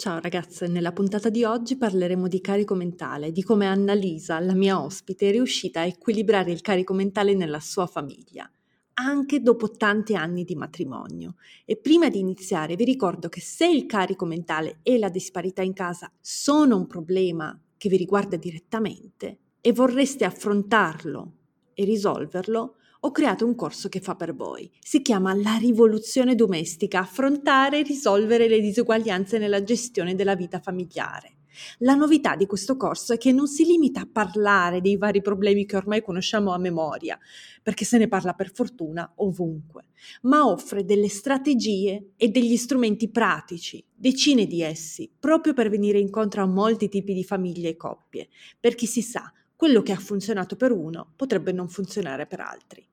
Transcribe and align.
Ciao 0.00 0.20
ragazze, 0.20 0.68
nella 0.68 0.92
puntata 0.92 1.28
di 1.28 1.42
oggi 1.42 1.76
parleremo 1.76 2.28
di 2.28 2.40
carico 2.40 2.76
mentale, 2.76 3.32
di 3.32 3.42
come 3.42 3.66
Annalisa, 3.66 4.38
la 4.38 4.54
mia 4.54 4.80
ospite, 4.80 5.26
è 5.26 5.32
riuscita 5.32 5.80
a 5.80 5.86
equilibrare 5.86 6.52
il 6.52 6.60
carico 6.60 6.94
mentale 6.94 7.34
nella 7.34 7.58
sua 7.58 7.88
famiglia, 7.88 8.48
anche 8.92 9.42
dopo 9.42 9.72
tanti 9.72 10.14
anni 10.14 10.44
di 10.44 10.54
matrimonio. 10.54 11.34
E 11.64 11.76
prima 11.78 12.10
di 12.10 12.20
iniziare 12.20 12.76
vi 12.76 12.84
ricordo 12.84 13.28
che 13.28 13.40
se 13.40 13.66
il 13.66 13.86
carico 13.86 14.24
mentale 14.24 14.78
e 14.84 15.00
la 15.00 15.08
disparità 15.08 15.62
in 15.62 15.72
casa 15.72 16.08
sono 16.20 16.76
un 16.76 16.86
problema 16.86 17.60
che 17.76 17.88
vi 17.88 17.96
riguarda 17.96 18.36
direttamente 18.36 19.38
e 19.60 19.72
vorreste 19.72 20.24
affrontarlo 20.24 21.32
e 21.74 21.82
risolverlo, 21.82 22.76
ho 23.00 23.12
creato 23.12 23.46
un 23.46 23.54
corso 23.54 23.88
che 23.88 24.00
fa 24.00 24.16
per 24.16 24.34
voi. 24.34 24.68
Si 24.80 25.02
chiama 25.02 25.32
La 25.32 25.56
rivoluzione 25.56 26.34
domestica, 26.34 27.00
affrontare 27.00 27.78
e 27.78 27.82
risolvere 27.82 28.48
le 28.48 28.60
disuguaglianze 28.60 29.38
nella 29.38 29.62
gestione 29.62 30.16
della 30.16 30.34
vita 30.34 30.58
familiare. 30.58 31.34
La 31.78 31.94
novità 31.94 32.34
di 32.36 32.46
questo 32.46 32.76
corso 32.76 33.12
è 33.12 33.18
che 33.18 33.32
non 33.32 33.46
si 33.46 33.64
limita 33.64 34.00
a 34.00 34.08
parlare 34.10 34.80
dei 34.80 34.96
vari 34.96 35.20
problemi 35.20 35.64
che 35.64 35.76
ormai 35.76 36.02
conosciamo 36.02 36.52
a 36.52 36.58
memoria, 36.58 37.18
perché 37.62 37.84
se 37.84 37.98
ne 37.98 38.08
parla 38.08 38.32
per 38.32 38.52
fortuna 38.52 39.10
ovunque, 39.16 39.86
ma 40.22 40.48
offre 40.48 40.84
delle 40.84 41.08
strategie 41.08 42.10
e 42.16 42.28
degli 42.28 42.56
strumenti 42.56 43.08
pratici, 43.10 43.84
decine 43.94 44.46
di 44.46 44.62
essi, 44.62 45.10
proprio 45.18 45.52
per 45.52 45.68
venire 45.68 45.98
incontro 45.98 46.42
a 46.42 46.46
molti 46.46 46.88
tipi 46.88 47.14
di 47.14 47.24
famiglie 47.24 47.70
e 47.70 47.76
coppie, 47.76 48.28
perché 48.58 48.86
si 48.86 49.02
sa, 49.02 49.32
quello 49.56 49.82
che 49.82 49.90
ha 49.90 49.98
funzionato 49.98 50.54
per 50.54 50.70
uno 50.70 51.14
potrebbe 51.16 51.50
non 51.50 51.68
funzionare 51.68 52.26
per 52.26 52.40
altri. 52.40 52.87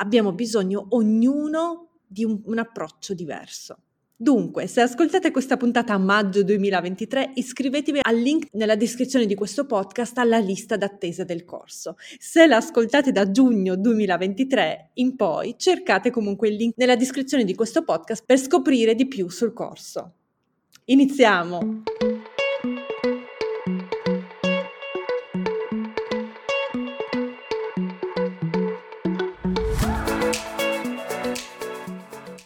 Abbiamo 0.00 0.32
bisogno 0.32 0.86
ognuno 0.90 1.88
di 2.06 2.24
un, 2.24 2.40
un 2.44 2.58
approccio 2.58 3.14
diverso. 3.14 3.78
Dunque, 4.20 4.66
se 4.66 4.80
ascoltate 4.80 5.30
questa 5.30 5.56
puntata 5.56 5.94
a 5.94 5.98
maggio 5.98 6.42
2023, 6.42 7.32
iscrivetevi 7.34 8.00
al 8.02 8.16
link 8.16 8.48
nella 8.52 8.74
descrizione 8.74 9.26
di 9.26 9.36
questo 9.36 9.64
podcast 9.64 10.18
alla 10.18 10.38
lista 10.38 10.76
d'attesa 10.76 11.22
del 11.22 11.44
corso. 11.44 11.94
Se 12.18 12.46
l'ascoltate 12.46 13.12
da 13.12 13.30
giugno 13.30 13.76
2023 13.76 14.90
in 14.94 15.14
poi, 15.14 15.54
cercate 15.56 16.10
comunque 16.10 16.48
il 16.48 16.56
link 16.56 16.74
nella 16.78 16.96
descrizione 16.96 17.44
di 17.44 17.54
questo 17.54 17.84
podcast 17.84 18.24
per 18.26 18.38
scoprire 18.38 18.96
di 18.96 19.06
più 19.06 19.28
sul 19.28 19.52
corso. 19.52 20.14
Iniziamo! 20.86 21.84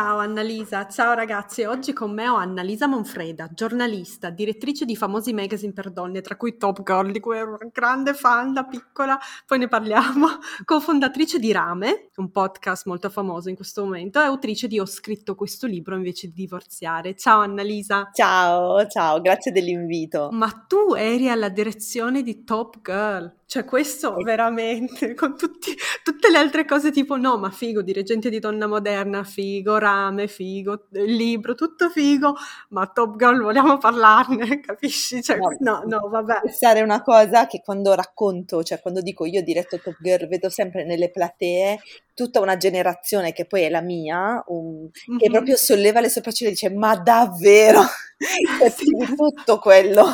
Ciao 0.00 0.16
Annalisa, 0.16 0.88
ciao 0.88 1.12
ragazzi, 1.12 1.64
oggi 1.64 1.92
con 1.92 2.10
me 2.10 2.26
ho 2.26 2.36
Annalisa 2.36 2.86
Monfreda, 2.86 3.50
giornalista, 3.52 4.30
direttrice 4.30 4.86
di 4.86 4.96
famosi 4.96 5.34
magazine 5.34 5.74
per 5.74 5.90
donne, 5.90 6.22
tra 6.22 6.38
cui 6.38 6.56
Top 6.56 6.82
Girl, 6.82 7.10
di 7.10 7.20
cui 7.20 7.36
ero 7.36 7.58
una 7.60 7.68
grande 7.70 8.14
fan 8.14 8.54
da 8.54 8.64
piccola, 8.64 9.18
poi 9.44 9.58
ne 9.58 9.68
parliamo, 9.68 10.26
cofondatrice 10.64 11.38
di 11.38 11.52
Rame, 11.52 12.08
un 12.16 12.30
podcast 12.30 12.86
molto 12.86 13.10
famoso 13.10 13.50
in 13.50 13.56
questo 13.56 13.84
momento, 13.84 14.18
e 14.18 14.24
autrice 14.24 14.68
di 14.68 14.80
Ho 14.80 14.86
scritto 14.86 15.34
questo 15.34 15.66
libro 15.66 15.94
invece 15.96 16.28
di 16.28 16.32
divorziare. 16.32 17.14
Ciao 17.14 17.40
Annalisa. 17.42 18.08
Ciao, 18.10 18.86
ciao, 18.86 19.20
grazie 19.20 19.52
dell'invito. 19.52 20.30
Ma 20.32 20.48
tu 20.66 20.94
eri 20.94 21.28
alla 21.28 21.50
direzione 21.50 22.22
di 22.22 22.42
Top 22.44 22.80
Girl. 22.80 23.39
Cioè 23.50 23.64
questo 23.64 24.14
veramente, 24.14 25.12
con 25.18 25.36
tutti, 25.36 25.76
tutte 26.04 26.30
le 26.30 26.38
altre 26.38 26.64
cose 26.64 26.92
tipo 26.92 27.16
no, 27.16 27.36
ma 27.36 27.50
figo, 27.50 27.82
dirigente 27.82 28.30
di 28.30 28.38
donna 28.38 28.68
moderna, 28.68 29.24
figo, 29.24 29.76
rame, 29.76 30.28
figo, 30.28 30.86
libro, 30.90 31.56
tutto 31.56 31.90
figo, 31.90 32.36
ma 32.68 32.86
Top 32.86 33.16
Girl 33.16 33.42
vogliamo 33.42 33.76
parlarne, 33.78 34.60
capisci? 34.62 35.20
Cioè, 35.20 35.36
no, 35.58 35.82
no, 35.84 36.08
vabbè. 36.08 36.42
È 36.60 36.80
una 36.80 37.02
cosa 37.02 37.48
che 37.48 37.60
quando 37.60 37.92
racconto, 37.94 38.62
cioè 38.62 38.78
quando 38.78 39.00
dico 39.00 39.24
io 39.24 39.40
ho 39.40 39.42
diretto 39.42 39.80
Top 39.80 39.96
Girl, 40.00 40.28
vedo 40.28 40.48
sempre 40.48 40.84
nelle 40.84 41.10
platee 41.10 41.80
tutta 42.14 42.38
una 42.38 42.56
generazione 42.56 43.32
che 43.32 43.46
poi 43.46 43.62
è 43.62 43.68
la 43.68 43.80
mia, 43.80 44.44
um, 44.46 44.88
mm-hmm. 45.10 45.18
che 45.18 45.28
proprio 45.28 45.56
solleva 45.56 45.98
le 45.98 46.08
sopracciglia 46.08 46.50
e 46.50 46.52
dice 46.52 46.70
ma 46.70 46.94
davvero? 46.94 47.82
Sì. 48.20 49.14
tutto 49.16 49.58
quello 49.58 50.04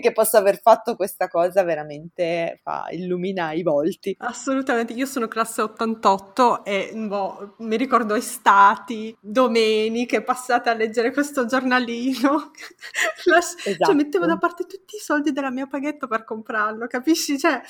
che 0.00 0.12
possa 0.12 0.38
aver 0.38 0.60
fatto 0.60 0.96
questa 0.96 1.28
cosa 1.28 1.62
veramente 1.62 2.60
fa, 2.62 2.86
illumina 2.90 3.52
i 3.52 3.62
volti. 3.62 4.14
Assolutamente, 4.18 4.92
io 4.92 5.06
sono 5.06 5.28
classe 5.28 5.62
88 5.62 6.64
e 6.64 6.90
boh, 6.94 7.54
mi 7.58 7.76
ricordo 7.76 8.14
estati, 8.14 9.16
domeniche 9.20 10.22
passate 10.22 10.70
a 10.70 10.74
leggere 10.74 11.12
questo 11.12 11.46
giornalino, 11.46 12.50
La, 13.24 13.40
cioè, 13.40 13.70
esatto. 13.70 13.84
cioè 13.84 13.94
mettevo 13.94 14.26
da 14.26 14.38
parte 14.38 14.66
tutti 14.66 14.96
i 14.96 15.00
soldi 15.00 15.32
della 15.32 15.50
mia 15.50 15.66
paghetta 15.66 16.06
per 16.06 16.24
comprarlo, 16.24 16.86
capisci? 16.86 17.38
Cioè, 17.38 17.60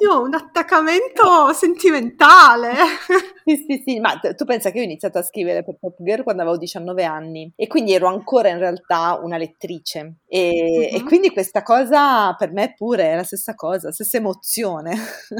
io 0.00 0.12
ho 0.12 0.22
un 0.22 0.34
attaccamento 0.34 1.52
sentimentale. 1.52 2.72
sì, 3.44 3.64
sì, 3.68 3.82
sì, 3.84 4.00
ma 4.00 4.18
tu 4.18 4.44
pensa 4.44 4.70
che 4.70 4.78
io 4.78 4.82
ho 4.82 4.86
iniziato 4.86 5.18
a 5.18 5.22
scrivere 5.22 5.64
per 5.64 5.76
Pop 5.78 5.96
Girl 5.98 6.22
quando 6.22 6.42
avevo 6.42 6.56
19 6.56 7.04
anni 7.04 7.52
e 7.56 7.66
quindi 7.66 7.92
ero 7.92 8.08
ancora 8.08 8.48
in 8.48 8.58
realtà 8.58 9.20
una 9.24 9.36
lettrice 9.36 10.18
e, 10.26 10.90
uh-huh. 10.92 10.96
e 10.96 11.02
quindi 11.04 11.30
questa 11.30 11.62
cosa 11.62 12.34
per 12.34 12.52
me 12.52 12.74
pure 12.76 13.10
è 13.10 13.16
la 13.16 13.24
stessa 13.24 13.54
cosa, 13.54 13.92
stessa 13.92 14.18
emozione. 14.18 14.96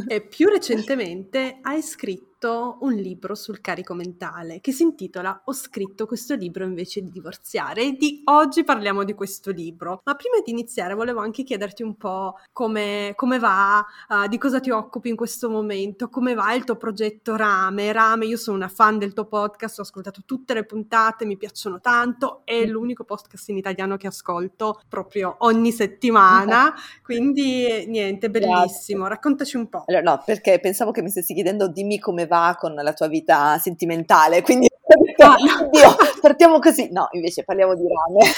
E 0.08 0.26
più 0.26 0.48
recentemente 0.48 1.58
hai 1.62 1.82
scritto 1.82 2.33
scritto 2.44 2.76
un 2.80 2.92
libro 2.92 3.34
sul 3.34 3.60
carico 3.62 3.94
mentale 3.94 4.60
che 4.60 4.72
si 4.72 4.82
intitola 4.82 5.42
Ho 5.46 5.52
scritto 5.54 6.06
questo 6.06 6.34
libro 6.34 6.64
invece 6.64 7.00
di 7.00 7.10
divorziare 7.10 7.82
e 7.82 7.92
di 7.92 8.20
oggi 8.24 8.64
parliamo 8.64 9.02
di 9.04 9.14
questo 9.14 9.50
libro. 9.50 10.02
Ma 10.04 10.14
prima 10.14 10.36
di 10.44 10.50
iniziare 10.50 10.94
volevo 10.94 11.20
anche 11.20 11.42
chiederti 11.42 11.82
un 11.82 11.96
po' 11.96 12.38
come, 12.52 13.14
come 13.16 13.38
va, 13.38 13.84
uh, 14.08 14.28
di 14.28 14.36
cosa 14.36 14.60
ti 14.60 14.70
occupi 14.70 15.08
in 15.08 15.16
questo 15.16 15.48
momento, 15.48 16.08
come 16.08 16.34
va 16.34 16.52
il 16.52 16.64
tuo 16.64 16.76
progetto 16.76 17.36
Rame. 17.36 17.92
Rame, 17.92 18.26
io 18.26 18.36
sono 18.36 18.56
una 18.56 18.68
fan 18.68 18.98
del 18.98 19.14
tuo 19.14 19.24
podcast, 19.24 19.78
ho 19.78 19.82
ascoltato 19.82 20.22
tutte 20.26 20.52
le 20.52 20.64
puntate, 20.64 21.24
mi 21.24 21.38
piacciono 21.38 21.80
tanto, 21.80 22.42
è 22.44 22.66
l'unico 22.66 23.04
podcast 23.04 23.48
in 23.48 23.56
italiano 23.56 23.96
che 23.96 24.06
ascolto 24.06 24.82
proprio 24.88 25.36
ogni 25.40 25.72
settimana, 25.72 26.74
quindi 27.02 27.86
niente, 27.86 28.28
bellissimo. 28.28 29.06
Raccontaci 29.06 29.56
un 29.56 29.68
po'. 29.68 29.84
Allora, 29.86 30.02
no, 30.02 30.22
perché 30.24 30.58
pensavo 30.60 30.90
che 30.90 31.00
mi 31.00 31.08
stessi 31.08 31.32
chiedendo 31.32 31.68
dimmi 31.68 31.98
come 31.98 32.26
va 32.26 32.33
va 32.40 32.56
con 32.56 32.74
la 32.74 32.92
tua 32.92 33.08
vita 33.08 33.58
sentimentale, 33.58 34.42
quindi 34.42 34.68
ah, 35.18 35.36
oddio, 35.64 35.96
partiamo 36.20 36.58
così. 36.58 36.90
No, 36.92 37.08
invece 37.12 37.44
parliamo 37.44 37.74
di 37.74 37.84
rame. 37.86 38.30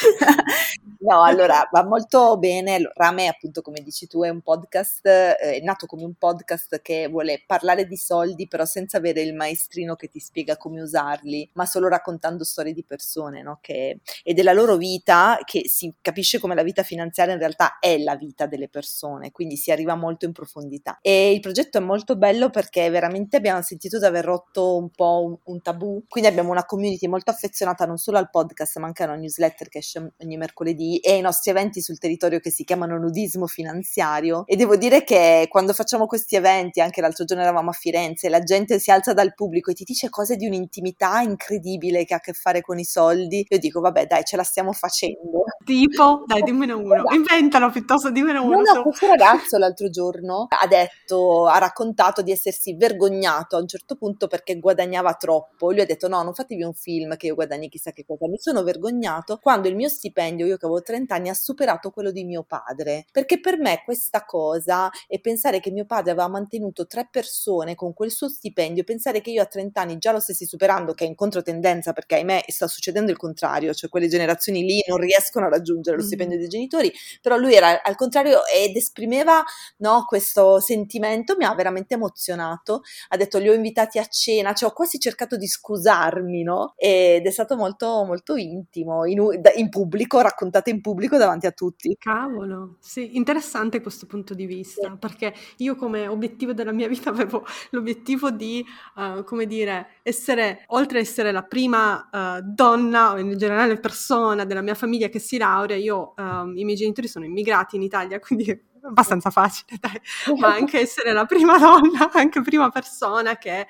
no, 1.00 1.22
allora 1.22 1.68
va 1.70 1.84
molto 1.84 2.36
bene. 2.38 2.90
Rame, 2.94 3.26
appunto, 3.26 3.62
come 3.62 3.80
dici 3.80 4.06
tu, 4.06 4.22
è 4.22 4.28
un 4.28 4.40
podcast, 4.42 5.06
eh, 5.06 5.36
è 5.36 5.60
nato 5.60 5.86
come 5.86 6.04
un 6.04 6.14
podcast 6.14 6.80
che 6.82 7.08
vuole 7.08 7.42
parlare 7.46 7.86
di 7.86 7.96
soldi, 7.96 8.46
però 8.46 8.64
senza 8.64 8.98
avere 8.98 9.22
il 9.22 9.34
maestrino 9.34 9.96
che 9.96 10.08
ti 10.08 10.20
spiega 10.20 10.56
come 10.56 10.80
usarli, 10.80 11.50
ma 11.54 11.66
solo 11.66 11.88
raccontando 11.88 12.44
storie 12.44 12.72
di 12.72 12.84
persone, 12.84 13.42
no? 13.42 13.58
Che, 13.60 14.00
e 14.22 14.34
della 14.34 14.52
loro 14.52 14.76
vita, 14.76 15.38
che 15.44 15.62
si 15.66 15.92
capisce 16.00 16.38
come 16.38 16.54
la 16.54 16.62
vita 16.62 16.82
finanziaria 16.82 17.34
in 17.34 17.40
realtà 17.40 17.78
è 17.80 17.98
la 17.98 18.16
vita 18.16 18.46
delle 18.46 18.68
persone, 18.68 19.32
quindi 19.32 19.56
si 19.56 19.70
arriva 19.70 19.94
molto 19.94 20.24
in 20.24 20.32
profondità. 20.32 20.98
E 21.00 21.32
il 21.32 21.40
progetto 21.40 21.78
è 21.78 21.80
molto 21.80 22.16
bello 22.16 22.50
perché 22.50 22.88
veramente 22.90 23.36
abbiamo 23.36 23.62
sentito 23.62 23.98
di 23.98 24.04
aver 24.04 24.24
rotto 24.24 24.76
un 24.76 24.90
po' 24.90 25.24
un, 25.24 25.36
un 25.44 25.62
tabù, 25.62 26.04
quindi 26.08 26.30
abbiamo 26.36 26.52
una 26.52 26.66
community 26.66 27.06
molto 27.06 27.30
affezionata 27.30 27.86
non 27.86 27.96
solo 27.96 28.18
al 28.18 28.28
podcast, 28.28 28.78
ma 28.78 28.86
anche 28.86 29.02
alla 29.02 29.14
newsletter 29.14 29.68
che 29.68 29.78
esce 29.78 30.12
ogni 30.22 30.36
mercoledì 30.36 30.98
e 30.98 31.12
ai 31.12 31.20
nostri 31.22 31.50
eventi 31.50 31.80
sul 31.80 31.98
territorio 31.98 32.40
che 32.40 32.50
si 32.50 32.64
chiamano 32.64 32.98
nudismo 32.98 33.46
finanziario. 33.46 34.44
E 34.46 34.56
devo 34.56 34.76
dire 34.76 35.02
che 35.02 35.46
quando 35.48 35.72
facciamo 35.72 36.06
questi 36.06 36.36
eventi, 36.36 36.80
anche 36.80 37.00
l'altro 37.00 37.24
giorno 37.24 37.42
eravamo 37.42 37.70
a 37.70 37.72
Firenze, 37.72 38.28
la 38.28 38.40
gente 38.40 38.78
si 38.78 38.90
alza 38.90 39.14
dal 39.14 39.34
pubblico 39.34 39.70
e 39.70 39.74
ti 39.74 39.84
dice 39.84 40.10
cose 40.10 40.36
di 40.36 40.46
un'intimità 40.46 41.20
incredibile 41.20 42.04
che 42.04 42.12
ha 42.12 42.18
a 42.18 42.20
che 42.20 42.34
fare 42.34 42.60
con 42.60 42.78
i 42.78 42.84
soldi. 42.84 43.46
Io 43.48 43.58
dico, 43.58 43.80
vabbè, 43.80 44.06
dai, 44.06 44.24
ce 44.24 44.36
la 44.36 44.44
stiamo 44.44 44.72
facendo. 44.72 45.44
Tipo, 45.64 46.24
dai, 46.26 46.42
dimmene 46.42 46.72
uno, 46.72 47.04
inventalo 47.12 47.70
piuttosto, 47.70 48.10
dimmene 48.10 48.38
uno. 48.38 48.60
No, 48.60 48.74
no, 48.74 48.82
questo 48.82 49.06
ragazzo 49.06 49.56
l'altro 49.58 49.88
giorno 49.88 50.46
ha 50.48 50.66
detto, 50.66 51.46
ha 51.46 51.58
raccontato 51.58 52.22
di 52.22 52.30
essersi 52.30 52.76
vergognato 52.76 53.56
a 53.56 53.60
un 53.60 53.66
certo 53.66 53.96
punto 53.96 54.26
perché 54.26 54.58
guadagnava 54.58 55.14
troppo. 55.14 55.72
Lui 55.72 55.80
ha 55.80 55.86
detto, 55.86 56.08
no, 56.08 56.22
non 56.26 56.34
fatevi 56.34 56.62
un 56.62 56.74
film 56.74 57.16
che 57.16 57.26
io 57.28 57.34
guadagni 57.34 57.68
chissà 57.68 57.92
che 57.92 58.04
cosa. 58.04 58.28
Mi 58.28 58.38
sono 58.38 58.62
vergognato 58.62 59.38
quando 59.38 59.68
il 59.68 59.76
mio 59.76 59.88
stipendio, 59.88 60.44
io 60.46 60.56
che 60.56 60.66
avevo 60.66 60.82
30 60.82 61.14
anni, 61.14 61.28
ha 61.28 61.34
superato 61.34 61.90
quello 61.90 62.10
di 62.10 62.24
mio 62.24 62.42
padre, 62.42 63.06
perché 63.10 63.40
per 63.40 63.58
me 63.58 63.82
questa 63.84 64.24
cosa 64.24 64.90
e 65.08 65.20
pensare 65.20 65.60
che 65.60 65.70
mio 65.70 65.86
padre 65.86 66.10
aveva 66.10 66.28
mantenuto 66.28 66.86
tre 66.86 67.08
persone 67.10 67.74
con 67.74 67.94
quel 67.94 68.10
suo 68.10 68.28
stipendio, 68.28 68.84
pensare 68.84 69.20
che 69.20 69.30
io 69.30 69.42
a 69.42 69.46
30 69.46 69.80
anni 69.80 69.98
già 69.98 70.12
lo 70.12 70.20
stessi 70.20 70.44
superando, 70.44 70.92
che 70.92 71.04
è 71.04 71.08
in 71.08 71.14
controtendenza 71.14 71.92
perché 71.92 72.16
ahimè 72.16 72.44
sta 72.48 72.66
succedendo 72.66 73.10
il 73.10 73.16
contrario, 73.16 73.72
cioè 73.72 73.88
quelle 73.88 74.08
generazioni 74.08 74.62
lì 74.62 74.82
non 74.88 74.98
riescono 74.98 75.46
a 75.46 75.48
raggiungere 75.48 75.96
lo 75.96 76.02
stipendio 76.02 76.38
dei 76.38 76.48
genitori, 76.48 76.92
però 77.22 77.36
lui 77.36 77.54
era 77.54 77.82
al 77.82 77.94
contrario 77.94 78.44
ed 78.46 78.76
esprimeva 78.76 79.42
no, 79.78 80.04
questo 80.06 80.60
sentimento, 80.60 81.36
mi 81.36 81.44
ha 81.44 81.54
veramente 81.54 81.94
emozionato, 81.94 82.82
ha 83.08 83.16
detto 83.16 83.38
li 83.38 83.48
ho 83.48 83.54
invitati 83.54 83.98
a 83.98 84.06
cena, 84.06 84.52
cioè 84.52 84.70
ho 84.70 84.72
quasi 84.72 84.98
cercato 84.98 85.36
di 85.36 85.46
scusarmi, 85.46 86.15
no? 86.42 86.74
Ed 86.76 87.26
è 87.26 87.30
stato 87.30 87.56
molto 87.56 88.04
molto 88.04 88.36
intimo, 88.36 89.04
in, 89.04 89.22
in 89.56 89.68
pubblico, 89.68 90.20
raccontato 90.20 90.70
in 90.70 90.80
pubblico 90.80 91.16
davanti 91.16 91.46
a 91.46 91.52
tutti. 91.52 91.94
Cavolo, 91.98 92.76
sì, 92.80 93.16
interessante 93.16 93.80
questo 93.80 94.06
punto 94.06 94.34
di 94.34 94.46
vista, 94.46 94.90
sì. 94.90 94.96
perché 94.98 95.34
io 95.58 95.76
come 95.76 96.06
obiettivo 96.08 96.52
della 96.52 96.72
mia 96.72 96.88
vita 96.88 97.10
avevo 97.10 97.44
l'obiettivo 97.70 98.30
di, 98.30 98.64
uh, 98.96 99.24
come 99.24 99.46
dire, 99.46 99.88
essere, 100.02 100.64
oltre 100.68 100.98
ad 100.98 101.04
essere 101.04 101.32
la 101.32 101.42
prima 101.42 102.08
uh, 102.10 102.40
donna 102.42 103.12
o 103.12 103.18
in 103.18 103.36
generale 103.36 103.78
persona 103.78 104.44
della 104.44 104.62
mia 104.62 104.74
famiglia 104.74 105.08
che 105.08 105.18
si 105.18 105.38
laurea, 105.38 105.76
io, 105.76 106.14
uh, 106.16 106.48
i 106.54 106.64
miei 106.64 106.76
genitori 106.76 107.08
sono 107.08 107.24
immigrati 107.24 107.76
in 107.76 107.82
Italia, 107.82 108.18
quindi 108.20 108.74
abbastanza 108.86 109.30
facile, 109.30 109.78
dai, 109.80 110.00
ma 110.38 110.54
anche 110.54 110.80
essere 110.80 111.12
la 111.12 111.24
prima 111.24 111.58
donna, 111.58 112.10
anche 112.12 112.40
prima 112.42 112.70
persona 112.70 113.36
che 113.36 113.66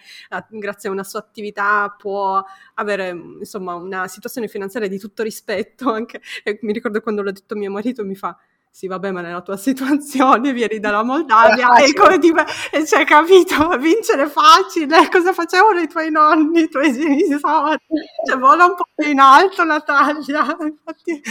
grazie 0.50 0.88
a 0.88 0.92
una 0.92 1.04
sua 1.04 1.20
attività 1.20 1.94
può 1.96 2.42
avere 2.74 3.08
insomma 3.10 3.74
una 3.74 4.08
situazione 4.08 4.48
finanziaria 4.48 4.88
di 4.88 4.98
tutto 4.98 5.22
rispetto, 5.22 5.90
anche, 5.92 6.20
mi 6.60 6.72
ricordo 6.72 7.00
quando 7.00 7.22
l'ho 7.22 7.32
detto 7.32 7.56
mio 7.56 7.70
marito 7.70 8.04
mi 8.04 8.14
fa 8.14 8.36
sì, 8.76 8.88
vabbè, 8.88 9.10
ma 9.10 9.22
nella 9.22 9.40
tua 9.40 9.56
situazione 9.56 10.52
vieni 10.52 10.78
dalla 10.78 11.02
Moldavia 11.02 11.76
e 11.82 11.94
come 11.94 12.18
ti 12.18 12.30
e 12.70 12.82
c'è 12.82 13.06
capito, 13.06 13.68
vincere 13.78 14.28
facile, 14.28 15.08
cosa 15.08 15.32
facevano 15.32 15.80
i 15.80 15.88
tuoi 15.88 16.10
nonni, 16.10 16.64
i 16.64 16.68
tuoi 16.68 16.92
genitori? 16.92 17.78
Cioè, 18.26 18.36
vola 18.36 18.66
un 18.66 18.74
po' 18.74 18.84
più 18.94 19.10
in 19.10 19.18
alto 19.18 19.64
Natalia, 19.64 20.44
infatti 20.60 21.22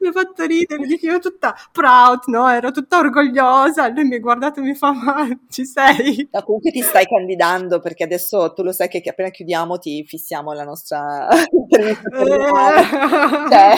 mi 0.00 0.08
ha 0.08 0.12
fatto 0.12 0.44
ridere, 0.44 0.84
dico 0.86 1.06
io 1.06 1.20
tutta 1.20 1.54
proud, 1.70 2.22
no? 2.26 2.48
Ero 2.48 2.72
tutta 2.72 2.98
orgogliosa, 2.98 3.86
lui 3.86 4.02
mi 4.02 4.16
ha 4.16 4.18
guardato 4.18 4.58
e 4.58 4.64
mi 4.64 4.74
fa, 4.74 4.90
ma 4.90 5.24
ci 5.48 5.64
sei? 5.64 6.28
No, 6.32 6.42
comunque 6.42 6.72
ti 6.72 6.82
stai 6.82 7.06
candidando, 7.06 7.78
perché 7.78 8.02
adesso 8.02 8.52
tu 8.54 8.64
lo 8.64 8.72
sai 8.72 8.88
che, 8.88 9.04
appena 9.06 9.28
chiudiamo 9.28 9.78
ti 9.78 10.04
fissiamo 10.04 10.52
la 10.52 10.64
nostra 10.64 11.28
intervista. 11.48 12.08
Eh. 12.10 12.88
Cioè, 13.46 13.74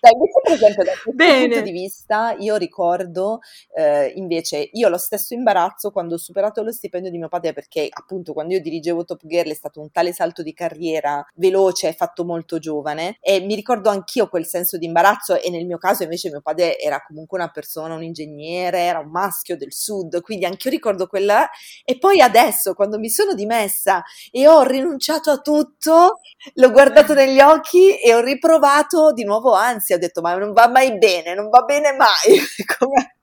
dai, 0.00 0.12
invece 0.12 0.40
per 0.42 0.52
esempio 0.54 0.82
da 0.82 0.90
questo 0.90 1.12
Bene. 1.12 1.46
punto 1.46 1.60
di 1.60 1.70
vista 1.70 2.14
vita, 2.16 2.36
io 2.38 2.56
ricordo 2.56 3.40
eh, 3.74 4.12
invece 4.16 4.70
io 4.72 4.88
lo 4.88 4.98
stesso 4.98 5.34
imbarazzo 5.34 5.90
quando 5.90 6.14
ho 6.14 6.18
superato 6.18 6.62
lo 6.62 6.72
stipendio 6.72 7.10
di 7.10 7.18
mio 7.18 7.28
padre 7.28 7.52
perché 7.52 7.88
appunto 7.90 8.32
quando 8.32 8.54
io 8.54 8.60
dirigevo 8.60 9.04
Top 9.04 9.20
Girl 9.24 9.50
è 9.50 9.54
stato 9.54 9.80
un 9.80 9.90
tale 9.90 10.12
salto 10.12 10.42
di 10.42 10.52
carriera 10.52 11.24
veloce 11.34 11.92
fatto 11.92 12.24
molto 12.24 12.58
giovane 12.58 13.18
e 13.20 13.40
mi 13.40 13.54
ricordo 13.54 13.90
anch'io 13.90 14.28
quel 14.28 14.46
senso 14.46 14.78
di 14.78 14.86
imbarazzo 14.86 15.40
e 15.40 15.50
nel 15.50 15.66
mio 15.66 15.78
caso 15.78 16.02
invece 16.04 16.30
mio 16.30 16.40
padre 16.40 16.78
era 16.78 17.02
comunque 17.06 17.38
una 17.38 17.50
persona, 17.50 17.94
un 17.94 18.02
ingegnere, 18.02 18.80
era 18.80 19.00
un 19.00 19.10
maschio 19.10 19.56
del 19.56 19.72
sud, 19.72 20.20
quindi 20.22 20.44
anch'io 20.44 20.70
ricordo 20.70 21.06
quella 21.06 21.48
e 21.84 21.98
poi 21.98 22.20
adesso 22.20 22.74
quando 22.74 22.98
mi 22.98 23.10
sono 23.10 23.34
dimessa 23.34 24.02
e 24.30 24.48
ho 24.48 24.62
rinunciato 24.62 25.30
a 25.30 25.38
tutto, 25.38 26.20
l'ho 26.54 26.70
guardato 26.70 27.14
negli 27.14 27.40
occhi 27.40 27.96
e 27.98 28.14
ho 28.14 28.20
riprovato 28.20 29.12
di 29.12 29.24
nuovo 29.24 29.52
ansia, 29.52 29.96
ho 29.96 29.98
detto 29.98 30.20
ma 30.20 30.34
non 30.36 30.52
va 30.52 30.68
mai 30.68 30.96
bene, 30.98 31.34
non 31.34 31.48
va 31.48 31.62
bene 31.62 31.95
mai 31.96 32.40
come 32.78 33.16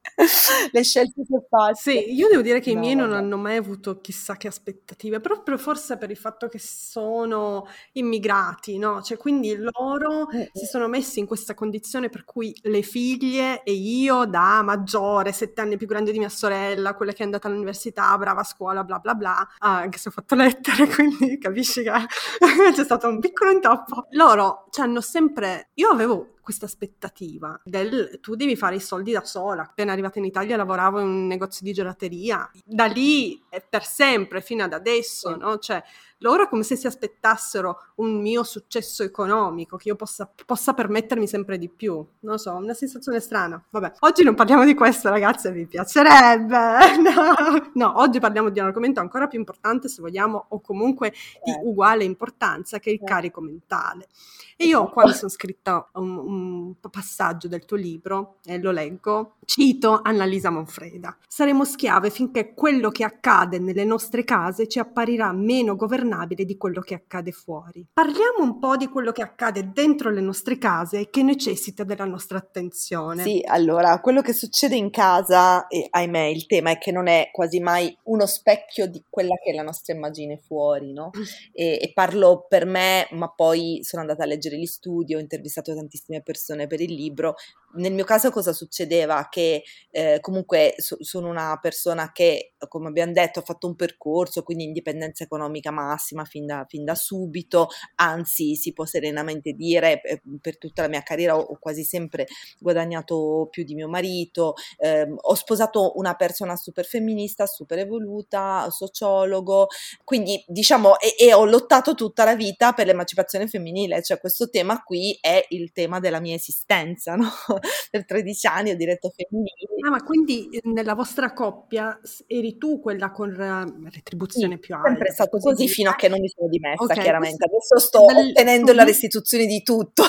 le 0.72 0.84
scelte 0.84 1.24
che 1.28 1.46
faccio. 1.50 1.76
Sì, 1.76 2.14
io 2.14 2.28
devo 2.28 2.42
dire 2.42 2.60
che 2.60 2.72
no, 2.72 2.78
i 2.78 2.82
miei 2.82 2.96
non 2.96 3.14
hanno 3.14 3.38
mai 3.38 3.58
avuto 3.58 4.00
chissà 4.00 4.36
che 4.38 4.48
aspettative, 4.48 5.20
proprio 5.20 5.58
forse 5.58 5.98
per 5.98 6.12
il 6.12 6.18
fatto 6.18 6.48
che 6.48 6.60
sono 6.60 7.68
immigrati, 7.94 8.78
no? 8.78 9.02
Cioè, 9.02 9.18
quindi 9.18 9.56
loro 9.56 10.28
mm-hmm. 10.28 10.46
si 10.54 10.66
sono 10.66 10.88
messi 10.88 11.20
in 11.20 11.26
questa 11.26 11.54
condizione 11.54 12.10
per 12.10 12.26
cui 12.26 12.56
le 12.64 12.82
figlie 12.82 13.64
e 13.64 13.72
io 13.72 14.26
da 14.26 14.62
maggiore, 14.62 15.32
sette 15.32 15.62
anni 15.62 15.78
più 15.78 15.88
grande 15.88 16.12
di 16.12 16.20
mia 16.20 16.30
sorella, 16.30 16.94
quella 16.94 17.12
che 17.12 17.22
è 17.22 17.26
andata 17.26 17.48
all'università, 17.48 18.16
brava 18.18 18.42
a 18.42 18.46
scuola, 18.46 18.84
bla 18.84 19.00
bla 19.00 19.16
bla, 19.16 19.48
ah, 19.60 19.78
anche 19.78 19.98
se 19.98 20.10
ho 20.10 20.12
fatto 20.12 20.36
lettere, 20.36 20.88
quindi 20.94 21.38
capisci 21.40 21.84
che 21.84 21.92
c'è 22.74 22.84
stato 22.84 23.08
un 23.08 23.20
piccolo 23.20 23.52
intoppo. 23.52 24.08
Loro 24.12 24.68
ci 24.70 24.82
hanno 24.82 25.02
sempre... 25.02 25.70
Io 25.76 25.90
avevo 25.90 26.33
questa 26.44 26.66
aspettativa 26.66 27.60
del 27.64 28.20
tu 28.22 28.36
devi 28.36 28.56
fare 28.56 28.76
i 28.76 28.80
soldi 28.82 29.12
da 29.14 29.24
sola. 29.24 29.64
Appena 29.64 29.94
arrivata 29.94 30.20
in 30.20 30.26
Italia 30.26 30.58
lavoravo 30.58 31.00
in 31.00 31.08
un 31.08 31.28
negozio 31.28 31.66
di 31.66 31.74
gelateria, 31.74 32.50
da 32.64 32.86
lì 32.86 33.42
per 33.70 33.86
sempre 33.86 34.42
fino 34.42 34.64
ad 34.64 34.74
adesso, 34.74 35.36
no? 35.36 35.58
Cioè, 35.58 35.82
loro 36.24 36.44
è 36.44 36.48
come 36.48 36.64
se 36.64 36.76
si 36.78 36.88
aspettassero 36.88 37.78
un 37.96 38.20
mio 38.20 38.44
successo 38.44 39.04
economico, 39.04 39.76
che 39.78 39.90
io 39.90 39.96
possa, 39.96 40.32
possa 40.46 40.74
permettermi 40.74 41.28
sempre 41.28 41.58
di 41.58 41.70
più. 41.70 42.04
Non 42.22 42.40
so, 42.40 42.56
una 42.56 42.74
sensazione 42.74 43.20
strana. 43.20 43.62
Vabbè, 43.70 43.92
oggi 44.00 44.24
non 44.24 44.34
parliamo 44.34 44.64
di 44.64 44.74
questo, 44.74 45.10
ragazze, 45.10 45.52
vi 45.52 45.68
piacerebbe. 45.68 46.62
No, 47.04 47.72
no 47.74 48.00
oggi 48.00 48.20
parliamo 48.20 48.50
di 48.50 48.60
un 48.60 48.68
argomento 48.68 49.02
ancora 49.02 49.28
più 49.28 49.38
importante, 49.38 49.90
se 49.90 50.02
vogliamo, 50.02 50.46
o 50.50 50.62
comunque 50.62 51.12
di 51.44 51.52
eh. 51.52 51.60
uguale 51.64 52.06
importanza, 52.06 52.80
che 52.80 52.92
è 52.92 52.94
il 52.94 53.02
eh. 53.02 53.06
carico 53.06 53.42
mentale. 53.42 54.08
E 54.56 54.66
io 54.66 54.86
qua 54.90 55.06
mi 55.06 55.14
sono 55.14 55.30
scritta 55.30 55.90
un, 55.96 56.18
un 56.18 56.76
passaggio 56.90 57.48
del 57.48 57.66
tuo 57.66 57.76
libro, 57.76 58.38
e 58.46 58.60
lo 58.60 58.72
leggo, 58.72 59.36
cito 59.46 60.00
Annalisa 60.02 60.50
Monfreda. 60.50 61.18
Saremo 61.28 61.66
schiave 61.66 62.10
finché 62.10 62.54
quello 62.54 62.90
che 62.90 63.04
accade 63.04 63.60
nelle 63.60 63.84
nostre 63.84 64.24
case 64.24 64.68
ci 64.68 64.80
apparirà 64.80 65.32
meno 65.34 65.76
governabile 66.14 66.46
di 66.46 66.58
quello 66.58 66.82
che 66.82 66.94
accade 66.94 67.32
fuori. 67.32 67.86
Parliamo 67.92 68.40
un 68.40 68.60
po' 68.60 68.78
di 68.78 68.88
quello 68.88 69.12
che 69.12 69.22
accade 69.22 69.72
dentro 69.72 70.10
le 70.10 70.22
nostre 70.22 70.58
case 70.58 71.00
e 71.00 71.10
che 71.10 71.24
necessita 71.24 71.84
della 71.84 72.06
nostra 72.06 72.38
attenzione. 72.38 73.24
Sì, 73.24 73.42
allora, 73.46 74.00
quello 74.00 74.22
che 74.22 74.34
succede 74.34 74.76
in 74.76 74.90
casa, 74.90 75.68
e 75.68 75.88
ahimè, 75.90 76.26
il 76.26 76.46
tema 76.46 76.72
è 76.72 76.78
che 76.78 76.92
non 76.92 77.08
è 77.08 77.30
quasi 77.32 77.60
mai 77.60 77.96
uno 78.04 78.26
specchio 78.26 78.88
di 78.88 79.04
quella 79.10 79.36
che 79.36 79.52
è 79.52 79.56
la 79.56 79.64
nostra 79.64 79.94
immagine 79.94 80.38
fuori, 80.38 80.94
no? 80.94 81.10
Mm. 81.18 81.22
E, 81.54 81.80
e 81.82 81.92
parlo 81.94 82.46
per 82.48 82.66
me, 82.66 83.08
ma 83.12 83.30
poi 83.30 83.80
sono 83.82 84.02
andata 84.02 84.24
a 84.24 84.28
leggere 84.28 84.58
gli 84.58 84.66
studi, 84.66 85.16
ho 85.16 85.20
intervistato 85.20 85.74
tantissime 85.74 86.22
persone 86.22 86.68
per 86.68 86.82
il 86.82 86.94
libro. 86.94 87.36
Nel 87.76 87.94
mio 87.94 88.04
caso 88.04 88.30
cosa 88.32 88.54
succedeva? 88.54 89.28
Che 89.30 89.64
eh, 89.92 90.18
comunque 90.22 90.76
so, 90.78 90.98
sono 91.00 91.30
una 91.30 91.58
persona 91.62 92.12
che, 92.12 92.54
come 92.68 92.88
abbiamo 92.88 93.14
detto, 93.14 93.40
ha 93.40 93.44
fatto 93.44 93.68
un 93.68 93.76
percorso, 93.76 94.44
quindi 94.44 94.64
indipendenza 94.64 95.24
economica 95.24 95.72
massima 95.72 96.26
fin 96.26 96.46
da, 96.46 96.66
fin 96.68 96.84
da 96.84 96.96
subito, 96.96 97.70
anzi 97.96 98.56
si 98.56 98.74
può 98.74 98.86
serenamente 98.86 99.54
dire 99.54 100.02
eh, 100.02 100.22
per 100.42 100.58
tutta 100.58 100.82
la 100.84 100.88
mia 100.88 101.02
carriera 101.04 101.38
ho, 101.38 101.42
ho, 101.42 101.58
quasi 101.60 101.84
sempre 101.84 102.28
guadagnato 102.60 103.48
più 103.50 103.64
di 103.64 103.76
mio 103.76 103.88
marito, 103.88 104.54
eh, 104.78 105.08
ho 105.16 105.36
sposato 105.36 105.98
una 105.98 106.16
persona 106.16 106.56
super 106.56 106.86
femminista, 106.86 107.46
super 107.46 107.80
evoluta, 107.80 108.70
sociologo, 108.70 109.68
quindi 110.04 110.44
diciamo 110.48 111.00
e, 111.00 111.16
e 111.18 111.34
ho 111.34 111.46
lottato 111.46 111.96
tutta 111.96 112.24
la 112.24 112.36
vita 112.36 112.74
per 112.74 112.88
l'emancipazione 112.88 113.48
femminile, 113.48 114.02
cioè 114.04 114.20
questo 114.20 114.50
tema 114.50 114.82
qui 114.84 115.18
è 115.22 115.46
il 115.50 115.72
tema 115.72 116.00
della 116.00 116.20
mia 116.20 116.36
esistenza, 116.36 117.16
no? 117.16 117.32
per 117.90 118.06
13 118.06 118.48
anni 118.48 118.72
ho 118.72 118.76
diretto 118.76 119.12
femminile. 119.16 119.86
Ah, 119.86 119.90
ma 119.90 120.04
quindi 120.04 120.50
eh, 120.50 120.62
nella 120.66 120.94
vostra 120.94 121.34
coppia 121.34 122.00
eri 122.28 122.58
tu 122.58 122.80
quella 122.80 123.12
con 123.12 123.32
la 123.34 123.66
retribuzione 123.92 124.56
sì, 124.56 124.60
più 124.60 124.76
alta? 124.76 124.88
È 124.88 124.92
sempre 124.92 125.12
stato 125.12 125.38
così, 125.38 125.68
fino 125.68 125.90
a 125.90 125.96
che 125.96 126.08
non 126.08 126.20
mi 126.20 126.30
sono 126.30 126.48
dimessa, 126.50 126.84
okay, 126.84 127.02
chiaramente. 127.02 127.46
Adesso 127.46 127.80
sto 127.80 128.06
dal... 128.06 128.28
ottenendo 128.28 128.74
la 128.74 128.84
restituzione 128.84 129.46
di 129.46 129.62
tutto. 129.64 130.04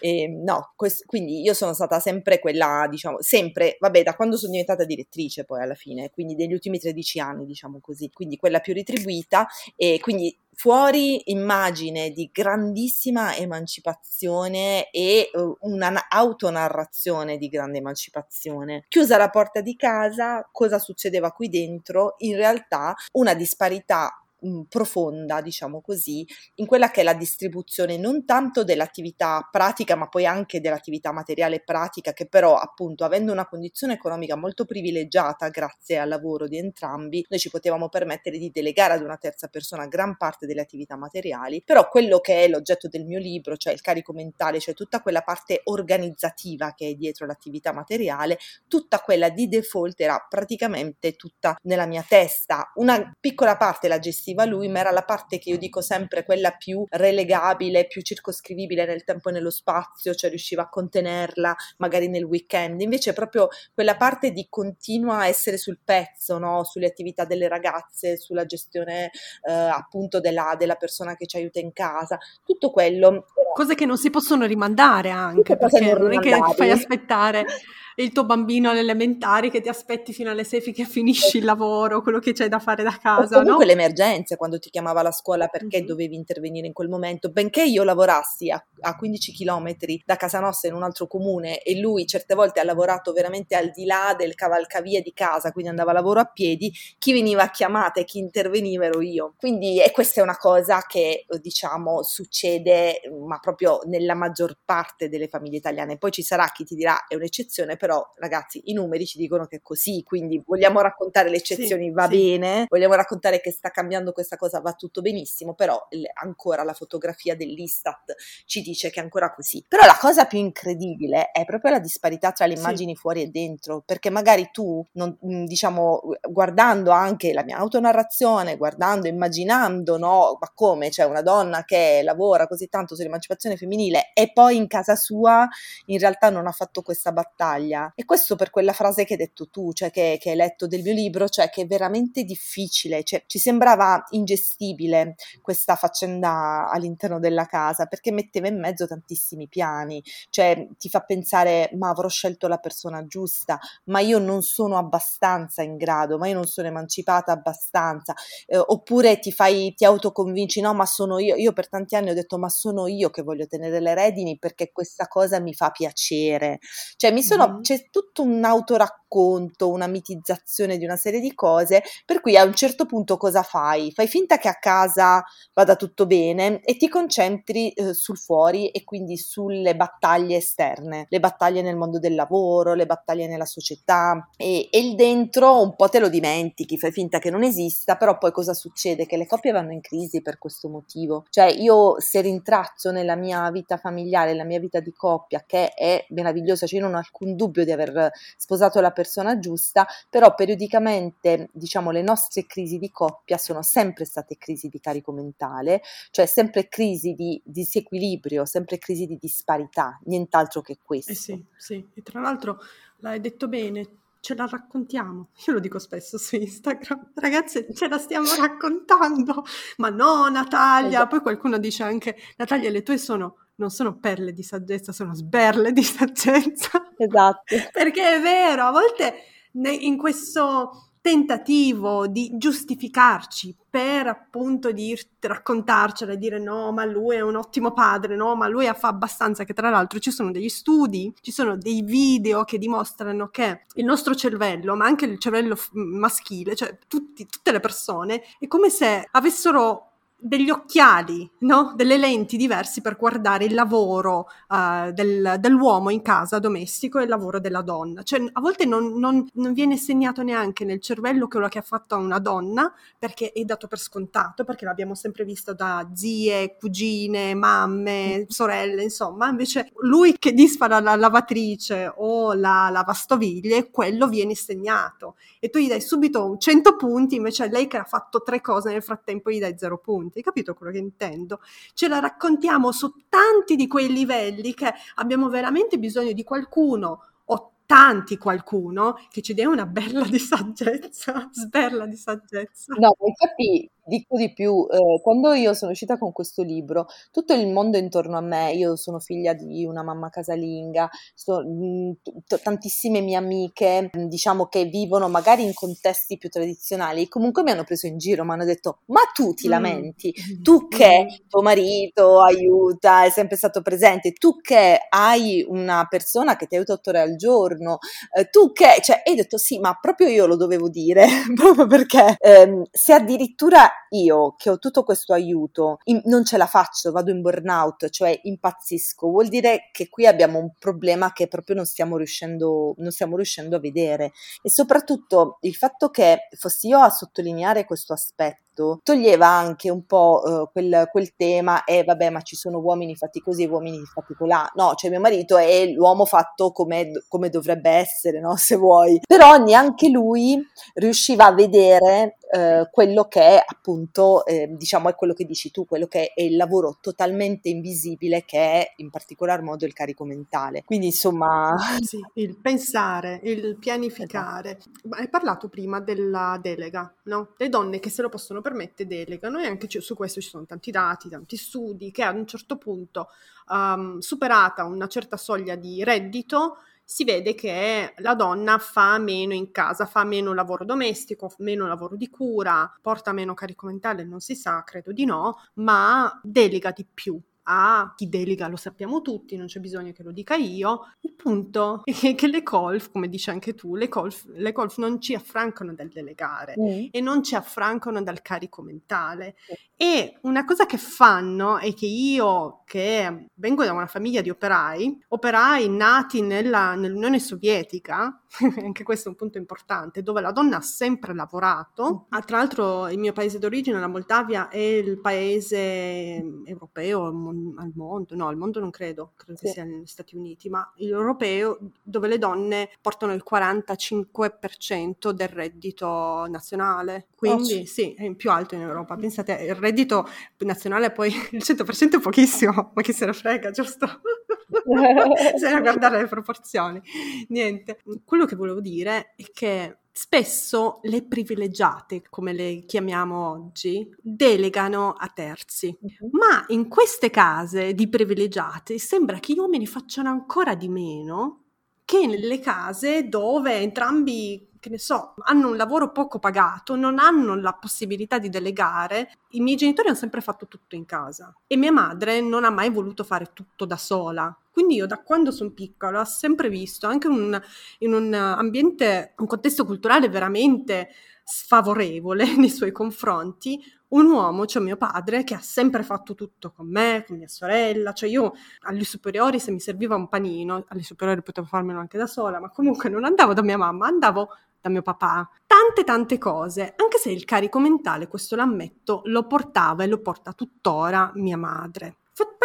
e, 0.00 0.22
ehm, 0.22 0.42
no, 0.42 0.72
quest- 0.74 1.04
quindi 1.04 1.42
io 1.42 1.54
sono 1.54 1.72
stata 1.74 2.00
sempre 2.00 2.38
quella, 2.38 2.86
diciamo, 2.88 3.20
sempre, 3.20 3.76
vabbè, 3.78 4.02
da 4.02 4.14
quando 4.14 4.36
sono 4.36 4.52
diventata 4.52 4.84
direttrice 4.84 5.44
poi 5.44 5.62
alla 5.62 5.74
fine, 5.74 6.10
quindi 6.10 6.34
degli 6.34 6.52
ultimi 6.52 6.78
13 6.78 7.20
anni, 7.20 7.46
diciamo 7.46 7.78
così, 7.80 8.10
quindi 8.12 8.36
quella 8.36 8.60
più 8.60 8.72
ritribuita 8.72 9.46
e 9.76 9.98
quindi 10.00 10.36
fuori 10.56 11.30
immagine 11.30 12.10
di 12.10 12.30
grandissima 12.32 13.36
emancipazione 13.36 14.90
e 14.90 15.30
uh, 15.32 15.56
una 15.60 16.08
autonarrazione 16.08 17.36
di 17.36 17.48
grande 17.48 17.78
emancipazione. 17.78 18.84
Chiusa 18.88 19.18
la 19.18 19.28
porta 19.28 19.60
di 19.60 19.76
casa, 19.76 20.48
cosa 20.50 20.78
succedeva 20.78 21.30
qui 21.30 21.48
dentro? 21.48 22.14
In 22.18 22.36
realtà 22.36 22.94
una 23.12 23.34
disparità 23.34 24.25
profonda, 24.68 25.40
diciamo 25.40 25.80
così, 25.80 26.26
in 26.56 26.66
quella 26.66 26.90
che 26.90 27.00
è 27.00 27.04
la 27.04 27.14
distribuzione 27.14 27.96
non 27.96 28.24
tanto 28.24 28.64
dell'attività 28.64 29.48
pratica, 29.50 29.94
ma 29.96 30.08
poi 30.08 30.26
anche 30.26 30.60
dell'attività 30.60 31.12
materiale 31.12 31.62
pratica, 31.62 32.12
che 32.12 32.26
però 32.26 32.56
appunto 32.56 33.04
avendo 33.04 33.32
una 33.32 33.46
condizione 33.46 33.94
economica 33.94 34.36
molto 34.36 34.64
privilegiata 34.64 35.48
grazie 35.48 35.98
al 35.98 36.08
lavoro 36.08 36.46
di 36.46 36.58
entrambi, 36.58 37.24
noi 37.28 37.38
ci 37.38 37.50
potevamo 37.50 37.88
permettere 37.88 38.38
di 38.38 38.50
delegare 38.50 38.94
ad 38.94 39.02
una 39.02 39.16
terza 39.16 39.48
persona 39.48 39.86
gran 39.86 40.16
parte 40.16 40.46
delle 40.46 40.60
attività 40.60 40.96
materiali, 40.96 41.62
però 41.64 41.88
quello 41.88 42.20
che 42.20 42.44
è 42.44 42.48
l'oggetto 42.48 42.88
del 42.88 43.04
mio 43.04 43.18
libro, 43.18 43.56
cioè 43.56 43.72
il 43.72 43.80
carico 43.80 44.12
mentale, 44.12 44.60
cioè 44.60 44.74
tutta 44.74 45.00
quella 45.00 45.22
parte 45.22 45.60
organizzativa 45.64 46.72
che 46.74 46.88
è 46.88 46.94
dietro 46.94 47.26
l'attività 47.26 47.72
materiale, 47.72 48.38
tutta 48.68 49.00
quella 49.00 49.28
di 49.30 49.48
default 49.48 50.00
era 50.00 50.24
praticamente 50.28 51.16
tutta 51.16 51.56
nella 51.62 51.86
mia 51.86 52.04
testa. 52.06 52.72
Una 52.76 53.12
piccola 53.18 53.56
parte 53.56 53.88
la 53.88 53.98
gestiva 53.98 54.35
lui, 54.44 54.68
ma 54.68 54.80
era 54.80 54.90
la 54.90 55.02
parte 55.02 55.38
che 55.38 55.50
io 55.50 55.58
dico 55.58 55.80
sempre 55.80 56.24
quella 56.24 56.50
più 56.52 56.84
relegabile, 56.90 57.86
più 57.86 58.02
circoscrivibile 58.02 58.84
nel 58.84 59.04
tempo 59.04 59.28
e 59.28 59.32
nello 59.32 59.50
spazio, 59.50 60.14
cioè 60.14 60.30
riusciva 60.30 60.62
a 60.62 60.68
contenerla 60.68 61.54
magari 61.78 62.08
nel 62.08 62.24
weekend. 62.24 62.80
Invece 62.80 63.12
proprio 63.12 63.48
quella 63.72 63.96
parte 63.96 64.30
di 64.30 64.46
continua 64.48 65.18
a 65.18 65.26
essere 65.26 65.56
sul 65.56 65.78
pezzo, 65.82 66.38
no? 66.38 66.64
sulle 66.64 66.86
attività 66.86 67.24
delle 67.24 67.48
ragazze, 67.48 68.16
sulla 68.16 68.44
gestione 68.44 69.10
eh, 69.42 69.52
appunto 69.52 70.20
della, 70.20 70.54
della 70.58 70.74
persona 70.74 71.16
che 71.16 71.26
ci 71.26 71.36
aiuta 71.36 71.60
in 71.60 71.72
casa, 71.72 72.18
tutto 72.44 72.70
quello. 72.70 73.26
Cose 73.54 73.74
che 73.74 73.86
non 73.86 73.96
si 73.96 74.10
possono 74.10 74.44
rimandare 74.44 75.10
anche, 75.10 75.56
perché 75.56 75.94
non 75.94 76.12
è 76.12 76.18
che 76.18 76.38
fai 76.54 76.70
aspettare 76.70 77.44
il 77.98 78.12
tuo 78.12 78.24
bambino 78.24 78.70
alle 78.70 78.80
elementari 78.80 79.50
che 79.50 79.60
ti 79.60 79.68
aspetti 79.68 80.12
fino 80.12 80.30
alle 80.30 80.44
6 80.44 80.72
che 80.72 80.84
finisci 80.84 81.38
il 81.38 81.44
lavoro, 81.44 82.02
quello 82.02 82.18
che 82.18 82.32
c'è 82.32 82.48
da 82.48 82.58
fare 82.58 82.82
da 82.82 82.96
casa. 83.00 83.38
O 83.38 83.42
comunque 83.42 83.64
no? 83.64 83.70
le 83.70 83.72
emergenze, 83.72 84.36
quando 84.36 84.58
ti 84.58 84.70
chiamava 84.70 85.02
la 85.02 85.12
scuola 85.12 85.46
perché 85.46 85.78
mm-hmm. 85.78 85.86
dovevi 85.86 86.14
intervenire 86.14 86.66
in 86.66 86.72
quel 86.72 86.88
momento, 86.88 87.30
benché 87.30 87.62
io 87.62 87.84
lavorassi 87.84 88.50
a, 88.50 88.62
a 88.80 88.96
15 88.96 89.32
km 89.32 89.74
da 90.04 90.16
casa 90.16 90.40
nostra 90.40 90.68
in 90.68 90.74
un 90.74 90.82
altro 90.82 91.06
comune 91.06 91.62
e 91.62 91.78
lui 91.80 92.06
certe 92.06 92.34
volte 92.34 92.60
ha 92.60 92.64
lavorato 92.64 93.12
veramente 93.12 93.56
al 93.56 93.70
di 93.70 93.84
là 93.86 94.14
del 94.16 94.34
cavalcavia 94.34 95.00
di 95.00 95.12
casa, 95.14 95.52
quindi 95.52 95.70
andava 95.70 95.92
a 95.92 95.94
lavoro 95.94 96.20
a 96.20 96.26
piedi, 96.26 96.72
chi 96.98 97.12
veniva 97.12 97.48
chiamata 97.48 98.00
e 98.00 98.04
chi 98.04 98.18
interveniva 98.18 98.84
ero 98.84 99.00
io. 99.00 99.34
Quindi 99.38 99.80
e 99.80 99.90
questa 99.90 100.20
è 100.20 100.22
una 100.22 100.36
cosa 100.36 100.84
che 100.86 101.24
diciamo 101.40 102.02
succede 102.02 103.00
ma 103.26 103.38
proprio 103.38 103.80
nella 103.84 104.14
maggior 104.14 104.58
parte 104.64 105.08
delle 105.08 105.28
famiglie 105.28 105.56
italiane. 105.56 105.96
Poi 105.96 106.10
ci 106.10 106.22
sarà 106.22 106.46
chi 106.52 106.64
ti 106.64 106.74
dirà 106.74 107.06
è 107.06 107.14
un'eccezione, 107.14 107.76
però 107.86 108.04
ragazzi 108.16 108.62
i 108.64 108.72
numeri 108.72 109.06
ci 109.06 109.16
dicono 109.16 109.46
che 109.46 109.58
è 109.58 109.60
così, 109.62 110.02
quindi 110.04 110.42
vogliamo 110.44 110.80
raccontare 110.80 111.30
le 111.30 111.36
eccezioni, 111.36 111.84
sì, 111.84 111.90
va 111.92 112.08
sì. 112.08 112.16
bene, 112.16 112.66
vogliamo 112.68 112.94
raccontare 112.94 113.40
che 113.40 113.52
sta 113.52 113.70
cambiando 113.70 114.10
questa 114.10 114.36
cosa, 114.36 114.58
va 114.58 114.72
tutto 114.72 115.02
benissimo, 115.02 115.54
però 115.54 115.86
ancora 116.20 116.64
la 116.64 116.72
fotografia 116.72 117.36
dell'Istat 117.36 118.16
ci 118.44 118.60
dice 118.60 118.90
che 118.90 118.98
è 118.98 119.04
ancora 119.04 119.32
così. 119.32 119.64
Però 119.68 119.86
la 119.86 119.96
cosa 120.00 120.24
più 120.24 120.40
incredibile 120.40 121.30
è 121.30 121.44
proprio 121.44 121.70
la 121.70 121.78
disparità 121.78 122.32
tra 122.32 122.46
le 122.46 122.54
immagini 122.54 122.92
sì. 122.94 122.98
fuori 122.98 123.22
e 123.22 123.28
dentro, 123.28 123.84
perché 123.86 124.10
magari 124.10 124.48
tu, 124.50 124.84
non, 124.94 125.16
mm, 125.24 125.44
diciamo, 125.44 126.00
guardando 126.28 126.90
anche 126.90 127.32
la 127.32 127.44
mia 127.44 127.58
autonarrazione, 127.58 128.56
guardando, 128.56 129.06
immaginando, 129.06 129.96
no, 129.96 130.38
ma 130.40 130.50
come, 130.52 130.86
c'è 130.86 131.02
cioè 131.02 131.06
una 131.06 131.22
donna 131.22 131.64
che 131.64 132.00
lavora 132.02 132.48
così 132.48 132.66
tanto 132.66 132.96
sull'emancipazione 132.96 133.56
femminile 133.56 134.10
e 134.12 134.32
poi 134.32 134.56
in 134.56 134.66
casa 134.66 134.96
sua 134.96 135.46
in 135.84 136.00
realtà 136.00 136.30
non 136.30 136.48
ha 136.48 136.52
fatto 136.52 136.82
questa 136.82 137.12
battaglia 137.12 137.75
famiglia. 137.76 137.92
E 137.94 138.04
questo 138.04 138.36
per 138.36 138.50
quella 138.50 138.72
frase 138.72 139.04
che 139.04 139.14
hai 139.14 139.18
detto 139.18 139.48
tu, 139.48 139.72
cioè 139.72 139.90
che, 139.90 140.16
che 140.20 140.30
hai 140.30 140.36
letto 140.36 140.66
del 140.66 140.82
mio 140.82 140.92
libro, 140.92 141.28
cioè 141.28 141.50
che 141.50 141.62
è 141.62 141.66
veramente 141.66 142.24
difficile, 142.24 143.02
cioè 143.04 143.22
ci 143.26 143.38
sembrava 143.38 144.04
ingestibile 144.10 145.14
questa 145.42 145.76
faccenda 145.76 146.68
all'interno 146.70 147.18
della 147.18 147.46
casa 147.46 147.86
perché 147.86 148.10
metteva 148.10 148.48
in 148.48 148.58
mezzo 148.58 148.86
tantissimi 148.86 149.48
piani, 149.48 150.02
cioè 150.30 150.66
ti 150.78 150.88
fa 150.88 151.00
pensare 151.00 151.70
ma 151.74 151.90
avrò 151.90 152.08
scelto 152.08 152.48
la 152.48 152.58
persona 152.58 153.06
giusta, 153.06 153.58
ma 153.84 154.00
io 154.00 154.18
non 154.18 154.42
sono 154.42 154.78
abbastanza 154.78 155.62
in 155.62 155.76
grado, 155.76 156.18
ma 156.18 156.28
io 156.28 156.34
non 156.34 156.46
sono 156.46 156.68
emancipata 156.68 157.32
abbastanza, 157.32 158.14
eh, 158.46 158.56
oppure 158.58 159.18
ti 159.18 159.32
fai, 159.32 159.74
ti 159.74 159.84
autoconvinci 159.84 160.60
no 160.60 160.74
ma 160.74 160.86
sono 160.86 161.18
io, 161.18 161.34
io 161.36 161.52
per 161.52 161.68
tanti 161.68 161.96
anni 161.96 162.10
ho 162.10 162.14
detto 162.14 162.38
ma 162.38 162.48
sono 162.48 162.86
io 162.86 163.10
che 163.10 163.22
voglio 163.22 163.46
tenere 163.46 163.80
le 163.80 163.94
redini 163.94 164.38
perché 164.38 164.70
questa 164.72 165.06
cosa 165.06 165.40
mi 165.40 165.54
fa 165.54 165.70
piacere, 165.70 166.58
cioè 166.96 167.12
mi 167.12 167.22
sono, 167.22 167.48
mm-hmm 167.48 167.62
c'è 167.66 167.88
tutto 167.90 168.22
un 168.22 168.44
autoracconto, 168.44 169.68
una 169.68 169.88
mitizzazione 169.88 170.78
di 170.78 170.84
una 170.84 170.94
serie 170.94 171.18
di 171.18 171.34
cose, 171.34 171.82
per 172.04 172.20
cui 172.20 172.36
a 172.36 172.44
un 172.44 172.54
certo 172.54 172.86
punto 172.86 173.16
cosa 173.16 173.42
fai? 173.42 173.90
Fai 173.90 174.06
finta 174.06 174.38
che 174.38 174.46
a 174.46 174.54
casa 174.54 175.24
vada 175.52 175.74
tutto 175.74 176.06
bene 176.06 176.60
e 176.60 176.76
ti 176.76 176.88
concentri 176.88 177.70
eh, 177.70 177.92
sul 177.92 178.18
fuori 178.18 178.68
e 178.68 178.84
quindi 178.84 179.16
sulle 179.16 179.74
battaglie 179.74 180.36
esterne, 180.36 181.06
le 181.08 181.18
battaglie 181.18 181.60
nel 181.60 181.74
mondo 181.74 181.98
del 181.98 182.14
lavoro, 182.14 182.74
le 182.74 182.86
battaglie 182.86 183.26
nella 183.26 183.46
società 183.46 184.28
e, 184.36 184.68
e 184.70 184.78
il 184.78 184.94
dentro 184.94 185.60
un 185.60 185.74
po' 185.74 185.88
te 185.88 185.98
lo 185.98 186.08
dimentichi, 186.08 186.78
fai 186.78 186.92
finta 186.92 187.18
che 187.18 187.30
non 187.30 187.42
esista, 187.42 187.96
però 187.96 188.16
poi 188.18 188.30
cosa 188.30 188.54
succede? 188.54 189.06
Che 189.06 189.16
le 189.16 189.26
coppie 189.26 189.50
vanno 189.50 189.72
in 189.72 189.80
crisi 189.80 190.22
per 190.22 190.38
questo 190.38 190.68
motivo. 190.68 191.24
Cioè 191.30 191.46
io 191.46 191.98
se 191.98 192.20
rintraccio 192.20 192.92
nella 192.92 193.16
mia 193.16 193.50
vita 193.50 193.76
familiare, 193.76 194.30
nella 194.30 194.44
mia 194.44 194.60
vita 194.60 194.78
di 194.78 194.92
coppia, 194.92 195.42
che 195.44 195.70
è 195.70 196.04
meravigliosa, 196.10 196.66
cioè 196.66 196.78
io 196.78 196.84
non 196.84 196.94
ho 196.94 196.98
alcun 196.98 197.34
dubbio 197.34 197.55
dubbio 197.56 197.64
di 197.64 197.72
aver 197.72 198.10
sposato 198.36 198.80
la 198.80 198.90
persona 198.90 199.38
giusta, 199.38 199.86
però 200.10 200.34
periodicamente, 200.34 201.48
diciamo, 201.52 201.90
le 201.90 202.02
nostre 202.02 202.44
crisi 202.44 202.78
di 202.78 202.90
coppia 202.90 203.38
sono 203.38 203.62
sempre 203.62 204.04
state 204.04 204.36
crisi 204.36 204.68
di 204.68 204.78
carico 204.78 205.12
mentale, 205.12 205.80
cioè 206.10 206.26
sempre 206.26 206.68
crisi 206.68 207.14
di 207.14 207.40
disequilibrio, 207.44 208.44
sempre 208.44 208.78
crisi 208.78 209.06
di 209.06 209.16
disparità, 209.18 209.98
nient'altro 210.04 210.60
che 210.60 210.78
questo. 210.82 211.12
Eh 211.12 211.14
sì, 211.14 211.44
sì, 211.56 211.88
e 211.94 212.02
tra 212.02 212.20
l'altro 212.20 212.58
l'hai 212.98 213.20
detto 213.20 213.48
bene, 213.48 213.88
ce 214.20 214.34
la 214.34 214.46
raccontiamo. 214.46 215.28
Io 215.46 215.54
lo 215.54 215.60
dico 215.60 215.78
spesso 215.78 216.18
su 216.18 216.36
Instagram, 216.36 217.12
ragazze, 217.14 217.72
ce 217.72 217.88
la 217.88 217.98
stiamo 217.98 218.28
raccontando. 218.34 219.44
Ma 219.78 219.88
no, 219.88 220.28
Natalia. 220.28 220.88
Esatto. 220.88 221.08
Poi 221.08 221.20
qualcuno 221.20 221.58
dice 221.58 221.84
anche, 221.84 222.16
Natalia, 222.36 222.70
le 222.70 222.82
tue 222.82 222.98
sono 222.98 223.45
non 223.56 223.70
sono 223.70 223.98
perle 223.98 224.32
di 224.32 224.42
saggezza, 224.42 224.92
sono 224.92 225.14
sberle 225.14 225.72
di 225.72 225.82
saggezza. 225.84 226.92
Esatto. 226.96 227.54
Perché 227.72 228.16
è 228.16 228.20
vero, 228.20 228.64
a 228.64 228.70
volte 228.70 229.14
in 229.52 229.96
questo 229.96 230.86
tentativo 231.06 232.08
di 232.08 232.32
giustificarci 232.36 233.56
per 233.70 234.08
appunto 234.08 234.72
di 234.72 234.98
raccontarcela 235.20 236.14
e 236.14 236.16
dire 236.18 236.40
no, 236.40 236.72
ma 236.72 236.84
lui 236.84 237.14
è 237.14 237.20
un 237.20 237.36
ottimo 237.36 237.72
padre, 237.72 238.16
no, 238.16 238.34
ma 238.34 238.48
lui 238.48 238.66
fa 238.74 238.88
abbastanza, 238.88 239.44
che 239.44 239.54
tra 239.54 239.70
l'altro 239.70 240.00
ci 240.00 240.10
sono 240.10 240.32
degli 240.32 240.48
studi, 240.48 241.14
ci 241.20 241.30
sono 241.30 241.56
dei 241.56 241.82
video 241.82 242.42
che 242.42 242.58
dimostrano 242.58 243.28
che 243.28 243.66
il 243.74 243.84
nostro 243.84 244.16
cervello, 244.16 244.74
ma 244.74 244.86
anche 244.86 245.04
il 245.04 245.20
cervello 245.20 245.56
maschile, 245.74 246.56
cioè 246.56 246.76
tutti, 246.88 247.24
tutte 247.26 247.52
le 247.52 247.60
persone, 247.60 248.22
è 248.40 248.48
come 248.48 248.68
se 248.68 249.06
avessero 249.12 249.95
degli 250.18 250.48
occhiali, 250.48 251.30
no? 251.40 251.74
delle 251.76 251.98
lenti 251.98 252.36
diversi 252.36 252.80
per 252.80 252.96
guardare 252.96 253.44
il 253.44 253.54
lavoro 253.54 254.26
uh, 254.48 254.90
del, 254.92 255.36
dell'uomo 255.38 255.90
in 255.90 256.00
casa 256.00 256.38
domestico 256.38 256.98
e 256.98 257.02
il 257.02 257.08
lavoro 257.08 257.38
della 257.38 257.60
donna. 257.60 258.02
Cioè, 258.02 258.24
a 258.32 258.40
volte 258.40 258.64
non, 258.64 258.98
non, 258.98 259.28
non, 259.34 259.52
viene 259.52 259.76
segnato 259.76 260.22
neanche 260.22 260.64
nel 260.64 260.80
cervello 260.80 261.28
quello 261.28 261.48
che 261.48 261.58
ha 261.58 261.62
fatto 261.62 261.96
una 261.96 262.18
donna, 262.18 262.72
perché 262.98 263.30
è 263.32 263.44
dato 263.44 263.66
per 263.66 263.78
scontato, 263.78 264.44
perché 264.44 264.64
l'abbiamo 264.64 264.94
sempre 264.94 265.24
visto 265.24 265.52
da 265.52 265.86
zie, 265.94 266.56
cugine, 266.58 267.34
mamme, 267.34 268.24
sorelle, 268.28 268.82
insomma. 268.82 269.28
Invece 269.28 269.70
lui 269.82 270.16
che 270.18 270.32
disfa 270.32 270.66
la 270.66 270.96
lavatrice 270.96 271.92
o 271.94 272.32
la 272.32 272.68
lavastoviglie, 272.70 273.70
quello 273.70 274.08
viene 274.08 274.34
segnato. 274.34 275.16
E 275.38 275.50
tu 275.50 275.58
gli 275.58 275.68
dai 275.68 275.82
subito 275.82 276.36
100 276.38 276.76
punti, 276.76 277.16
invece 277.16 277.48
lei 277.48 277.66
che 277.66 277.76
ha 277.76 277.84
fatto 277.84 278.22
tre 278.22 278.40
cose 278.40 278.72
nel 278.72 278.82
frattempo 278.82 279.30
gli 279.30 279.38
dai 279.38 279.56
0 279.56 279.78
punti 279.78 280.05
hai 280.14 280.22
capito 280.22 280.54
quello 280.54 280.72
che 280.72 280.78
intendo? 280.78 281.40
Ce 281.74 281.88
la 281.88 281.98
raccontiamo 281.98 282.72
su 282.72 282.92
tanti 283.08 283.56
di 283.56 283.66
quei 283.66 283.92
livelli 283.92 284.54
che 284.54 284.72
abbiamo 284.96 285.28
veramente 285.28 285.78
bisogno 285.78 286.12
di 286.12 286.24
qualcuno 286.24 287.00
o 287.26 287.52
tanti 287.66 288.16
qualcuno 288.16 288.96
che 289.10 289.22
ci 289.22 289.34
dia 289.34 289.48
una 289.48 289.66
bella 289.66 290.04
di 290.04 290.18
saggezza, 290.18 291.28
sberla 291.32 291.86
di 291.86 291.96
saggezza. 291.96 292.74
No, 292.78 292.94
infatti 293.04 293.68
Dico 293.88 294.16
di 294.16 294.32
più, 294.32 294.66
eh, 294.68 295.00
quando 295.00 295.32
io 295.32 295.54
sono 295.54 295.70
uscita 295.70 295.96
con 295.96 296.10
questo 296.10 296.42
libro, 296.42 296.86
tutto 297.12 297.34
il 297.34 297.46
mondo 297.46 297.78
intorno 297.78 298.16
a 298.16 298.20
me, 298.20 298.50
io 298.52 298.74
sono 298.74 298.98
figlia 298.98 299.32
di 299.32 299.64
una 299.64 299.84
mamma 299.84 300.08
casalinga, 300.08 300.90
so, 301.14 301.40
mh, 301.40 301.98
t- 302.26 302.42
tantissime 302.42 303.00
mie 303.00 303.14
amiche, 303.14 303.90
mh, 303.92 304.06
diciamo 304.06 304.46
che 304.46 304.64
vivono 304.64 305.08
magari 305.08 305.44
in 305.44 305.54
contesti 305.54 306.18
più 306.18 306.28
tradizionali, 306.28 307.06
comunque 307.06 307.44
mi 307.44 307.52
hanno 307.52 307.62
preso 307.62 307.86
in 307.86 307.96
giro, 307.96 308.24
mi 308.24 308.32
hanno 308.32 308.44
detto, 308.44 308.80
ma 308.86 309.02
tu 309.14 309.34
ti 309.34 309.46
mm. 309.46 309.50
lamenti, 309.50 310.12
mm. 310.12 310.42
tu 310.42 310.66
che 310.66 311.22
tuo 311.28 311.42
marito 311.42 312.20
aiuta, 312.22 313.04
è 313.04 313.10
sempre 313.10 313.36
stato 313.36 313.62
presente, 313.62 314.12
tu 314.14 314.40
che 314.40 314.80
hai 314.88 315.44
una 315.46 315.86
persona 315.88 316.34
che 316.34 316.46
ti 316.46 316.56
aiuta 316.56 316.72
otto 316.72 316.90
ore 316.90 317.02
al 317.02 317.14
giorno, 317.14 317.78
eh, 318.18 318.28
tu 318.30 318.50
che, 318.50 318.80
cioè, 318.82 319.02
e 319.04 319.12
ho 319.12 319.14
detto 319.14 319.38
sì, 319.38 319.60
ma 319.60 319.78
proprio 319.80 320.08
io 320.08 320.26
lo 320.26 320.34
dovevo 320.34 320.68
dire, 320.68 321.06
proprio 321.36 321.68
perché 321.68 322.16
ehm, 322.18 322.64
se 322.72 322.92
addirittura 322.92 323.70
io 323.90 324.34
che 324.36 324.50
ho 324.50 324.58
tutto 324.58 324.82
questo 324.82 325.12
aiuto 325.12 325.78
in, 325.84 326.00
non 326.04 326.24
ce 326.24 326.36
la 326.36 326.46
faccio, 326.46 326.90
vado 326.92 327.10
in 327.10 327.20
burnout, 327.20 327.88
cioè 327.90 328.18
impazzisco, 328.22 329.08
vuol 329.08 329.28
dire 329.28 329.70
che 329.72 329.88
qui 329.88 330.06
abbiamo 330.06 330.38
un 330.38 330.52
problema 330.58 331.12
che 331.12 331.28
proprio 331.28 331.56
non 331.56 331.66
stiamo 331.66 331.96
riuscendo, 331.96 332.74
non 332.78 332.90
stiamo 332.90 333.16
riuscendo 333.16 333.56
a 333.56 333.60
vedere. 333.60 334.12
E 334.42 334.50
soprattutto 334.50 335.38
il 335.42 335.54
fatto 335.54 335.90
che 335.90 336.28
fossi 336.36 336.68
io 336.68 336.80
a 336.80 336.90
sottolineare 336.90 337.64
questo 337.64 337.92
aspetto 337.92 338.45
fatto 338.56 338.80
toglieva 338.82 339.26
anche 339.26 339.70
un 339.70 339.84
po' 339.84 340.22
uh, 340.24 340.50
quel, 340.50 340.88
quel, 340.90 341.14
tema, 341.14 341.64
e 341.64 341.78
eh, 341.78 341.84
vabbè 341.84 342.10
ma 342.10 342.22
ci 342.22 342.36
sono 342.36 342.58
uomini 342.58 342.96
fatti 342.96 343.20
così 343.20 343.42
e 343.42 343.48
uomini 343.48 343.84
fatti 343.84 344.14
colà, 344.14 344.50
no, 344.54 344.74
cioè 344.74 344.90
mio 344.90 345.00
marito 345.00 345.36
è 345.36 345.66
l'uomo 345.66 346.06
fatto 346.06 346.52
come, 346.52 346.90
come 347.08 347.28
dovrebbe 347.28 347.70
essere, 347.70 348.20
no, 348.20 348.34
se 348.36 348.56
vuoi, 348.56 349.00
però 349.06 349.36
neanche 349.36 349.88
lui 349.88 350.40
riusciva 350.74 351.26
a 351.26 351.34
vedere 351.34 352.16
uh, 352.32 352.68
quello 352.70 353.04
che 353.04 353.20
è 353.20 353.44
appunto, 353.46 354.24
eh, 354.24 354.48
diciamo, 354.50 354.88
è 354.88 354.94
quello 354.94 355.12
che 355.12 355.24
dici 355.24 355.50
tu, 355.50 355.66
quello 355.66 355.86
che 355.86 356.12
è 356.14 356.22
il 356.22 356.36
lavoro 356.36 356.78
totalmente 356.80 357.48
invisibile 357.48 358.24
che 358.24 358.38
è 358.38 358.72
in 358.76 358.90
particolar 358.90 359.42
modo 359.42 359.64
il 359.66 359.72
carico 359.72 360.04
mentale. 360.04 360.62
Quindi 360.64 360.86
insomma... 360.86 361.54
Sì, 361.80 362.00
il 362.14 362.38
pensare, 362.40 363.20
il 363.24 363.56
pianificare. 363.58 364.58
Esatto. 364.58 364.70
Hai 364.90 365.08
parlato 365.08 365.48
prima 365.48 365.80
della 365.80 366.38
delega, 366.40 366.92
no? 367.04 367.34
Le 367.36 367.48
donne 367.48 367.80
che 367.80 367.90
se 367.90 368.02
lo 368.02 368.08
possono 368.08 368.40
permette 368.46 368.86
delegano 368.86 369.40
e 369.40 369.46
anche 369.46 369.68
su 369.80 369.96
questo 369.96 370.20
ci 370.20 370.28
sono 370.28 370.46
tanti 370.46 370.70
dati, 370.70 371.08
tanti 371.08 371.36
studi 371.36 371.90
che 371.90 372.04
ad 372.04 372.14
un 372.14 372.26
certo 372.26 372.56
punto, 372.56 373.08
um, 373.48 373.98
superata 373.98 374.62
una 374.64 374.86
certa 374.86 375.16
soglia 375.16 375.56
di 375.56 375.82
reddito, 375.82 376.58
si 376.84 377.02
vede 377.02 377.34
che 377.34 377.94
la 377.96 378.14
donna 378.14 378.58
fa 378.58 378.98
meno 378.98 379.34
in 379.34 379.50
casa, 379.50 379.86
fa 379.86 380.04
meno 380.04 380.32
lavoro 380.32 380.64
domestico, 380.64 381.34
meno 381.38 381.66
lavoro 381.66 381.96
di 381.96 382.08
cura, 382.08 382.72
porta 382.80 383.12
meno 383.12 383.34
carico 383.34 383.66
mentale, 383.66 384.04
non 384.04 384.20
si 384.20 384.36
sa, 384.36 384.62
credo 384.62 384.92
di 384.92 385.04
no, 385.04 385.42
ma 385.54 386.20
delega 386.22 386.70
di 386.70 386.86
più 386.92 387.20
a 387.48 387.92
chi 387.96 388.08
delega 388.08 388.48
lo 388.48 388.56
sappiamo 388.56 389.02
tutti, 389.02 389.36
non 389.36 389.46
c'è 389.46 389.60
bisogno 389.60 389.92
che 389.92 390.02
lo 390.02 390.12
dica 390.12 390.34
io. 390.34 390.92
Il 391.00 391.14
punto 391.14 391.82
è 391.84 392.14
che 392.14 392.26
le 392.26 392.42
colf, 392.42 392.90
come 392.90 393.08
dici 393.08 393.30
anche 393.30 393.54
tu, 393.54 393.74
le 393.74 393.88
colf, 393.88 394.24
le 394.34 394.52
colf 394.52 394.78
non 394.78 395.00
ci 395.00 395.14
affrancano 395.14 395.74
dal 395.74 395.88
delegare 395.88 396.54
mm. 396.58 396.86
e 396.90 397.00
non 397.00 397.22
ci 397.22 397.34
affrancano 397.34 398.02
dal 398.02 398.22
carico 398.22 398.62
mentale. 398.62 399.36
Mm. 399.50 399.54
E 399.76 400.18
una 400.22 400.44
cosa 400.44 400.66
che 400.66 400.78
fanno 400.78 401.58
è 401.58 401.72
che 401.74 401.86
io, 401.86 402.62
che 402.64 403.28
vengo 403.34 403.64
da 403.64 403.72
una 403.72 403.86
famiglia 403.86 404.22
di 404.22 404.30
operai, 404.30 405.04
operai 405.08 405.68
nati 405.68 406.22
nella, 406.22 406.74
nell'Unione 406.74 407.18
Sovietica, 407.18 408.22
anche 408.64 408.82
questo 408.82 409.08
è 409.08 409.10
un 409.10 409.16
punto 409.16 409.38
importante, 409.38 410.02
dove 410.02 410.20
la 410.20 410.32
donna 410.32 410.56
ha 410.56 410.62
sempre 410.62 411.14
lavorato. 411.14 412.06
Ah, 412.08 412.22
tra 412.22 412.38
l'altro 412.38 412.88
il 412.88 412.98
mio 412.98 413.12
paese 413.12 413.38
d'origine, 413.38 413.78
la 413.78 413.86
Moldavia, 413.86 414.48
è 414.48 414.58
il 414.58 414.98
paese 415.00 416.24
europeo 416.44 417.12
al 417.56 417.72
mondo, 417.74 418.14
no, 418.14 418.28
al 418.28 418.36
mondo 418.36 418.60
non 418.60 418.70
credo, 418.70 419.12
credo 419.16 419.38
sì. 419.38 419.46
che 419.46 419.52
sia 419.52 419.64
negli 419.64 419.86
Stati 419.86 420.16
Uniti, 420.16 420.48
ma 420.48 420.72
europeo 420.76 421.58
dove 421.82 422.08
le 422.08 422.18
donne 422.18 422.70
portano 422.80 423.12
il 423.12 423.24
45% 423.28 425.10
del 425.10 425.28
reddito 425.28 426.26
nazionale. 426.28 427.08
Quindi 427.14 427.60
oh. 427.60 427.66
sì, 427.66 427.94
è 427.94 428.12
più 428.14 428.30
alto 428.30 428.54
in 428.54 428.62
Europa. 428.62 428.96
Pensate, 428.96 429.32
il 429.32 429.54
reddito 429.54 430.08
nazionale 430.38 430.90
poi 430.90 431.12
il 431.32 431.42
100% 431.42 431.96
è 431.96 432.00
pochissimo, 432.00 432.72
ma 432.74 432.82
chi 432.82 432.92
se 432.92 433.06
ne 433.06 433.12
frega, 433.12 433.50
giusto? 433.50 434.00
Bisogna 435.32 435.60
guardare 435.60 436.00
le 436.00 436.08
proporzioni. 436.08 436.80
Niente. 437.28 437.80
Quello 438.04 438.24
che 438.24 438.36
volevo 438.36 438.60
dire 438.60 439.14
è 439.16 439.24
che 439.32 439.78
spesso 439.92 440.80
le 440.82 441.04
privilegiate, 441.04 442.02
come 442.10 442.32
le 442.32 442.64
chiamiamo 442.66 443.30
oggi, 443.30 443.88
delegano 443.98 444.92
a 444.92 445.08
terzi. 445.08 445.76
Uh-huh. 445.80 446.10
Ma 446.12 446.44
in 446.48 446.68
queste 446.68 447.10
case 447.10 447.74
di 447.74 447.88
privilegiate 447.88 448.78
sembra 448.78 449.18
che 449.18 449.32
gli 449.32 449.38
uomini 449.38 449.66
facciano 449.66 450.10
ancora 450.10 450.54
di 450.54 450.68
meno 450.68 451.44
che 451.86 452.06
nelle 452.06 452.40
case 452.40 453.08
dove 453.08 453.60
entrambi 453.60 454.55
che 454.66 454.72
ne 454.72 454.78
so, 454.78 455.14
hanno 455.18 455.50
un 455.50 455.56
lavoro 455.56 455.92
poco 455.92 456.18
pagato, 456.18 456.74
non 456.74 456.98
hanno 456.98 457.36
la 457.36 457.52
possibilità 457.52 458.18
di 458.18 458.28
delegare. 458.28 459.12
I 459.30 459.40
miei 459.40 459.56
genitori 459.56 459.86
hanno 459.86 459.96
sempre 459.96 460.20
fatto 460.20 460.48
tutto 460.48 460.74
in 460.74 460.84
casa 460.84 461.32
e 461.46 461.56
mia 461.56 461.70
madre 461.70 462.20
non 462.20 462.44
ha 462.44 462.50
mai 462.50 462.70
voluto 462.70 463.04
fare 463.04 463.30
tutto 463.32 463.64
da 463.64 463.76
sola. 463.76 464.36
Quindi 464.50 464.74
io 464.74 464.86
da 464.86 464.98
quando 465.02 465.30
sono 465.30 465.50
piccola 465.50 466.00
ho 466.00 466.04
sempre 466.04 466.48
visto, 466.48 466.88
anche 466.88 467.06
un, 467.06 467.40
in 467.78 467.94
un 467.94 468.12
ambiente, 468.12 469.14
un 469.18 469.26
contesto 469.26 469.64
culturale 469.64 470.08
veramente 470.08 470.88
sfavorevole 471.22 472.24
nei 472.36 472.50
suoi 472.50 472.72
confronti, 472.72 473.62
un 473.88 474.06
uomo, 474.06 474.46
cioè 474.46 474.62
mio 474.62 474.76
padre, 474.76 475.22
che 475.22 475.34
ha 475.34 475.40
sempre 475.40 475.82
fatto 475.84 476.14
tutto 476.14 476.50
con 476.50 476.68
me, 476.68 477.04
con 477.06 477.18
mia 477.18 477.28
sorella, 477.28 477.92
cioè 477.92 478.08
io 478.08 478.32
alle 478.62 478.84
superiori 478.84 479.38
se 479.38 479.52
mi 479.52 479.60
serviva 479.60 479.94
un 479.94 480.08
panino, 480.08 480.64
alle 480.68 480.82
superiori 480.82 481.22
potevo 481.22 481.46
farmelo 481.46 481.78
anche 481.78 481.98
da 481.98 482.06
sola, 482.06 482.40
ma 482.40 482.50
comunque 482.50 482.88
non 482.88 483.04
andavo 483.04 483.32
da 483.32 483.42
mia 483.42 483.56
mamma, 483.56 483.86
andavo 483.86 484.30
da 484.66 484.68
mio 484.68 484.82
papà. 484.82 485.28
Tante 485.46 485.84
tante 485.84 486.18
cose, 486.18 486.74
anche 486.76 486.98
se 486.98 487.10
il 487.10 487.24
carico 487.24 487.58
mentale, 487.58 488.08
questo 488.08 488.36
l'ammetto, 488.36 489.02
lo 489.04 489.26
portava 489.26 489.84
e 489.84 489.86
lo 489.86 490.00
porta 490.00 490.32
tuttora 490.32 491.12
mia 491.14 491.36
madre. 491.36 491.96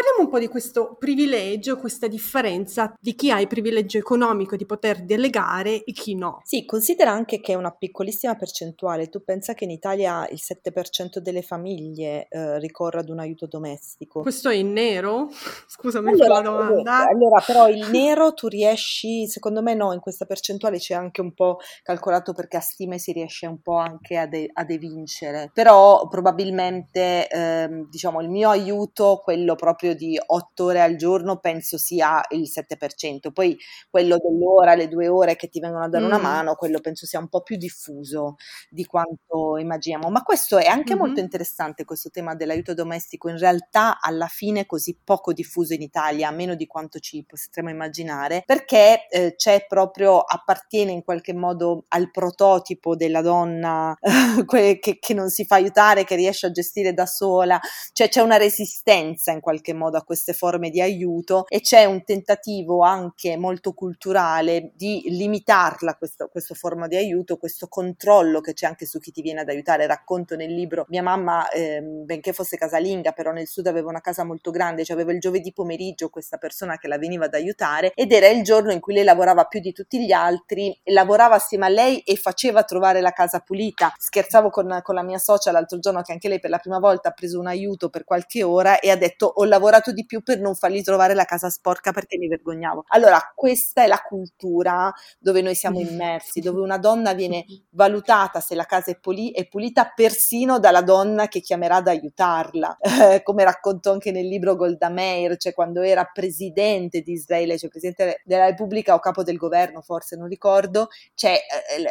Parliamo 0.01 0.23
un 0.23 0.29
po' 0.29 0.39
di 0.39 0.47
questo 0.47 0.97
privilegio, 0.99 1.77
questa 1.77 2.07
differenza 2.07 2.93
di 2.99 3.15
chi 3.15 3.31
ha 3.31 3.39
il 3.39 3.47
privilegio 3.47 3.97
economico 3.99 4.57
di 4.57 4.65
poter 4.65 5.05
delegare 5.05 5.84
e 5.84 5.93
chi 5.93 6.15
no. 6.15 6.41
Sì, 6.43 6.65
considera 6.65 7.12
anche 7.12 7.39
che 7.39 7.53
è 7.53 7.55
una 7.55 7.71
piccolissima 7.71 8.36
percentuale. 8.36 9.07
Tu 9.07 9.23
pensa 9.23 9.53
che 9.53 9.63
in 9.63 9.69
Italia 9.69 10.27
il 10.27 10.39
7% 10.41 11.19
delle 11.19 11.41
famiglie 11.41 12.27
eh, 12.27 12.60
ricorre 12.60 12.99
ad 12.99 13.10
un 13.10 13.19
aiuto 13.19 13.45
domestico. 13.45 14.21
Questo 14.21 14.49
è 14.49 14.55
in 14.55 14.73
nero? 14.73 15.29
Scusami 15.69 16.10
allora, 16.10 16.25
per 16.25 16.43
la 16.43 16.49
domanda. 16.49 17.07
Allora, 17.07 17.41
però 17.45 17.69
il 17.69 17.88
nero 17.89 18.34
tu 18.34 18.47
riesci, 18.47 19.27
secondo 19.27 19.62
me 19.62 19.73
no, 19.75 19.93
in 19.93 20.01
questa 20.01 20.25
percentuale 20.25 20.79
c'è 20.79 20.95
anche 20.95 21.21
un 21.21 21.34
po' 21.34 21.60
calcolato 21.84 22.34
perché 22.34 22.57
a 22.57 22.62
stime 22.62 22.97
si 22.97 23.13
riesce 23.13 23.45
un 23.45 23.62
po' 23.62 23.77
anche 23.77 24.17
a, 24.17 24.25
de- 24.25 24.49
a 24.51 24.65
devincere. 24.65 25.51
Però 25.53 26.07
probabilmente, 26.10 27.29
eh, 27.29 27.86
diciamo, 27.89 28.19
il 28.19 28.29
mio 28.29 28.49
aiuto, 28.49 29.21
quello 29.23 29.55
proprio 29.62 29.93
di 29.93 30.19
8 30.19 30.63
ore 30.63 30.82
al 30.82 30.95
giorno, 30.95 31.38
penso 31.38 31.78
sia 31.78 32.19
il 32.30 32.50
7%. 32.52 33.32
Poi 33.32 33.56
quello 33.91 34.17
dell'ora, 34.17 34.74
le 34.74 34.88
due 34.88 35.08
ore 35.08 35.36
che 35.36 35.50
ti 35.50 35.60
vengono 35.60 35.84
a 35.84 35.88
dare 35.88 36.04
mm. 36.04 36.08
una 36.08 36.17
mano, 36.17 36.56
quello 36.56 36.80
penso 36.80 37.06
sia 37.06 37.19
un 37.19 37.28
po' 37.28 37.43
più 37.43 37.58
diffuso 37.58 38.38
di 38.71 38.86
quanto 38.86 39.58
immaginiamo. 39.58 40.10
Ma 40.10 40.24
questo 40.24 40.58
è 40.58 40.65
anche 40.65 40.95
mm-hmm. 40.95 41.00
molto 41.00 41.19
interessante, 41.19 41.86
questo 41.86 42.10
tema 42.10 42.34
dell'aiuto 42.34 42.74
domestico, 42.74 43.30
in 43.30 43.38
realtà 43.38 44.00
alla 44.02 44.26
fine 44.26 44.65
così 44.65 44.97
poco 45.04 45.32
diffuso 45.32 45.76
in 45.76 45.84
Italia, 45.84 46.32
meno 46.32 46.56
di 46.56 46.65
quanto 46.65 46.97
ci 46.97 47.24
potremmo 47.24 47.69
immaginare, 47.69 48.41
perché 48.43 49.08
eh, 49.10 49.36
c'è 49.36 49.67
proprio, 49.67 50.21
appartiene 50.21 50.91
in 50.91 51.04
qualche 51.04 51.36
modo 51.36 51.86
al 51.89 52.10
prototipo 52.10 52.95
della 52.95 53.21
donna 53.21 53.95
che, 54.47 54.80
che 54.80 55.13
non 55.13 55.30
si 55.30 55.45
fa 55.45 55.56
aiutare, 55.56 56.04
che 56.04 56.15
riesce 56.15 56.47
a 56.47 56.52
gestire 56.52 56.95
da 56.95 57.06
sola, 57.06 57.60
cioè 57.93 58.10
c'è 58.10 58.21
una 58.21 58.38
resistenza 58.38 59.32
in 59.32 59.39
qualche 59.39 59.50
modo 59.73 59.97
a 59.97 60.03
queste 60.03 60.33
forme 60.33 60.69
di 60.69 60.81
aiuto 60.81 61.45
e 61.47 61.61
c'è 61.61 61.85
un 61.85 62.03
tentativo 62.03 62.81
anche 62.81 63.37
molto 63.37 63.73
culturale 63.73 64.71
di 64.75 65.03
limitarla 65.07 65.95
questa, 65.95 66.27
questa 66.27 66.55
forma 66.55 66.87
di 66.87 66.95
aiuto, 66.95 67.37
questo 67.37 67.67
controllo 67.67 68.41
che 68.41 68.53
c'è 68.53 68.65
anche 68.65 68.85
su 68.85 68.99
chi 68.99 69.11
ti 69.11 69.21
viene 69.21 69.41
ad 69.41 69.49
aiutare. 69.49 69.87
Racconto 69.87 70.35
nel 70.35 70.53
libro, 70.53 70.85
mia 70.89 71.01
mamma, 71.01 71.49
eh, 71.49 71.81
benché 71.81 72.33
fosse 72.33 72.57
casalinga, 72.57 73.11
però 73.11 73.31
nel 73.31 73.47
sud 73.47 73.67
aveva 73.67 73.89
una 73.89 74.01
casa 74.01 74.23
molto 74.23 74.51
grande, 74.51 74.83
cioè 74.83 74.95
aveva 74.95 75.11
il 75.11 75.19
giovedì 75.19 75.53
pomeriggio 75.53 76.09
questa 76.09 76.37
persona 76.37 76.77
che 76.77 76.87
la 76.87 76.97
veniva 76.97 77.25
ad 77.25 77.33
aiutare 77.33 77.91
ed 77.95 78.11
era 78.11 78.27
il 78.27 78.43
giorno 78.43 78.71
in 78.71 78.79
cui 78.79 78.93
lei 78.93 79.03
lavorava 79.03 79.45
più 79.45 79.59
di 79.59 79.71
tutti 79.71 80.03
gli 80.05 80.11
altri, 80.11 80.77
lavorava 80.85 81.35
assieme 81.35 81.65
a 81.65 81.69
lei 81.69 81.99
e 81.99 82.15
faceva 82.15 82.63
trovare 82.63 83.01
la 83.01 83.11
casa 83.11 83.39
pulita. 83.39 83.93
Scherzavo 83.97 84.49
con, 84.49 84.79
con 84.83 84.95
la 84.95 85.03
mia 85.03 85.17
socia 85.17 85.51
l'altro 85.51 85.79
giorno 85.79 86.01
che 86.01 86.11
anche 86.11 86.27
lei 86.27 86.39
per 86.39 86.49
la 86.49 86.59
prima 86.59 86.79
volta 86.79 87.09
ha 87.09 87.11
preso 87.11 87.39
un 87.39 87.47
aiuto 87.47 87.89
per 87.89 88.03
qualche 88.03 88.43
ora 88.43 88.79
e 88.79 88.89
ha 88.89 88.95
detto 88.95 89.40
ho 89.41 89.45
lavorato 89.45 89.91
di 89.91 90.06
più 90.06 90.21
per 90.21 90.39
non 90.39 90.56
fargli 90.56 90.82
trovare 90.82 91.13
la 91.13 91.25
casa 91.25 91.49
sporca 91.49 91.91
perché 91.91 92.17
mi 92.17 92.27
vergognavo. 92.27 92.86
Allora, 92.89 93.19
questa 93.36 93.84
è 93.84 93.88
la 93.88 94.01
cultura 94.01 94.91
dove 95.19 95.41
noi 95.41 95.56
siamo 95.56 95.80
immersi, 95.80 96.39
dove 96.39 96.62
una 96.62 96.77
donna 96.77 97.13
viene 97.13 97.45
valutata 97.71 98.39
se 98.39 98.56
la 98.56 98.65
casa 98.65 98.91
è, 98.91 98.99
puli- 98.99 99.32
è 99.32 99.47
pulita 99.47 99.91
persino 99.93 100.60
dalla 100.60 100.82
donna 100.82 101.27
che 101.27 101.41
chiamerà 101.41 101.77
ad 101.77 101.88
aiutarla. 101.88 102.77
Eh, 102.80 103.21
come 103.23 103.43
racconto 103.43 103.91
anche 103.91 104.12
nel 104.12 104.27
libro 104.27 104.56
Golda 104.56 104.89
Meir, 104.89 105.38
cioè 105.38 105.54
quando 105.54 105.82
era 105.82 106.06
presidente 106.06 107.01
di 107.01 107.13
Israele, 107.13 107.58
cioè 107.58 107.69
presidente 107.69 108.21
della 108.25 108.45
Repubblica 108.45 108.93
o 108.93 108.99
capo 108.99 109.23
del 109.23 109.38
governo, 109.38 109.82
forse 109.82 110.15
non 110.15 110.27
ricordo, 110.27 110.89
cioè 111.13 111.39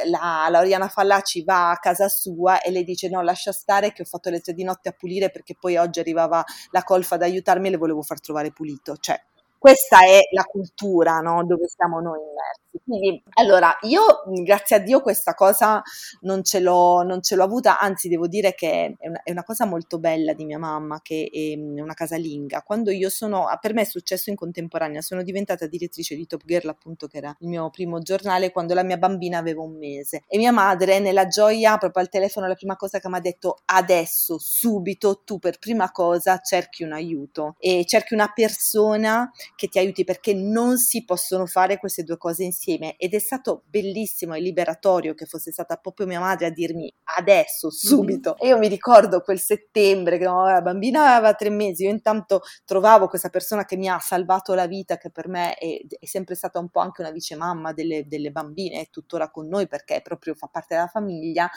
la, 0.07 0.47
la 0.49 0.59
Oriana 0.59 0.89
Fallaci 0.89 1.43
va 1.45 1.71
a 1.71 1.79
casa 1.79 2.09
sua 2.09 2.61
e 2.61 2.71
le 2.71 2.85
dice 2.85 3.09
no, 3.09 3.23
lascia 3.23 3.53
stare 3.53 3.93
che 3.93 4.03
ho 4.03 4.05
fatto 4.05 4.31
le 4.31 4.41
tre 4.41 4.53
di 4.53 4.65
notte 4.65 4.89
a 4.89 4.93
pulire 4.93 5.31
perché 5.31 5.57
poi 5.59 5.77
oggi 5.77 6.01
arrivava 6.01 6.45
la 6.71 6.83
colfa 6.83 7.17
ad 7.17 7.23
aiutarmi 7.41 7.71
le 7.71 7.77
volevo 7.77 8.03
far 8.03 8.21
trovare 8.21 8.53
pulito. 8.53 8.97
Cioè, 8.97 9.19
questa 9.59 10.05
è 10.05 10.21
la 10.35 10.45
cultura 10.45 11.19
no? 11.21 11.45
dove 11.45 11.67
siamo 11.69 12.01
noi 12.01 12.21
immersi. 12.21 12.70
Quindi, 12.85 13.23
allora, 13.35 13.77
io 13.83 14.23
grazie 14.45 14.77
a 14.77 14.79
Dio 14.79 15.01
questa 15.01 15.35
cosa 15.35 15.83
non 16.21 16.45
ce 16.45 16.61
l'ho, 16.61 17.03
non 17.03 17.21
ce 17.21 17.35
l'ho 17.35 17.43
avuta, 17.43 17.81
anzi 17.81 18.09
devo 18.09 18.29
dire 18.29 18.55
che 18.55 18.97
è 18.99 19.09
una, 19.09 19.23
è 19.25 19.31
una, 19.33 19.43
cosa 19.43 19.65
molto 19.67 19.99
bella 19.99 20.35
di 20.35 20.45
mia 20.45 20.59
mamma, 20.59 21.01
che 21.03 21.29
è 21.33 21.57
una 21.59 21.95
casalinga. 21.95 22.63
Quando 22.63 22.93
io 22.93 23.09
sono, 23.09 23.47
per 23.61 23.75
me 23.75 23.83
è 23.83 23.85
successo 23.85 24.31
in 24.31 24.37
contemporanea, 24.37 25.01
sono 25.01 25.23
diventata 25.23 25.67
direttrice 25.67 26.15
di 26.15 26.27
Top 26.27 26.43
Girl, 26.45 26.69
appunto, 26.69 27.09
che 27.09 27.17
era 27.17 27.35
il 27.41 27.49
mio 27.49 27.71
primo 27.71 27.99
giornale, 27.99 28.53
quando 28.53 28.75
la 28.75 28.85
mia 28.85 28.99
bambina 28.99 29.39
aveva 29.39 29.63
un 29.63 29.77
mese. 29.77 30.23
E 30.29 30.39
mia 30.39 30.53
madre, 30.53 31.01
nella 31.01 31.27
gioia, 31.27 31.77
proprio 31.77 32.05
al 32.05 32.09
telefono, 32.09 32.47
la 32.47 32.55
prima 32.55 32.77
cosa 32.77 33.01
che 33.01 33.09
mi 33.09 33.17
ha 33.17 33.21
detto, 33.21 33.63
adesso, 33.65 34.39
subito, 34.39 35.23
tu 35.25 35.41
per 35.41 35.59
prima 35.59 35.91
cosa 35.91 36.39
cerchi 36.39 36.85
un 36.85 36.93
aiuto 36.93 37.57
e 37.59 37.85
cerchi 37.85 38.15
una 38.15 38.31
persona 38.33 39.31
che 39.57 39.67
ti 39.67 39.79
aiuti 39.79 40.05
perché 40.05 40.35
non 40.35 40.79
si 40.79 41.05
possono 41.05 41.47
fare 41.47 41.79
queste 41.79 42.05
due 42.05 42.17
cose 42.17 42.45
insieme 42.45 42.59
ed 42.97 43.15
è 43.15 43.19
stato 43.19 43.63
bellissimo 43.67 44.35
e 44.35 44.41
liberatorio 44.41 45.15
che 45.15 45.25
fosse 45.25 45.51
stata 45.51 45.77
proprio 45.77 46.07
mia 46.07 46.21
madre 46.21 46.47
a 46.47 46.51
dirmi 46.51 46.93
adesso, 47.17 47.71
subito. 47.71 48.31
Mm-hmm. 48.31 48.47
E 48.47 48.55
io 48.55 48.59
mi 48.59 48.69
ricordo 48.69 49.21
quel 49.23 49.41
settembre 49.41 50.19
che 50.19 50.25
no, 50.25 50.45
la 50.45 50.61
bambina 50.61 51.15
aveva 51.15 51.35
tre 51.35 51.49
mesi, 51.49 51.85
io 51.85 51.91
intanto 51.91 52.43
trovavo 52.67 53.09
questa 53.09 53.31
persona 53.31 53.65
che 53.65 53.77
mi 53.77 53.89
ha 53.89 53.99
salvato 53.99 54.55
la 54.55 54.67
vita, 54.67 54.99
che 54.99 55.11
per 55.11 55.29
me 55.29 55.55
è, 55.55 55.81
è 55.99 56.07
sempre 56.07 56.35
stata 56.35 56.59
un 56.59 56.69
po' 56.69 56.81
anche 56.81 57.01
una 57.01 57.11
vice 57.11 57.35
mamma 57.35 57.73
delle, 57.73 58.07
delle 58.07 58.31
bambine, 58.31 58.81
è 58.81 58.91
tuttora 58.91 59.31
con 59.31 59.49
noi 59.49 59.67
perché 59.67 60.01
proprio 60.03 60.35
fa 60.35 60.49
parte 60.49 60.75
della 60.75 60.87
famiglia 60.87 61.49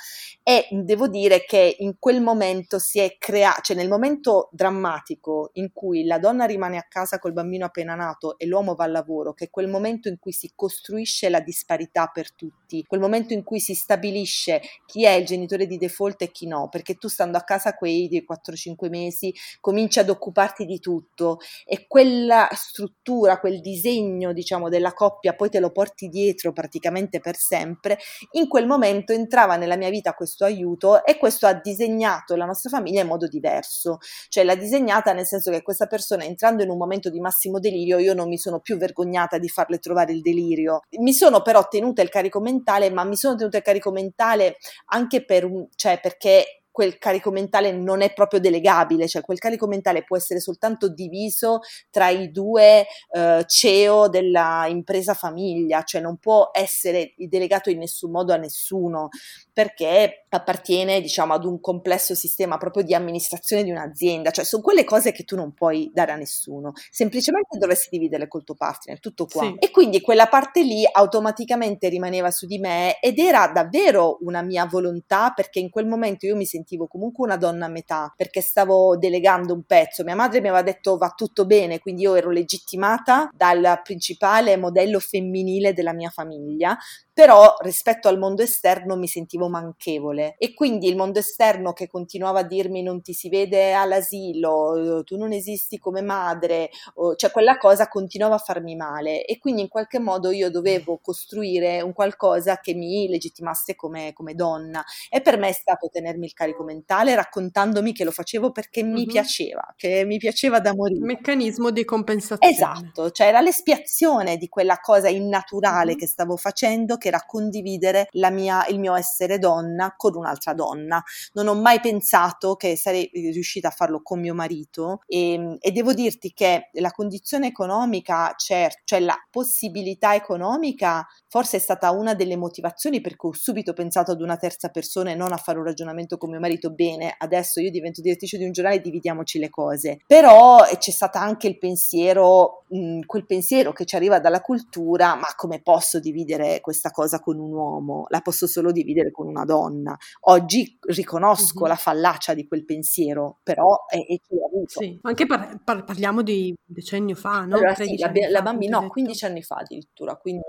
e 0.41 0.67
devo 0.71 1.07
dire 1.07 1.43
che 1.43 1.75
in 1.79 1.95
quel 1.99 2.21
momento 2.21 2.79
si 2.79 2.99
è 2.99 3.17
creato, 3.17 3.61
cioè 3.61 3.75
nel 3.75 3.89
momento 3.89 4.49
drammatico 4.51 5.49
in 5.53 5.71
cui 5.73 6.05
la 6.05 6.17
donna 6.17 6.45
rimane 6.45 6.77
a 6.77 6.85
casa 6.87 7.19
col 7.19 7.33
bambino 7.33 7.65
appena 7.65 7.95
nato 7.95 8.37
e 8.37 8.45
l'uomo 8.45 8.75
va 8.75 8.85
al 8.85 8.91
lavoro, 8.91 9.33
che 9.33 9.45
è 9.45 9.49
quel 9.49 9.67
momento 9.67 10.07
in 10.07 10.17
cui 10.17 10.31
si 10.31 10.51
costruisce 10.55 10.91
la 11.29 11.39
disparità 11.39 12.09
per 12.13 12.33
tutti, 12.33 12.83
quel 12.87 12.99
momento 12.99 13.33
in 13.33 13.43
cui 13.43 13.59
si 13.59 13.73
stabilisce 13.73 14.61
chi 14.85 15.05
è 15.05 15.11
il 15.11 15.25
genitore 15.25 15.65
di 15.65 15.77
default 15.77 16.21
e 16.23 16.31
chi 16.31 16.47
no, 16.47 16.69
perché 16.69 16.95
tu 16.95 17.07
stando 17.07 17.37
a 17.37 17.43
casa 17.43 17.73
quei 17.73 18.07
4-5 18.27 18.89
mesi 18.89 19.33
cominci 19.59 19.99
ad 19.99 20.09
occuparti 20.09 20.65
di 20.65 20.79
tutto 20.79 21.39
e 21.65 21.85
quella 21.87 22.47
struttura, 22.51 23.39
quel 23.39 23.61
disegno 23.61 24.33
diciamo 24.33 24.69
della 24.69 24.93
coppia 24.93 25.33
poi 25.33 25.49
te 25.49 25.59
lo 25.59 25.71
porti 25.71 26.09
dietro 26.09 26.51
praticamente 26.53 27.19
per 27.19 27.35
sempre, 27.35 27.97
in 28.31 28.47
quel 28.47 28.67
momento 28.67 29.13
entrava 29.13 29.55
nella 29.55 29.77
mia 29.77 29.89
vita 29.89 30.13
questo 30.13 30.45
aiuto 30.45 31.05
e 31.05 31.17
questo 31.17 31.47
ha 31.47 31.53
disegnato 31.53 32.35
la 32.35 32.45
nostra 32.45 32.69
famiglia 32.69 33.01
in 33.01 33.07
modo 33.07 33.27
diverso, 33.27 33.97
cioè 34.29 34.43
l'ha 34.43 34.55
disegnata 34.55 35.13
nel 35.13 35.25
senso 35.25 35.51
che 35.51 35.61
questa 35.61 35.87
persona 35.87 36.23
entrando 36.23 36.63
in 36.63 36.69
un 36.69 36.77
momento 36.77 37.09
di 37.09 37.19
massimo 37.19 37.59
delirio 37.59 37.97
io 37.97 38.13
non 38.13 38.27
mi 38.27 38.37
sono 38.37 38.59
più 38.59 38.77
vergognata 38.77 39.37
di 39.37 39.47
farle 39.49 39.79
trovare 39.79 40.11
il 40.11 40.21
delirio, 40.21 40.82
mi 40.99 41.13
sono 41.13 41.41
però 41.41 41.67
tenuta 41.67 42.01
il 42.01 42.09
carico 42.09 42.39
mentale, 42.39 42.89
ma 42.91 43.03
mi 43.03 43.15
sono 43.15 43.35
tenuta 43.35 43.57
il 43.57 43.63
carico 43.63 43.91
mentale 43.91 44.57
anche 44.87 45.25
per 45.25 45.45
un, 45.45 45.67
cioè 45.75 45.99
perché 45.99 46.62
quel 46.73 46.97
carico 46.97 47.29
mentale 47.29 47.71
non 47.71 48.01
è 48.01 48.11
proprio 48.13 48.39
delegabile, 48.39 49.07
cioè 49.07 49.21
quel 49.21 49.37
carico 49.37 49.67
mentale 49.67 50.03
può 50.03 50.17
essere 50.17 50.39
soltanto 50.39 50.89
diviso 50.89 51.59
tra 51.91 52.09
i 52.09 52.31
due 52.31 52.87
eh, 53.11 53.43
CEO 53.45 54.09
della 54.09 54.65
impresa 54.67 55.13
famiglia, 55.13 55.83
cioè 55.83 56.01
non 56.01 56.17
può 56.17 56.49
essere 56.51 57.13
delegato 57.15 57.69
in 57.69 57.77
nessun 57.77 58.09
modo 58.09 58.33
a 58.33 58.37
nessuno 58.37 59.09
perché 59.53 60.25
appartiene 60.29 60.99
diciamo 60.99 61.33
ad 61.33 61.45
un 61.45 61.59
complesso 61.59 62.15
sistema 62.15 62.57
proprio 62.57 62.81
di 62.81 62.95
amministrazione 62.95 63.63
di 63.63 63.69
un'azienda, 63.69 64.31
cioè 64.31 64.43
sono 64.43 64.63
quelle 64.63 64.83
cose 64.83 65.11
che 65.11 65.25
tu 65.25 65.35
non 65.35 65.53
puoi 65.53 65.91
dare 65.93 66.11
a 66.11 66.15
nessuno, 66.15 66.71
semplicemente 66.89 67.59
dovresti 67.59 67.89
dividere 67.91 68.27
col 68.27 68.43
tuo 68.43 68.55
partner, 68.55 68.99
tutto 68.99 69.27
qua. 69.27 69.43
Sì. 69.43 69.55
E 69.59 69.69
quindi 69.69 70.01
quella 70.01 70.25
parte 70.25 70.63
lì 70.63 70.83
automaticamente 70.91 71.87
rimaneva 71.87 72.31
su 72.31 72.47
di 72.47 72.57
me 72.57 72.99
ed 72.99 73.19
era 73.19 73.47
davvero 73.47 74.17
una 74.21 74.41
mia 74.41 74.65
volontà 74.65 75.33
perché 75.35 75.59
in 75.59 75.69
quel 75.69 75.85
momento 75.85 76.25
io 76.25 76.35
mi 76.35 76.45
sentivo 76.45 76.61
comunque 76.87 77.25
una 77.25 77.37
donna 77.37 77.65
a 77.65 77.69
metà 77.69 78.13
perché 78.15 78.41
stavo 78.41 78.97
delegando 78.97 79.53
un 79.53 79.63
pezzo, 79.63 80.03
mia 80.03 80.15
madre 80.15 80.41
mi 80.41 80.47
aveva 80.47 80.63
detto 80.63 80.97
va 80.97 81.13
tutto 81.15 81.45
bene, 81.45 81.79
quindi 81.79 82.03
io 82.03 82.15
ero 82.15 82.29
legittimata 82.29 83.29
dal 83.33 83.81
principale 83.83 84.57
modello 84.57 84.99
femminile 84.99 85.73
della 85.73 85.93
mia 85.93 86.09
famiglia, 86.09 86.77
però 87.13 87.55
rispetto 87.59 88.07
al 88.07 88.17
mondo 88.17 88.41
esterno 88.41 88.95
mi 88.95 89.07
sentivo 89.07 89.47
manchevole 89.47 90.35
e 90.39 90.53
quindi 90.53 90.87
il 90.87 90.95
mondo 90.95 91.19
esterno 91.19 91.71
che 91.71 91.87
continuava 91.87 92.39
a 92.39 92.43
dirmi 92.43 92.81
non 92.81 93.01
ti 93.03 93.13
si 93.13 93.29
vede 93.29 93.73
all'asilo, 93.73 95.03
tu 95.05 95.15
non 95.15 95.31
esisti 95.31 95.77
come 95.77 96.01
madre, 96.01 96.69
cioè 97.15 97.31
quella 97.31 97.57
cosa 97.57 97.87
continuava 97.87 98.35
a 98.35 98.39
farmi 98.39 98.75
male 98.75 99.25
e 99.25 99.37
quindi 99.37 99.61
in 99.61 99.67
qualche 99.67 99.99
modo 99.99 100.31
io 100.31 100.49
dovevo 100.49 100.99
costruire 101.01 101.81
un 101.81 101.93
qualcosa 101.93 102.57
che 102.57 102.73
mi 102.73 103.07
legittimasse 103.07 103.75
come, 103.75 104.11
come 104.13 104.33
donna 104.33 104.83
e 105.09 105.21
per 105.21 105.37
me 105.37 105.49
è 105.49 105.53
stato 105.53 105.89
tenermi 105.89 106.25
il 106.25 106.33
carico 106.33 106.63
mentale 106.63 107.13
raccontandomi 107.13 107.93
che 107.93 108.03
lo 108.03 108.11
facevo 108.11 108.51
perché 108.51 108.83
mm-hmm. 108.83 108.93
mi 108.93 109.05
piaceva, 109.05 109.73
che 109.77 110.03
mi 110.05 110.17
piaceva 110.17 110.59
da 110.59 110.73
morire. 110.73 111.05
Meccanismo 111.05 111.69
di 111.69 111.85
compensazione. 111.85 112.53
Esatto, 112.53 113.11
cioè 113.11 113.27
era 113.27 113.41
l'espiazione 113.41 114.37
di 114.37 114.49
quella 114.49 114.79
cosa 114.79 115.09
innaturale 115.09 115.91
mm-hmm. 115.91 115.97
che 115.97 116.07
stavo 116.07 116.37
facendo 116.37 116.97
che 117.03 117.09
era 117.09 117.25
condividere 117.25 118.07
mia, 118.31 118.65
il 118.67 118.79
mio 118.79 118.95
essere 118.95 119.37
donna 119.39 119.93
con 119.97 120.15
un'altra 120.15 120.53
donna. 120.53 121.03
Non 121.33 121.47
ho 121.47 121.53
mai 121.53 121.81
pensato 121.81 122.55
che 122.55 122.77
sarei 122.77 123.09
riuscita 123.13 123.67
a 123.67 123.71
farlo 123.71 124.01
con 124.01 124.21
mio 124.21 124.33
marito 124.33 125.01
e, 125.05 125.57
e 125.59 125.71
devo 125.71 125.91
dirti 125.91 126.31
che 126.31 126.69
la 126.73 126.91
condizione 126.91 127.47
economica, 127.47 128.33
certo, 128.37 128.81
cioè 128.85 129.01
la 129.01 129.17
possibilità 129.29 130.15
economica 130.15 131.05
forse 131.27 131.57
è 131.57 131.59
stata 131.59 131.91
una 131.91 132.13
delle 132.13 132.37
motivazioni 132.37 133.01
per 133.01 133.15
cui 133.15 133.31
ho 133.31 133.33
subito 133.33 133.73
pensato 133.73 134.11
ad 134.11 134.21
una 134.21 134.37
terza 134.37 134.69
persona 134.69 135.11
e 135.11 135.15
non 135.15 135.33
a 135.33 135.37
fare 135.37 135.57
un 135.57 135.65
ragionamento 135.65 136.17
con 136.17 136.29
mio 136.29 136.39
marito. 136.39 136.71
Bene, 136.71 137.15
adesso 137.17 137.59
io 137.59 137.71
divento 137.71 138.01
direttrice 138.01 138.37
di 138.37 138.45
un 138.45 138.51
giornale, 138.51 138.79
dividiamoci 138.79 139.39
le 139.39 139.49
cose. 139.49 139.97
Però 140.07 140.59
c'è 140.77 140.91
stato 140.91 141.17
anche 141.17 141.47
il 141.47 141.57
pensiero, 141.57 142.63
quel 143.05 143.25
pensiero 143.25 143.73
che 143.73 143.85
ci 143.85 143.95
arriva 143.95 144.19
dalla 144.19 144.41
cultura, 144.41 145.15
ma 145.15 145.33
come 145.35 145.59
posso 145.61 145.99
dividere 145.99 146.61
questa 146.61 146.91
cosa 146.93 147.19
con 147.19 147.37
un 147.37 147.51
uomo, 147.51 148.05
la 148.07 148.21
posso 148.21 148.47
solo 148.47 148.71
dividere 148.71 149.11
con 149.11 149.27
una 149.27 149.43
donna. 149.43 149.97
Oggi 150.21 150.77
riconosco 150.87 151.61
mm-hmm. 151.61 151.69
la 151.69 151.75
fallacia 151.75 152.33
di 152.33 152.47
quel 152.47 152.63
pensiero, 152.63 153.39
però 153.43 153.85
è, 153.87 153.97
è 153.97 154.19
chi 154.19 154.35
avuto. 154.45 154.79
Sì, 154.79 154.97
anche 155.01 155.25
par- 155.25 155.61
par- 155.61 155.83
parliamo 155.83 156.21
di 156.21 156.53
decennio 156.63 157.15
fa, 157.15 157.43
no? 157.45 157.57
Allora, 157.57 157.75
sì, 157.75 157.97
la, 157.97 158.11
la 158.29 158.41
bambina, 158.41 158.79
no, 158.79 158.87
15 158.87 159.25
anni 159.25 159.43
fa 159.43 159.55
addirittura, 159.55 160.15
quindi 160.15 160.43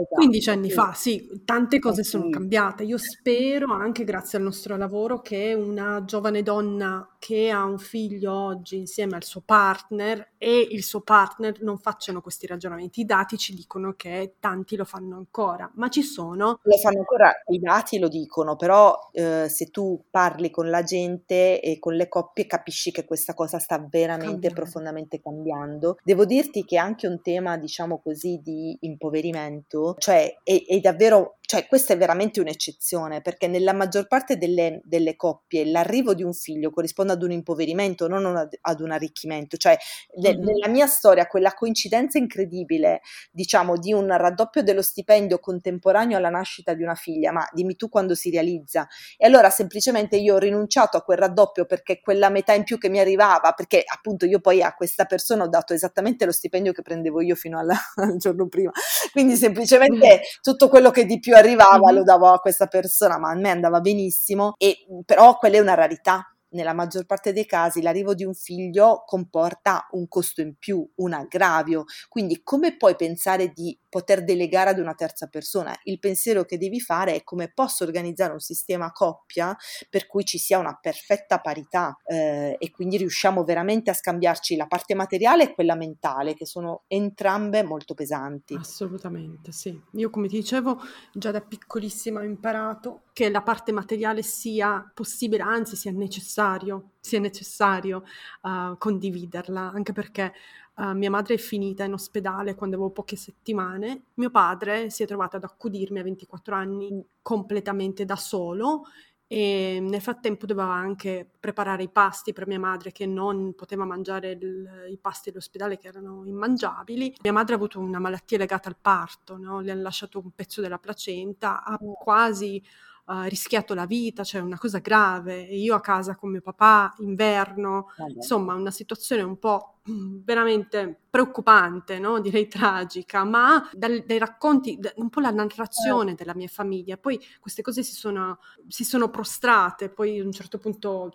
Esatto, 0.00 0.14
15 0.14 0.50
anni 0.50 0.68
sì. 0.68 0.74
fa, 0.74 0.92
sì, 0.94 1.42
tante 1.44 1.80
cose 1.80 2.04
sono 2.04 2.28
cambiate. 2.30 2.84
Io 2.84 2.98
spero, 2.98 3.72
anche 3.72 4.04
grazie 4.04 4.38
al 4.38 4.44
nostro 4.44 4.76
lavoro, 4.76 5.20
che 5.20 5.54
una 5.54 6.04
giovane 6.04 6.44
donna 6.44 7.16
che 7.18 7.50
ha 7.50 7.64
un 7.64 7.78
figlio 7.78 8.32
oggi 8.32 8.76
insieme 8.76 9.16
al 9.16 9.24
suo 9.24 9.42
partner 9.44 10.34
e 10.38 10.68
il 10.70 10.84
suo 10.84 11.00
partner 11.00 11.60
non 11.62 11.78
facciano 11.78 12.20
questi 12.20 12.46
ragionamenti. 12.46 13.00
I 13.00 13.06
dati 13.06 13.36
ci 13.36 13.54
dicono 13.54 13.94
che 13.94 14.36
tanti 14.38 14.76
lo 14.76 14.84
fanno 14.84 15.16
ancora, 15.16 15.68
ma 15.74 15.88
ci 15.88 16.02
sono. 16.02 16.60
Lo 16.62 16.76
fanno 16.76 16.98
ancora, 16.98 17.32
i 17.48 17.58
dati 17.58 17.98
lo 17.98 18.06
dicono, 18.06 18.54
però 18.54 18.96
eh, 19.10 19.48
se 19.48 19.70
tu 19.70 20.04
parli 20.08 20.50
con 20.50 20.70
la 20.70 20.84
gente 20.84 21.60
e 21.60 21.80
con 21.80 21.94
le 21.94 22.08
coppie 22.08 22.46
capisci 22.46 22.92
che 22.92 23.04
questa 23.04 23.34
cosa 23.34 23.58
sta 23.58 23.78
veramente 23.78 24.26
Cambiare. 24.30 24.54
profondamente 24.54 25.20
cambiando. 25.20 25.96
Devo 26.04 26.24
dirti 26.24 26.64
che 26.64 26.76
anche 26.76 27.08
un 27.08 27.20
tema, 27.20 27.56
diciamo 27.56 27.98
così, 28.00 28.40
di 28.40 28.76
impoverimento 28.82 29.87
cioè 29.98 30.34
è, 30.42 30.64
è 30.66 30.78
davvero 30.80 31.37
cioè 31.48 31.66
questa 31.66 31.94
è 31.94 31.96
veramente 31.96 32.40
un'eccezione 32.40 33.22
perché 33.22 33.46
nella 33.46 33.72
maggior 33.72 34.06
parte 34.06 34.36
delle, 34.36 34.82
delle, 34.84 35.16
coppie 35.16 35.64
l'arrivo 35.64 36.12
di 36.12 36.22
un 36.22 36.34
figlio 36.34 36.70
corrisponde 36.70 37.14
ad 37.14 37.22
un 37.22 37.30
impoverimento, 37.30 38.06
non 38.06 38.36
ad 38.36 38.80
un 38.80 38.90
arricchimento. 38.90 39.56
Cioè 39.56 39.74
le, 40.16 40.34
mm-hmm. 40.34 40.44
nella 40.44 40.68
mia 40.68 40.86
storia 40.86 41.26
quella 41.26 41.54
coincidenza 41.54 42.18
incredibile, 42.18 43.00
diciamo, 43.30 43.78
di 43.78 43.94
un 43.94 44.14
raddoppio 44.14 44.62
dello 44.62 44.82
stipendio 44.82 45.38
contemporaneo 45.38 46.18
alla 46.18 46.28
nascita 46.28 46.74
di 46.74 46.82
una 46.82 46.94
figlia, 46.94 47.32
ma 47.32 47.48
dimmi 47.50 47.76
tu 47.76 47.88
quando 47.88 48.14
si 48.14 48.28
realizza. 48.28 48.86
E 49.16 49.24
allora 49.24 49.48
semplicemente 49.48 50.18
io 50.18 50.34
ho 50.34 50.38
rinunciato 50.38 50.98
a 50.98 51.02
quel 51.02 51.16
raddoppio 51.16 51.64
perché 51.64 52.02
quella 52.02 52.28
metà 52.28 52.52
in 52.52 52.64
più 52.64 52.76
che 52.76 52.90
mi 52.90 53.00
arrivava, 53.00 53.52
perché 53.52 53.84
appunto 53.86 54.26
io 54.26 54.40
poi 54.40 54.60
a 54.60 54.74
questa 54.74 55.06
persona 55.06 55.44
ho 55.44 55.48
dato 55.48 55.72
esattamente 55.72 56.26
lo 56.26 56.32
stipendio 56.32 56.72
che 56.72 56.82
prendevo 56.82 57.22
io 57.22 57.36
fino 57.36 57.58
alla, 57.58 57.74
al 57.96 58.18
giorno 58.18 58.48
prima. 58.48 58.70
Quindi 59.12 59.34
semplicemente 59.36 60.20
tutto 60.42 60.68
quello 60.68 60.90
che 60.90 61.06
di 61.06 61.18
più 61.18 61.36
arrivava 61.38 61.78
mm-hmm. 61.78 61.96
lo 61.96 62.02
davo 62.02 62.28
a 62.28 62.38
questa 62.38 62.66
persona, 62.66 63.18
ma 63.18 63.30
a 63.30 63.34
me 63.34 63.50
andava 63.50 63.80
benissimo, 63.80 64.54
e, 64.58 64.76
però 65.04 65.36
quella 65.38 65.56
è 65.56 65.60
una 65.60 65.74
rarità 65.74 66.32
nella 66.50 66.72
maggior 66.72 67.04
parte 67.06 67.32
dei 67.32 67.46
casi 67.46 67.82
l'arrivo 67.82 68.14
di 68.14 68.24
un 68.24 68.34
figlio 68.34 69.02
comporta 69.06 69.86
un 69.92 70.08
costo 70.08 70.40
in 70.40 70.54
più, 70.56 70.88
un 70.96 71.12
aggravio. 71.12 71.84
Quindi 72.08 72.42
come 72.42 72.76
puoi 72.76 72.96
pensare 72.96 73.52
di 73.52 73.78
poter 73.88 74.24
delegare 74.24 74.70
ad 74.70 74.78
una 74.78 74.94
terza 74.94 75.26
persona? 75.26 75.76
Il 75.84 75.98
pensiero 75.98 76.44
che 76.44 76.58
devi 76.58 76.80
fare 76.80 77.14
è 77.14 77.24
come 77.24 77.52
posso 77.52 77.84
organizzare 77.84 78.32
un 78.32 78.40
sistema 78.40 78.92
coppia 78.92 79.56
per 79.90 80.06
cui 80.06 80.24
ci 80.24 80.38
sia 80.38 80.58
una 80.58 80.78
perfetta 80.80 81.38
parità 81.38 81.96
eh, 82.04 82.56
e 82.58 82.70
quindi 82.70 82.96
riusciamo 82.96 83.44
veramente 83.44 83.90
a 83.90 83.94
scambiarci 83.94 84.56
la 84.56 84.66
parte 84.66 84.94
materiale 84.94 85.44
e 85.44 85.54
quella 85.54 85.74
mentale, 85.74 86.34
che 86.34 86.46
sono 86.46 86.84
entrambe 86.86 87.62
molto 87.62 87.94
pesanti. 87.94 88.54
Assolutamente, 88.54 89.52
sì. 89.52 89.78
Io 89.92 90.10
come 90.10 90.28
ti 90.28 90.36
dicevo, 90.36 90.80
già 91.12 91.30
da 91.30 91.40
piccolissima 91.40 92.20
ho 92.20 92.24
imparato 92.24 93.02
che 93.12 93.30
la 93.30 93.42
parte 93.42 93.72
materiale 93.72 94.22
sia 94.22 94.90
possibile, 94.94 95.42
anzi 95.42 95.74
sia 95.74 95.90
necessario, 96.38 96.90
sia 97.00 97.18
necessario 97.18 98.04
uh, 98.42 98.76
condividerla, 98.78 99.72
anche 99.72 99.92
perché 99.92 100.32
uh, 100.76 100.92
mia 100.92 101.10
madre 101.10 101.34
è 101.34 101.38
finita 101.38 101.84
in 101.84 101.94
ospedale 101.94 102.54
quando 102.54 102.76
avevo 102.76 102.90
poche 102.92 103.16
settimane, 103.16 104.04
mio 104.14 104.30
padre 104.30 104.90
si 104.90 105.02
è 105.02 105.06
trovato 105.06 105.36
ad 105.36 105.44
accudirmi 105.44 105.98
a 105.98 106.04
24 106.04 106.54
anni 106.54 107.04
completamente 107.22 108.04
da 108.04 108.16
solo 108.16 108.84
e 109.30 109.78
nel 109.82 110.00
frattempo 110.00 110.46
doveva 110.46 110.72
anche 110.72 111.28
preparare 111.38 111.82
i 111.82 111.90
pasti 111.90 112.32
per 112.32 112.46
mia 112.46 112.58
madre 112.58 112.92
che 112.92 113.04
non 113.04 113.52
poteva 113.54 113.84
mangiare 113.84 114.30
il, 114.30 114.86
i 114.90 114.96
pasti 114.96 115.28
dell'ospedale 115.28 115.76
che 115.76 115.88
erano 115.88 116.24
immangiabili. 116.24 117.14
Mia 117.22 117.32
madre 117.32 117.52
ha 117.52 117.56
avuto 117.56 117.78
una 117.78 117.98
malattia 117.98 118.38
legata 118.38 118.70
al 118.70 118.78
parto, 118.80 119.36
no? 119.36 119.60
le 119.60 119.72
hanno 119.72 119.82
lasciato 119.82 120.18
un 120.18 120.30
pezzo 120.30 120.62
della 120.62 120.78
placenta, 120.78 121.62
ha 121.62 121.76
quasi 121.76 122.62
uh, 123.08 123.22
rischiato 123.22 123.74
la 123.74 123.86
vita, 123.86 124.22
cioè 124.22 124.40
una 124.40 124.58
cosa 124.58 124.78
grave. 124.78 125.48
E 125.48 125.58
io 125.58 125.74
a 125.74 125.80
casa 125.80 126.14
con 126.14 126.30
mio 126.30 126.40
papà, 126.40 126.94
inverno, 126.98 127.88
Vabbè. 127.96 128.12
insomma 128.12 128.54
una 128.54 128.70
situazione 128.70 129.22
un 129.22 129.38
po' 129.38 129.77
veramente 130.24 131.00
preoccupante, 131.10 131.98
no? 131.98 132.20
direi 132.20 132.48
tragica, 132.48 133.24
ma 133.24 133.68
dal, 133.72 134.04
dai 134.06 134.18
racconti, 134.18 134.78
un 134.96 135.08
po' 135.08 135.20
la 135.20 135.30
narrazione 135.30 136.14
della 136.14 136.34
mia 136.34 136.48
famiglia, 136.48 136.96
poi 136.96 137.18
queste 137.40 137.62
cose 137.62 137.82
si 137.82 137.94
sono, 137.94 138.38
si 138.66 138.84
sono 138.84 139.08
prostrate, 139.08 139.88
poi 139.88 140.20
a 140.20 140.24
un 140.24 140.32
certo 140.32 140.58
punto, 140.58 141.10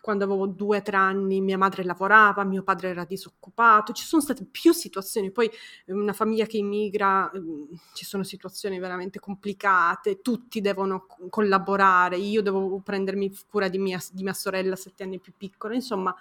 quando 0.00 0.24
avevo 0.24 0.46
due 0.46 0.78
o 0.78 0.82
tre 0.82 0.96
anni, 0.96 1.40
mia 1.40 1.58
madre 1.58 1.84
lavorava, 1.84 2.44
mio 2.44 2.62
padre 2.62 2.90
era 2.90 3.04
disoccupato, 3.04 3.92
ci 3.92 4.04
sono 4.04 4.22
state 4.22 4.44
più 4.44 4.72
situazioni, 4.72 5.30
poi 5.30 5.50
una 5.86 6.12
famiglia 6.12 6.46
che 6.46 6.58
immigra, 6.58 7.30
mm, 7.36 7.64
ci 7.94 8.04
sono 8.04 8.22
situazioni 8.22 8.78
veramente 8.78 9.18
complicate, 9.18 10.20
tutti 10.20 10.60
devono 10.60 11.06
collaborare, 11.30 12.16
io 12.16 12.42
devo 12.42 12.80
prendermi 12.80 13.32
cura 13.48 13.68
di 13.68 13.78
mia, 13.78 13.98
di 14.12 14.22
mia 14.22 14.34
sorella 14.34 14.76
sette 14.76 15.02
anni 15.04 15.18
più 15.18 15.32
piccola, 15.36 15.74
insomma, 15.74 16.14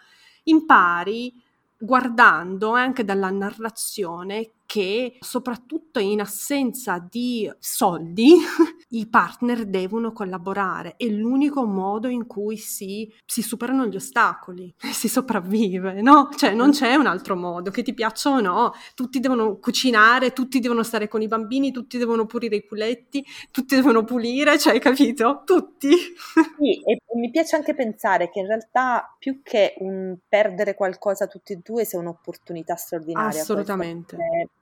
impari 0.44 1.34
guardando 1.78 2.72
anche 2.72 3.04
dalla 3.04 3.30
narrazione 3.30 4.52
che 4.68 5.16
soprattutto 5.22 5.98
in 6.00 6.20
assenza 6.20 7.04
di 7.10 7.50
soldi 7.58 8.36
i 8.90 9.08
partner 9.08 9.66
devono 9.66 10.12
collaborare, 10.12 10.96
è 10.98 11.06
l'unico 11.06 11.66
modo 11.66 12.10
in 12.10 12.28
cui 12.28 12.58
si, 12.58 13.12
si 13.26 13.42
superano 13.42 13.88
gli 13.88 13.96
ostacoli, 13.96 14.72
si 14.92 15.08
sopravvive, 15.08 16.02
no? 16.02 16.30
Cioè 16.36 16.54
non 16.54 16.72
c'è 16.72 16.96
un 16.96 17.08
altro 17.08 17.36
modo, 17.36 17.72
che 17.72 17.82
ti 17.82 17.94
piaccia 17.94 18.30
o 18.30 18.42
no, 18.42 18.74
tutti 18.94 19.22
devono 19.22 19.58
cucinare, 19.58 20.34
tutti 20.34 20.60
devono 20.60 20.84
stare 20.84 21.08
con 21.08 21.22
i 21.22 21.28
bambini, 21.28 21.72
tutti 21.72 21.98
devono 21.98 22.26
pulire 22.26 22.58
i 22.58 22.68
culetti, 22.68 23.26
tutti 23.50 23.74
devono 23.74 24.04
pulire, 24.04 24.60
cioè 24.60 24.78
capito? 24.80 25.44
Tutti. 25.46 25.90
Sì, 26.58 26.82
e 26.84 26.98
mi 27.16 27.30
piace 27.30 27.56
anche 27.56 27.76
pensare 27.76 28.30
che 28.32 28.40
in 28.40 28.48
realtà 28.48 29.16
più 29.20 29.42
che 29.44 29.76
un 29.80 30.18
perdere 30.28 30.74
qualcosa 30.74 31.28
tutti 31.28 31.54
e 31.54 31.60
due 31.64 31.86
sia 31.86 32.00
un'opportunità 32.00 32.76
straordinaria. 32.76 33.42
Assolutamente. 33.42 34.16
Questa, 34.16 34.57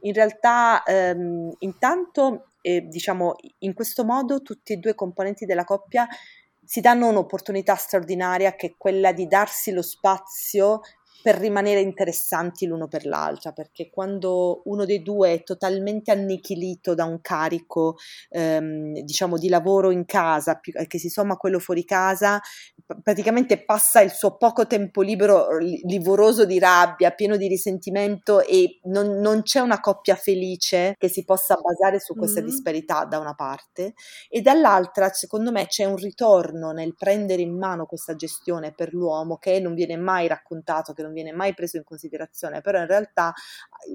in 0.00 0.12
realtà 0.12 0.82
ehm, 0.82 1.52
intanto 1.60 2.52
eh, 2.60 2.82
diciamo 2.82 3.34
in 3.60 3.74
questo 3.74 4.04
modo 4.04 4.42
tutti 4.42 4.72
e 4.72 4.76
due 4.76 4.92
i 4.92 4.94
componenti 4.94 5.44
della 5.46 5.64
coppia 5.64 6.06
si 6.64 6.80
danno 6.80 7.08
un'opportunità 7.08 7.76
straordinaria 7.76 8.54
che 8.56 8.66
è 8.66 8.74
quella 8.76 9.12
di 9.12 9.26
darsi 9.28 9.70
lo 9.70 9.82
spazio 9.82 10.80
per 11.26 11.38
rimanere 11.38 11.80
interessanti 11.80 12.66
l'uno 12.66 12.86
per 12.86 13.04
l'altra, 13.04 13.50
perché 13.50 13.90
quando 13.90 14.62
uno 14.66 14.84
dei 14.84 15.02
due 15.02 15.32
è 15.32 15.42
totalmente 15.42 16.12
annichilito 16.12 16.94
da 16.94 17.04
un 17.04 17.20
carico, 17.20 17.96
ehm, 18.28 19.00
diciamo, 19.00 19.36
di 19.36 19.48
lavoro 19.48 19.90
in 19.90 20.04
casa, 20.04 20.60
che 20.60 20.98
si 21.00 21.08
somma 21.08 21.32
a 21.32 21.36
quello 21.36 21.58
fuori 21.58 21.84
casa, 21.84 22.40
praticamente 23.02 23.64
passa 23.64 24.02
il 24.02 24.12
suo 24.12 24.36
poco 24.36 24.68
tempo 24.68 25.02
libero 25.02 25.58
livoroso 25.58 26.44
di 26.44 26.60
rabbia, 26.60 27.10
pieno 27.10 27.36
di 27.36 27.48
risentimento 27.48 28.40
e 28.40 28.78
non, 28.84 29.18
non 29.18 29.42
c'è 29.42 29.58
una 29.58 29.80
coppia 29.80 30.14
felice 30.14 30.94
che 30.96 31.08
si 31.08 31.24
possa 31.24 31.56
basare 31.56 31.98
su 31.98 32.14
questa 32.14 32.38
mm-hmm. 32.38 32.48
disparità 32.48 33.04
da 33.04 33.18
una 33.18 33.34
parte 33.34 33.94
e 34.28 34.42
dall'altra, 34.42 35.08
secondo 35.08 35.50
me, 35.50 35.66
c'è 35.66 35.86
un 35.86 35.96
ritorno 35.96 36.70
nel 36.70 36.94
prendere 36.94 37.42
in 37.42 37.58
mano 37.58 37.84
questa 37.84 38.14
gestione 38.14 38.72
per 38.72 38.94
l'uomo 38.94 39.38
che 39.38 39.58
non 39.58 39.74
viene 39.74 39.96
mai 39.96 40.28
raccontato, 40.28 40.92
che 40.92 41.02
non 41.02 41.14
viene 41.16 41.32
mai 41.32 41.54
preso 41.54 41.78
in 41.78 41.84
considerazione, 41.84 42.60
però 42.60 42.78
in 42.78 42.86
realtà 42.86 43.32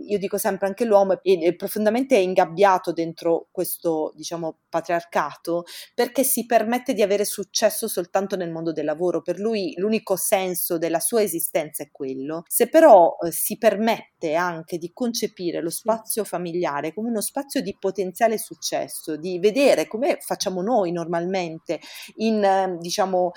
io 0.07 0.17
dico 0.17 0.37
sempre 0.37 0.67
anche 0.67 0.85
l'uomo 0.85 1.21
è, 1.21 1.39
è 1.39 1.55
profondamente 1.55 2.15
ingabbiato 2.17 2.91
dentro 2.91 3.47
questo, 3.51 4.11
diciamo, 4.15 4.57
patriarcato 4.69 5.65
perché 5.93 6.23
si 6.23 6.45
permette 6.45 6.93
di 6.93 7.01
avere 7.01 7.25
successo 7.25 7.87
soltanto 7.87 8.35
nel 8.35 8.51
mondo 8.51 8.71
del 8.71 8.85
lavoro, 8.85 9.21
per 9.21 9.39
lui 9.39 9.73
l'unico 9.77 10.15
senso 10.15 10.77
della 10.77 10.99
sua 10.99 11.21
esistenza 11.21 11.83
è 11.83 11.89
quello. 11.91 12.43
Se 12.47 12.67
però 12.67 13.17
eh, 13.23 13.31
si 13.31 13.57
permette 13.57 14.33
anche 14.33 14.77
di 14.77 14.91
concepire 14.93 15.61
lo 15.61 15.69
spazio 15.69 16.23
familiare 16.23 16.93
come 16.93 17.09
uno 17.09 17.21
spazio 17.21 17.61
di 17.61 17.75
potenziale 17.77 18.37
successo, 18.37 19.15
di 19.17 19.39
vedere 19.39 19.87
come 19.87 20.17
facciamo 20.19 20.61
noi 20.61 20.91
normalmente 20.91 21.79
in, 22.15 22.43
eh, 22.43 22.77
diciamo, 22.79 23.31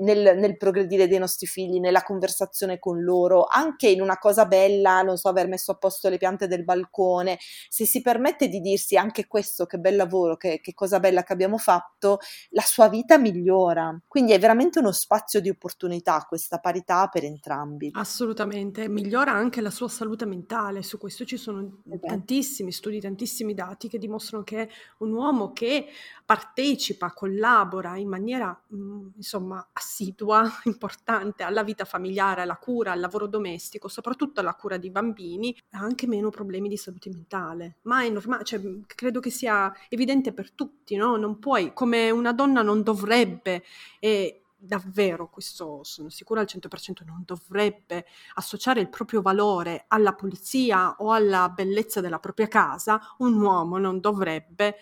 nel, 0.00 0.36
nel 0.36 0.56
progredire 0.56 1.06
dei 1.06 1.18
nostri 1.18 1.46
figli, 1.46 1.78
nella 1.78 2.02
conversazione 2.02 2.78
con 2.78 3.02
loro, 3.02 3.13
loro, 3.14 3.46
anche 3.48 3.88
in 3.88 4.00
una 4.00 4.18
cosa 4.18 4.46
bella, 4.46 5.02
non 5.02 5.16
so, 5.16 5.28
aver 5.28 5.46
messo 5.46 5.72
a 5.72 5.76
posto 5.76 6.08
le 6.08 6.18
piante 6.18 6.48
del 6.48 6.64
balcone, 6.64 7.38
se 7.68 7.86
si 7.86 8.00
permette 8.00 8.48
di 8.48 8.60
dirsi 8.60 8.96
anche 8.96 9.26
questo, 9.26 9.66
che 9.66 9.78
bel 9.78 9.96
lavoro, 9.96 10.36
che, 10.36 10.60
che 10.60 10.74
cosa 10.74 10.98
bella 10.98 11.22
che 11.22 11.32
abbiamo 11.32 11.58
fatto, 11.58 12.18
la 12.50 12.62
sua 12.62 12.88
vita 12.88 13.18
migliora. 13.18 13.96
Quindi 14.08 14.32
è 14.32 14.38
veramente 14.38 14.80
uno 14.80 14.92
spazio 14.92 15.40
di 15.40 15.48
opportunità 15.48 16.24
questa 16.28 16.58
parità 16.58 17.08
per 17.08 17.24
entrambi. 17.24 17.90
Assolutamente, 17.94 18.88
migliora 18.88 19.32
anche 19.32 19.60
la 19.60 19.70
sua 19.70 19.88
salute 19.88 20.26
mentale, 20.26 20.82
su 20.82 20.98
questo 20.98 21.24
ci 21.24 21.36
sono 21.36 21.82
esatto. 21.86 22.06
tantissimi 22.06 22.72
studi, 22.72 23.00
tantissimi 23.00 23.54
dati 23.54 23.88
che 23.88 23.98
dimostrano 23.98 24.42
che 24.42 24.68
un 24.98 25.12
uomo 25.12 25.52
che 25.52 25.86
partecipa, 26.24 27.12
collabora 27.12 27.96
in 27.96 28.08
maniera 28.08 28.58
mh, 28.66 29.08
insomma 29.16 29.66
assidua, 29.72 30.42
importante 30.64 31.42
alla 31.42 31.62
vita 31.62 31.84
familiare, 31.84 32.42
alla 32.42 32.56
cura, 32.56 32.92
al 32.92 33.00
lavoro 33.04 33.26
domestico, 33.26 33.88
soprattutto 33.88 34.40
alla 34.40 34.54
cura 34.54 34.76
di 34.76 34.90
bambini, 34.90 35.56
ha 35.70 35.78
anche 35.78 36.06
meno 36.06 36.30
problemi 36.30 36.68
di 36.68 36.76
salute 36.76 37.10
mentale. 37.10 37.78
Ma 37.82 38.02
è 38.02 38.08
normale, 38.08 38.44
cioè, 38.44 38.60
credo 38.86 39.20
che 39.20 39.30
sia 39.30 39.72
evidente 39.88 40.32
per 40.32 40.50
tutti, 40.52 40.96
no? 40.96 41.16
Non 41.16 41.38
puoi, 41.38 41.72
come 41.72 42.10
una 42.10 42.32
donna 42.32 42.62
non 42.62 42.82
dovrebbe, 42.82 43.62
e 44.00 44.44
davvero, 44.56 45.28
questo 45.28 45.80
sono 45.84 46.08
sicura 46.08 46.40
al 46.40 46.48
100%, 46.50 47.04
non 47.04 47.22
dovrebbe 47.24 48.06
associare 48.34 48.80
il 48.80 48.88
proprio 48.88 49.20
valore 49.20 49.84
alla 49.88 50.14
pulizia 50.14 50.96
o 50.98 51.12
alla 51.12 51.48
bellezza 51.50 52.00
della 52.00 52.18
propria 52.18 52.48
casa, 52.48 53.00
un 53.18 53.40
uomo 53.40 53.78
non 53.78 54.00
dovrebbe 54.00 54.76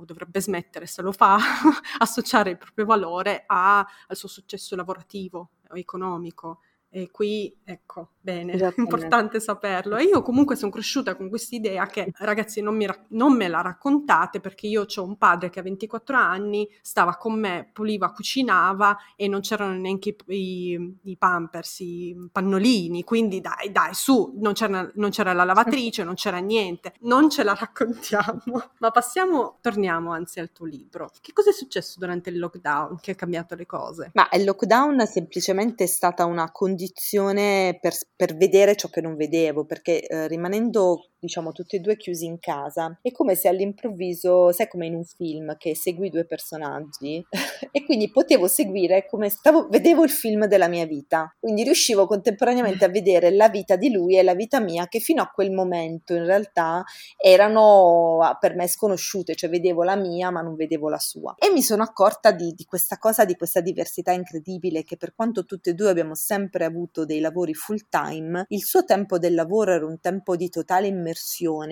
o 0.00 0.04
dovrebbe 0.04 0.40
smettere 0.40 0.86
se 0.86 1.02
lo 1.02 1.12
fa, 1.12 1.38
associare 1.98 2.50
il 2.50 2.58
proprio 2.58 2.84
valore 2.84 3.44
a, 3.46 3.78
al 3.78 4.16
suo 4.16 4.28
successo 4.28 4.76
lavorativo 4.76 5.50
o 5.68 5.76
economico. 5.76 6.60
E 7.00 7.02
qui, 7.14 7.56
ecco, 7.64 8.00
bene, 8.28 8.52
è 8.52 8.74
importante 8.76 9.40
saperlo. 9.40 9.96
E 9.96 10.04
io 10.04 10.20
comunque 10.22 10.56
sono 10.56 10.70
cresciuta 10.70 11.16
con 11.16 11.30
questa 11.30 11.54
idea 11.54 11.86
che, 11.86 12.12
ragazzi, 12.18 12.60
non, 12.60 12.78
ra- 12.84 13.04
non, 13.08 13.34
me 13.34 13.48
la 13.48 13.62
raccontate 13.62 14.40
perché 14.40 14.66
io 14.66 14.86
ho 14.94 15.02
un 15.02 15.16
padre 15.16 15.48
che 15.48 15.60
a 15.60 15.62
24 15.62 16.16
anni 16.16 16.68
stava 16.82 17.16
con 17.16 17.38
me, 17.38 17.70
puliva, 17.72 18.12
cucinava 18.12 18.98
e 19.16 19.28
non 19.28 19.40
c'erano 19.40 19.78
neanche 19.78 20.16
i, 20.26 20.98
i, 21.04 21.16
pampers, 21.16 21.80
i 21.80 22.28
pannolini, 22.30 23.04
quindi 23.04 23.40
dai, 23.40 23.72
dai, 23.72 23.94
su, 23.94 24.34
non 24.36 24.52
c'era, 24.52 24.90
non 24.94 25.10
c'era 25.10 25.32
la 25.32 25.44
lavatrice, 25.44 26.04
non 26.04 26.14
c'era 26.14 26.38
niente. 26.38 26.94
Non 27.00 27.30
ce 27.30 27.42
la 27.42 27.54
raccontiamo. 27.54 28.42
Ma 28.78 28.90
passiamo, 28.90 29.58
torniamo 29.60 30.12
anzi 30.12 30.40
al 30.40 30.52
tuo 30.52 30.66
libro. 30.66 31.10
Che 31.20 31.32
cosa 31.32 31.50
è 31.50 31.52
successo 31.52 31.98
durante 31.98 32.30
il 32.30 32.38
lockdown 32.38 32.98
che 33.00 33.12
ha 33.12 33.14
cambiato 33.14 33.54
le 33.54 33.66
cose? 33.66 34.10
Ma 34.14 34.28
il 34.32 34.44
lockdown 34.44 35.06
semplicemente 35.06 35.84
è 35.84 35.86
stata 35.86 36.24
una 36.24 36.50
condizione 36.50 37.78
per, 37.80 37.94
per 38.18 38.36
vedere 38.36 38.74
ciò 38.74 38.88
che 38.88 39.00
non 39.00 39.14
vedevo, 39.14 39.64
perché 39.64 40.04
eh, 40.04 40.26
rimanendo 40.26 41.10
diciamo 41.20 41.52
tutti 41.52 41.76
e 41.76 41.80
due 41.80 41.96
chiusi 41.96 42.24
in 42.24 42.38
casa. 42.38 42.98
È 43.02 43.10
come 43.10 43.34
se 43.34 43.48
all'improvviso, 43.48 44.52
sai 44.52 44.68
come 44.68 44.86
in 44.86 44.94
un 44.94 45.04
film 45.04 45.56
che 45.56 45.74
segui 45.74 46.10
due 46.10 46.24
personaggi 46.24 47.24
e 47.70 47.84
quindi 47.84 48.10
potevo 48.10 48.46
seguire 48.46 49.06
come 49.06 49.28
stavo, 49.28 49.68
vedevo 49.68 50.04
il 50.04 50.10
film 50.10 50.46
della 50.46 50.68
mia 50.68 50.86
vita. 50.86 51.34
Quindi 51.38 51.64
riuscivo 51.64 52.06
contemporaneamente 52.06 52.84
a 52.84 52.88
vedere 52.88 53.30
la 53.30 53.48
vita 53.48 53.76
di 53.76 53.90
lui 53.90 54.16
e 54.16 54.22
la 54.22 54.34
vita 54.34 54.60
mia 54.60 54.86
che 54.88 55.00
fino 55.00 55.22
a 55.22 55.30
quel 55.32 55.50
momento 55.50 56.14
in 56.14 56.24
realtà 56.24 56.84
erano 57.16 58.20
ah, 58.22 58.34
per 58.34 58.54
me 58.54 58.68
sconosciute, 58.68 59.34
cioè 59.34 59.50
vedevo 59.50 59.82
la 59.82 59.96
mia 59.96 60.30
ma 60.30 60.40
non 60.40 60.54
vedevo 60.54 60.88
la 60.88 60.98
sua. 60.98 61.34
E 61.38 61.50
mi 61.50 61.62
sono 61.62 61.82
accorta 61.82 62.30
di, 62.30 62.52
di 62.54 62.64
questa 62.64 62.98
cosa, 62.98 63.24
di 63.24 63.36
questa 63.36 63.60
diversità 63.60 64.12
incredibile 64.12 64.84
che 64.84 64.96
per 64.96 65.14
quanto 65.14 65.44
tutte 65.44 65.70
e 65.70 65.74
due 65.74 65.90
abbiamo 65.90 66.14
sempre 66.14 66.64
avuto 66.64 67.04
dei 67.04 67.20
lavori 67.20 67.54
full 67.54 67.86
time, 67.88 68.44
il 68.48 68.64
suo 68.64 68.84
tempo 68.84 69.18
del 69.18 69.34
lavoro 69.34 69.72
era 69.72 69.86
un 69.86 70.00
tempo 70.00 70.36
di 70.36 70.48
totale 70.48 70.86
immersione, 70.86 71.07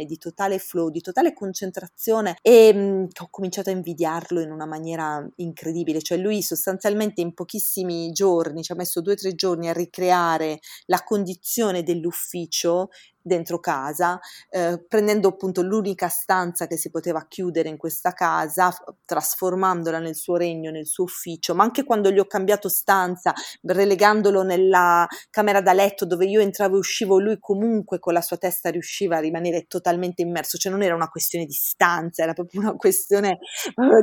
di 0.06 0.18
totale 0.18 0.58
flow, 0.58 0.90
di 0.90 1.00
totale 1.00 1.32
concentrazione 1.32 2.36
e 2.42 2.72
mh, 2.72 2.78
mm, 2.78 3.04
ho 3.20 3.28
cominciato 3.30 3.70
a 3.70 3.72
invidiarlo 3.72 4.40
in 4.40 4.50
una 4.50 4.66
maniera 4.66 5.26
incredibile, 5.36 6.02
cioè 6.02 6.18
lui 6.18 6.42
sostanzialmente 6.42 7.20
in 7.20 7.34
pochissimi 7.34 8.10
giorni, 8.12 8.62
ci 8.62 8.72
ha 8.72 8.76
messo 8.76 9.00
due 9.00 9.12
o 9.14 9.16
tre 9.16 9.34
giorni 9.34 9.68
a 9.68 9.72
ricreare 9.72 10.60
la 10.86 11.02
condizione 11.04 11.82
dell'ufficio 11.82 12.88
dentro 13.26 13.58
casa, 13.58 14.20
eh, 14.50 14.82
prendendo 14.86 15.28
appunto 15.28 15.60
l'unica 15.62 16.08
stanza 16.08 16.68
che 16.68 16.76
si 16.76 16.90
poteva 16.90 17.26
chiudere 17.26 17.68
in 17.68 17.76
questa 17.76 18.12
casa, 18.12 18.72
trasformandola 19.04 19.98
nel 19.98 20.14
suo 20.14 20.36
regno, 20.36 20.70
nel 20.70 20.86
suo 20.86 21.04
ufficio, 21.04 21.54
ma 21.54 21.64
anche 21.64 21.82
quando 21.82 22.10
gli 22.10 22.20
ho 22.20 22.26
cambiato 22.26 22.68
stanza, 22.68 23.32
relegandolo 23.62 24.42
nella 24.42 25.06
camera 25.30 25.60
da 25.60 25.72
letto 25.72 26.06
dove 26.06 26.26
io 26.26 26.40
entravo 26.40 26.76
e 26.76 26.78
uscivo, 26.78 27.18
lui 27.18 27.38
comunque 27.40 27.98
con 27.98 28.12
la 28.12 28.20
sua 28.20 28.36
testa 28.36 28.70
riusciva 28.70 29.16
a 29.16 29.20
rimanere 29.20 29.66
totalmente 29.66 30.22
immerso, 30.22 30.56
cioè 30.56 30.70
non 30.70 30.82
era 30.82 30.94
una 30.94 31.08
questione 31.08 31.46
di 31.46 31.52
stanza, 31.52 32.22
era 32.22 32.32
proprio 32.32 32.60
una 32.60 32.76
questione 32.76 33.38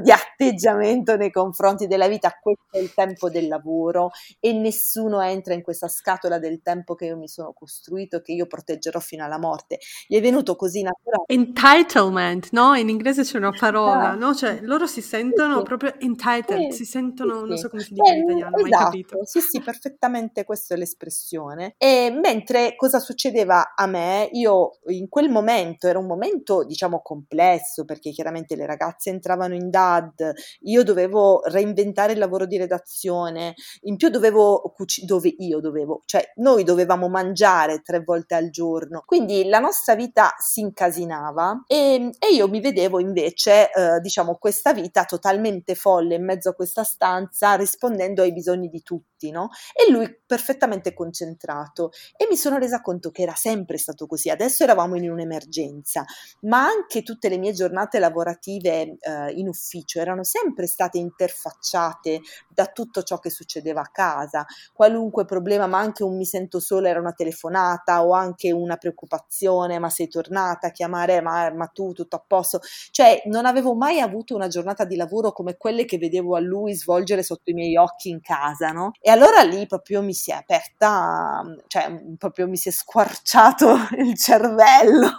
di 0.01 0.11
atteggiamento 0.11 1.15
nei 1.15 1.31
confronti 1.31 1.87
della 1.87 2.09
vita, 2.09 2.37
questo 2.41 2.65
è 2.71 2.79
il 2.79 2.93
tempo 2.93 3.29
del 3.29 3.47
lavoro 3.47 4.11
e 4.41 4.51
nessuno 4.51 5.21
entra 5.21 5.53
in 5.53 5.61
questa 5.61 5.87
scatola 5.87 6.39
del 6.39 6.61
tempo 6.61 6.95
che 6.95 7.05
io 7.05 7.17
mi 7.17 7.29
sono 7.29 7.53
costruito, 7.53 8.19
che 8.19 8.33
io 8.33 8.47
proteggerò 8.47 8.99
fino 8.99 9.12
alla 9.21 9.37
morte. 9.37 9.79
Gli 10.07 10.15
è 10.15 10.21
venuto 10.21 10.55
così 10.55 10.81
naturale. 10.81 11.25
Entitlement, 11.27 12.49
no? 12.51 12.75
In 12.75 12.89
inglese 12.89 13.23
c'è 13.23 13.37
una 13.37 13.51
parola, 13.51 14.13
no? 14.13 14.33
Cioè 14.33 14.59
loro 14.61 14.87
si 14.87 15.01
sentono 15.01 15.57
sì, 15.57 15.63
proprio 15.63 15.93
entitled, 15.99 16.71
sì, 16.71 16.77
si 16.77 16.85
sentono, 16.85 17.41
sì, 17.41 17.47
non 17.47 17.57
so 17.57 17.69
come 17.69 17.81
si 17.81 17.93
dice 17.93 18.13
in 18.13 18.19
eh, 18.19 18.23
italiano, 18.23 18.57
esatto, 18.57 18.69
mai 18.69 18.71
capito. 18.71 19.25
Sì, 19.25 19.39
sì, 19.39 19.61
perfettamente 19.61 20.43
questa 20.43 20.75
è 20.75 20.77
l'espressione. 20.77 21.75
E 21.77 22.09
mentre 22.11 22.75
cosa 22.75 22.99
succedeva 22.99 23.73
a 23.75 23.85
me? 23.85 24.29
Io 24.33 24.79
in 24.87 25.09
quel 25.09 25.29
momento, 25.29 25.87
era 25.87 25.99
un 25.99 26.07
momento 26.07 26.63
diciamo 26.63 27.01
complesso 27.01 27.85
perché 27.85 28.11
chiaramente 28.11 28.55
le 28.55 28.65
ragazze 28.65 29.09
entravano 29.09 29.53
in 29.53 29.69
DAD, 29.69 30.33
io 30.61 30.83
dovevo 30.83 31.41
reinventare 31.45 32.13
il 32.13 32.19
lavoro 32.19 32.45
di 32.45 32.57
redazione, 32.57 33.53
in 33.81 33.97
più 33.97 34.09
dovevo 34.09 34.73
cucinare, 34.75 34.91
dove 35.05 35.33
io 35.39 35.59
dovevo, 35.59 36.01
cioè 36.05 36.23
noi 36.35 36.63
dovevamo 36.63 37.09
mangiare 37.09 37.81
tre 37.81 38.01
volte 38.01 38.35
al 38.35 38.49
giorno, 38.49 39.02
quindi 39.05 39.45
la 39.45 39.59
nostra 39.59 39.95
vita 39.95 40.33
si 40.39 40.61
incasinava 40.61 41.63
e, 41.67 42.09
e 42.19 42.33
io 42.33 42.47
mi 42.47 42.61
vedevo 42.61 42.99
invece, 42.99 43.71
eh, 43.71 43.99
diciamo, 43.99 44.35
questa 44.35 44.73
vita 44.73 45.05
totalmente 45.05 45.75
folle 45.75 46.15
in 46.15 46.25
mezzo 46.25 46.49
a 46.49 46.53
questa 46.53 46.83
stanza 46.83 47.55
rispondendo 47.55 48.21
ai 48.21 48.33
bisogni 48.33 48.69
di 48.69 48.81
tutti, 48.81 49.31
no? 49.31 49.49
E 49.73 49.91
lui 49.91 50.09
perfettamente 50.25 50.93
concentrato. 50.93 51.91
E 52.17 52.27
mi 52.29 52.37
sono 52.37 52.57
resa 52.57 52.81
conto 52.81 53.11
che 53.11 53.21
era 53.23 53.35
sempre 53.35 53.77
stato 53.77 54.07
così, 54.07 54.29
adesso 54.29 54.63
eravamo 54.63 54.95
in 54.95 55.09
un'emergenza, 55.09 56.03
ma 56.41 56.65
anche 56.65 57.03
tutte 57.03 57.29
le 57.29 57.37
mie 57.37 57.53
giornate 57.53 57.99
lavorative 57.99 58.97
eh, 58.99 59.31
in 59.35 59.47
ufficio 59.47 59.99
erano 59.99 60.23
sempre 60.23 60.67
state 60.67 60.97
interfacciate 60.97 62.21
da 62.49 62.67
tutto 62.67 63.03
ciò 63.03 63.19
che 63.19 63.29
succedeva 63.29 63.81
a 63.81 63.89
casa, 63.91 64.45
qualunque 64.73 65.25
problema, 65.25 65.67
ma 65.67 65.79
anche 65.79 66.03
un 66.03 66.15
mi 66.15 66.25
sento 66.25 66.59
sola 66.59 66.89
era 66.89 66.99
una 66.99 67.13
telefonata 67.13 68.05
o 68.05 68.11
anche 68.13 68.51
una 68.51 68.77
preoccupazione, 68.83 69.79
ma 69.79 69.89
sei 69.89 70.09
tornata 70.09 70.67
a 70.67 70.71
chiamare, 70.71 71.21
ma, 71.21 71.49
ma 71.53 71.67
tu 71.67 71.93
tutto 71.93 72.17
a 72.17 72.23
posto, 72.25 72.59
cioè 72.91 73.21
non 73.27 73.45
avevo 73.45 73.75
mai 73.75 74.01
avuto 74.01 74.35
una 74.35 74.49
giornata 74.49 74.83
di 74.83 74.97
lavoro 74.97 75.31
come 75.31 75.55
quelle 75.55 75.85
che 75.85 75.97
vedevo 75.97 76.35
a 76.35 76.41
lui 76.41 76.73
svolgere 76.73 77.23
sotto 77.23 77.49
i 77.51 77.53
miei 77.53 77.77
occhi 77.77 78.09
in 78.09 78.19
casa, 78.19 78.71
no? 78.71 78.91
E 78.99 79.09
allora 79.09 79.41
lì 79.43 79.65
proprio 79.67 80.01
mi 80.01 80.13
si 80.13 80.31
è 80.31 80.33
aperta, 80.33 81.43
cioè 81.67 82.01
proprio 82.17 82.49
mi 82.49 82.57
si 82.57 82.67
è 82.67 82.71
squarciato 82.73 83.73
il 83.99 84.17
cervello, 84.17 85.09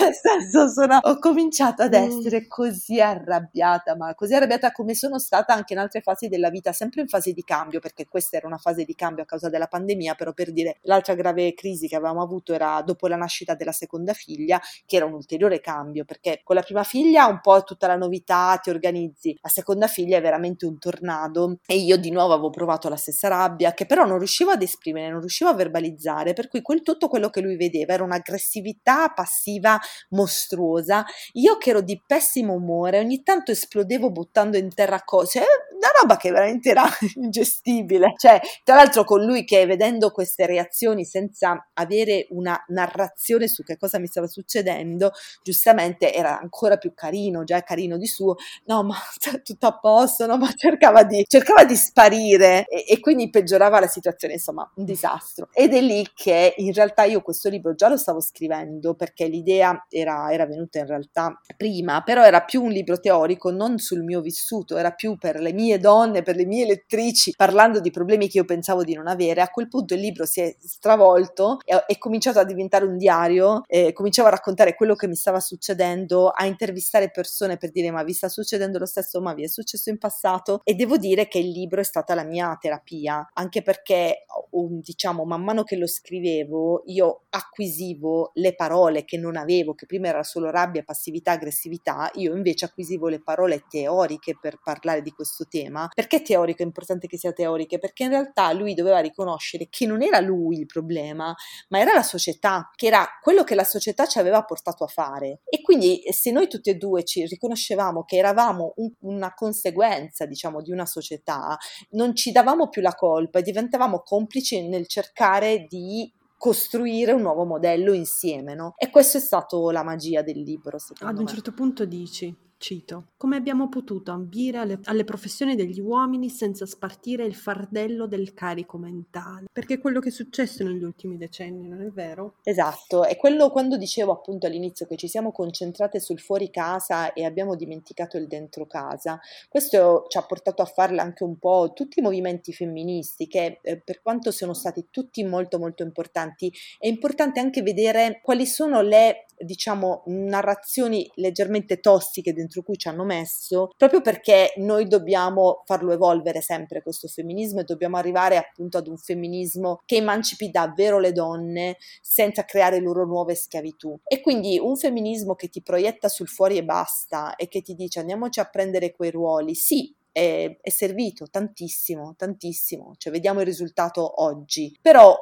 nel 0.00 0.14
senso 0.14 0.68
sono, 0.68 0.98
ho 1.02 1.18
cominciato 1.18 1.82
ad 1.82 1.92
mm. 1.94 2.02
essere 2.02 2.46
così 2.46 3.00
arrabbiata, 3.02 3.96
ma 3.96 4.14
così 4.14 4.34
arrabbiata 4.34 4.72
come 4.72 4.94
sono 4.94 5.18
stata 5.18 5.52
anche 5.52 5.74
in 5.74 5.78
altre 5.78 6.00
fasi 6.00 6.28
della 6.28 6.48
vita, 6.48 6.72
sempre 6.72 7.02
in 7.02 7.08
fase 7.08 7.32
di 7.34 7.44
cambio, 7.44 7.80
perché 7.80 8.06
questa 8.08 8.38
era 8.38 8.46
una 8.46 8.56
fase 8.56 8.84
di 8.84 8.94
cambio 8.94 9.24
a 9.24 9.26
causa 9.26 9.50
della 9.50 9.66
pandemia, 9.66 10.14
però 10.14 10.32
per 10.32 10.52
dire 10.52 10.78
l'altra 10.82 11.14
grave 11.14 11.52
crisi 11.52 11.86
che 11.86 11.96
avevamo 11.96 12.22
avuto 12.22 12.54
era 12.54 12.77
dopo 12.82 13.06
la 13.06 13.16
nascita 13.16 13.54
della 13.54 13.72
seconda 13.72 14.12
figlia, 14.12 14.60
che 14.86 14.96
era 14.96 15.04
un 15.04 15.12
ulteriore 15.12 15.60
cambio, 15.60 16.04
perché 16.04 16.40
con 16.42 16.56
la 16.56 16.62
prima 16.62 16.84
figlia 16.84 17.26
un 17.26 17.40
po' 17.40 17.62
tutta 17.62 17.86
la 17.86 17.96
novità, 17.96 18.58
ti 18.62 18.70
organizzi, 18.70 19.36
la 19.40 19.48
seconda 19.48 19.86
figlia 19.86 20.18
è 20.18 20.20
veramente 20.20 20.66
un 20.66 20.78
tornado 20.78 21.58
e 21.66 21.76
io 21.76 21.96
di 21.96 22.10
nuovo 22.10 22.32
avevo 22.32 22.50
provato 22.50 22.88
la 22.88 22.96
stessa 22.96 23.28
rabbia, 23.28 23.72
che 23.74 23.86
però 23.86 24.04
non 24.04 24.18
riuscivo 24.18 24.50
ad 24.50 24.62
esprimere, 24.62 25.10
non 25.10 25.20
riuscivo 25.20 25.50
a 25.50 25.54
verbalizzare, 25.54 26.32
per 26.32 26.48
cui 26.48 26.62
quel, 26.62 26.82
tutto 26.82 27.08
quello 27.08 27.28
che 27.30 27.40
lui 27.40 27.56
vedeva 27.56 27.94
era 27.94 28.04
un'aggressività 28.04 29.08
passiva 29.08 29.78
mostruosa, 30.10 31.04
io 31.32 31.56
che 31.58 31.70
ero 31.70 31.80
di 31.80 32.00
pessimo 32.04 32.54
umore, 32.54 32.98
ogni 32.98 33.22
tanto 33.22 33.50
esplodevo 33.50 34.10
buttando 34.10 34.56
in 34.56 34.72
terra 34.74 35.02
cose, 35.04 35.42
una 35.78 35.88
roba 36.00 36.16
che 36.16 36.30
veramente 36.30 36.70
era 36.70 36.84
ingestibile, 37.14 38.12
cioè 38.16 38.40
tra 38.64 38.74
l'altro 38.74 39.04
con 39.04 39.24
lui 39.24 39.44
che 39.44 39.64
vedendo 39.64 40.10
queste 40.10 40.44
reazioni 40.44 41.04
senza 41.04 41.68
avere 41.74 42.26
una 42.30 42.62
narrazione 42.68 43.48
su 43.48 43.62
che 43.62 43.76
cosa 43.76 43.98
mi 43.98 44.06
stava 44.06 44.26
succedendo, 44.26 45.12
giustamente 45.42 46.12
era 46.12 46.38
ancora 46.38 46.76
più 46.76 46.92
carino, 46.94 47.44
già 47.44 47.62
carino 47.62 47.96
di 47.96 48.06
suo, 48.06 48.34
no 48.66 48.82
ma 48.82 48.96
tutto 49.42 49.66
a 49.66 49.78
posto, 49.78 50.26
no 50.26 50.36
ma 50.36 50.50
cercava 50.54 51.04
di, 51.04 51.24
cercava 51.26 51.64
di 51.64 51.76
sparire 51.76 52.66
e, 52.66 52.84
e 52.88 53.00
quindi 53.00 53.30
peggiorava 53.30 53.78
la 53.80 53.86
situazione, 53.86 54.34
insomma 54.34 54.68
un 54.74 54.84
disastro. 54.84 55.48
Ed 55.52 55.74
è 55.74 55.80
lì 55.80 56.04
che 56.12 56.54
in 56.56 56.72
realtà 56.72 57.04
io 57.04 57.22
questo 57.22 57.48
libro 57.48 57.74
già 57.74 57.88
lo 57.88 57.96
stavo 57.96 58.20
scrivendo 58.20 58.94
perché 58.94 59.26
l'idea 59.26 59.86
era, 59.88 60.32
era 60.32 60.46
venuta 60.46 60.80
in 60.80 60.86
realtà 60.86 61.40
prima, 61.56 62.02
però 62.02 62.24
era 62.24 62.42
più 62.42 62.64
un 62.64 62.70
libro 62.70 62.98
teorico, 62.98 63.50
non 63.52 63.78
sul 63.78 64.02
mio 64.02 64.20
vissuto, 64.20 64.76
era 64.76 64.90
più 64.90 65.16
per 65.16 65.38
le 65.38 65.52
mie 65.52 65.67
donne, 65.76 66.22
per 66.22 66.36
le 66.36 66.46
mie 66.46 66.64
lettrici, 66.64 67.34
parlando 67.36 67.80
di 67.80 67.90
problemi 67.90 68.28
che 68.28 68.38
io 68.38 68.46
pensavo 68.46 68.84
di 68.84 68.94
non 68.94 69.06
avere. 69.06 69.42
A 69.42 69.48
quel 69.48 69.68
punto 69.68 69.92
il 69.92 70.00
libro 70.00 70.24
si 70.24 70.40
è 70.40 70.56
stravolto 70.58 71.58
e 71.64 71.84
è 71.86 71.98
cominciato 71.98 72.38
a 72.38 72.44
diventare 72.44 72.86
un 72.86 72.96
diario, 72.96 73.62
eh, 73.66 73.92
cominciavo 73.92 74.28
a 74.28 74.30
raccontare 74.30 74.74
quello 74.74 74.94
che 74.94 75.06
mi 75.06 75.16
stava 75.16 75.40
succedendo, 75.40 76.28
a 76.28 76.46
intervistare 76.46 77.10
persone 77.10 77.58
per 77.58 77.70
dire 77.70 77.90
ma 77.90 78.02
vi 78.02 78.14
sta 78.14 78.28
succedendo 78.28 78.78
lo 78.78 78.86
stesso, 78.86 79.20
ma 79.20 79.34
vi 79.34 79.44
è 79.44 79.48
successo 79.48 79.90
in 79.90 79.98
passato 79.98 80.60
e 80.64 80.74
devo 80.74 80.96
dire 80.96 81.28
che 81.28 81.38
il 81.38 81.50
libro 81.50 81.80
è 81.80 81.84
stata 81.84 82.14
la 82.14 82.24
mia 82.24 82.56
terapia, 82.58 83.28
anche 83.34 83.62
perché 83.62 84.24
diciamo 84.50 85.24
man 85.24 85.42
mano 85.42 85.62
che 85.62 85.76
lo 85.76 85.86
scrivevo 85.86 86.82
io 86.86 87.22
acquisivo 87.30 88.30
le 88.34 88.54
parole 88.54 89.04
che 89.04 89.18
non 89.18 89.36
avevo, 89.36 89.74
che 89.74 89.86
prima 89.86 90.08
era 90.08 90.22
solo 90.22 90.50
rabbia, 90.50 90.82
passività, 90.82 91.32
aggressività, 91.32 92.10
io 92.14 92.34
invece 92.34 92.64
acquisivo 92.64 93.08
le 93.08 93.22
parole 93.22 93.64
teoriche 93.68 94.36
per 94.40 94.58
parlare 94.62 95.02
di 95.02 95.10
questo 95.10 95.46
tema. 95.48 95.88
Perché 95.94 96.22
teorico 96.22 96.62
è 96.62 96.66
importante 96.66 97.06
che 97.06 97.18
sia 97.18 97.32
teoriche? 97.32 97.78
Perché 97.78 98.04
in 98.04 98.10
realtà 98.10 98.52
lui 98.52 98.74
doveva 98.74 99.00
riconoscere 99.00 99.68
che 99.70 99.86
non 99.86 100.02
era 100.02 100.20
lui 100.20 100.58
il 100.58 100.66
problema, 100.66 101.34
ma 101.68 101.78
era 101.78 101.92
la 101.94 102.02
società, 102.02 102.70
che 102.74 102.86
era 102.86 103.06
quello 103.22 103.44
che 103.44 103.54
la 103.54 103.64
società 103.64 104.06
ci 104.06 104.18
aveva 104.18 104.44
portato 104.44 104.84
a 104.84 104.88
fare. 104.88 105.40
E 105.44 105.60
quindi 105.62 106.02
se 106.10 106.30
noi 106.30 106.48
tutti 106.48 106.70
e 106.70 106.74
due 106.74 107.04
ci 107.04 107.24
riconoscevamo 107.26 108.04
che 108.04 108.16
eravamo 108.16 108.74
un, 108.76 108.92
una 109.00 109.34
conseguenza, 109.34 110.26
diciamo, 110.26 110.62
di 110.62 110.70
una 110.70 110.86
società, 110.86 111.56
non 111.90 112.14
ci 112.14 112.32
davamo 112.32 112.68
più 112.68 112.82
la 112.82 112.94
colpa 112.94 113.38
e 113.38 113.42
diventavamo 113.42 114.00
complici 114.00 114.37
nel 114.68 114.86
cercare 114.86 115.66
di 115.68 116.10
costruire 116.36 117.12
un 117.12 117.22
nuovo 117.22 117.44
modello 117.44 117.92
insieme, 117.92 118.54
no? 118.54 118.74
E 118.76 118.90
questa 118.90 119.18
è 119.18 119.20
stata 119.20 119.56
la 119.72 119.82
magia 119.82 120.22
del 120.22 120.40
libro, 120.40 120.78
secondo 120.78 121.12
Ad 121.12 121.16
me. 121.16 121.20
un 121.22 121.26
certo 121.26 121.52
punto 121.52 121.84
dici, 121.84 122.34
Cito, 122.60 123.10
come 123.16 123.36
abbiamo 123.36 123.68
potuto 123.68 124.10
ambire 124.10 124.58
alle, 124.58 124.80
alle, 124.84 125.04
professioni 125.04 125.54
degli 125.54 125.78
uomini 125.78 126.28
senza 126.28 126.66
spartire 126.66 127.24
il 127.24 127.36
fardello 127.36 128.08
del 128.08 128.34
carico 128.34 128.78
mentale? 128.78 129.46
Perché 129.52 129.74
è 129.74 129.80
quello 129.80 130.00
che 130.00 130.08
è 130.08 130.12
successo 130.12 130.64
negli 130.64 130.82
ultimi 130.82 131.16
decenni, 131.16 131.68
non 131.68 131.82
è 131.82 131.88
vero? 131.90 132.34
Esatto, 132.42 133.04
è 133.04 133.16
quello 133.16 133.50
quando 133.50 133.76
dicevo 133.76 134.10
appunto 134.10 134.48
all'inizio 134.48 134.86
che 134.86 134.96
ci 134.96 135.06
siamo 135.06 135.30
concentrate 135.30 136.00
sul 136.00 136.18
fuori 136.18 136.50
casa 136.50 137.12
e 137.12 137.24
abbiamo 137.24 137.54
dimenticato 137.54 138.16
il 138.16 138.26
dentro 138.26 138.66
casa. 138.66 139.20
Questo 139.48 140.06
ci 140.08 140.18
ha 140.18 140.22
portato 140.22 140.60
a 140.60 140.66
farle 140.66 141.00
anche 141.00 141.22
un 141.22 141.38
po' 141.38 141.70
tutti 141.72 142.00
i 142.00 142.02
movimenti 142.02 142.52
femministi 142.52 143.28
che 143.28 143.60
eh, 143.62 143.78
per 143.78 144.02
quanto 144.02 144.32
siano 144.32 144.52
stati 144.52 144.88
tutti 144.90 145.22
molto 145.22 145.60
molto 145.60 145.84
importanti, 145.84 146.52
è 146.76 146.88
importante 146.88 147.38
anche 147.38 147.62
vedere 147.62 148.18
quali 148.20 148.46
sono 148.46 148.82
le 148.82 149.26
diciamo, 149.40 150.02
narrazioni 150.06 151.10
leggermente 151.16 151.80
tossiche 151.80 152.32
dentro 152.32 152.47
cui 152.62 152.76
ci 152.76 152.88
hanno 152.88 153.04
messo, 153.04 153.70
proprio 153.76 154.00
perché 154.00 154.52
noi 154.56 154.86
dobbiamo 154.86 155.62
farlo 155.64 155.92
evolvere 155.92 156.40
sempre 156.40 156.82
questo 156.82 157.08
femminismo 157.08 157.60
e 157.60 157.64
dobbiamo 157.64 157.96
arrivare 157.96 158.36
appunto 158.36 158.78
ad 158.78 158.86
un 158.86 158.96
femminismo 158.96 159.80
che 159.84 159.96
emancipi 159.96 160.50
davvero 160.50 160.98
le 160.98 161.12
donne 161.12 161.76
senza 162.00 162.44
creare 162.44 162.80
loro 162.80 163.04
nuove 163.04 163.34
schiavitù. 163.34 163.98
E 164.04 164.20
quindi 164.20 164.58
un 164.58 164.76
femminismo 164.76 165.34
che 165.34 165.48
ti 165.48 165.62
proietta 165.62 166.08
sul 166.08 166.28
fuori 166.28 166.56
e 166.56 166.64
basta 166.64 167.36
e 167.36 167.48
che 167.48 167.62
ti 167.62 167.74
dice 167.74 168.00
andiamoci 168.00 168.40
a 168.40 168.44
prendere 168.44 168.92
quei 168.92 169.10
ruoli, 169.10 169.54
sì, 169.54 169.94
è, 170.10 170.58
servito 170.70 171.28
tantissimo, 171.30 172.14
tantissimo, 172.16 172.94
cioè 172.96 173.12
vediamo 173.12 173.40
il 173.40 173.46
risultato 173.46 174.22
oggi, 174.22 174.76
però 174.80 175.16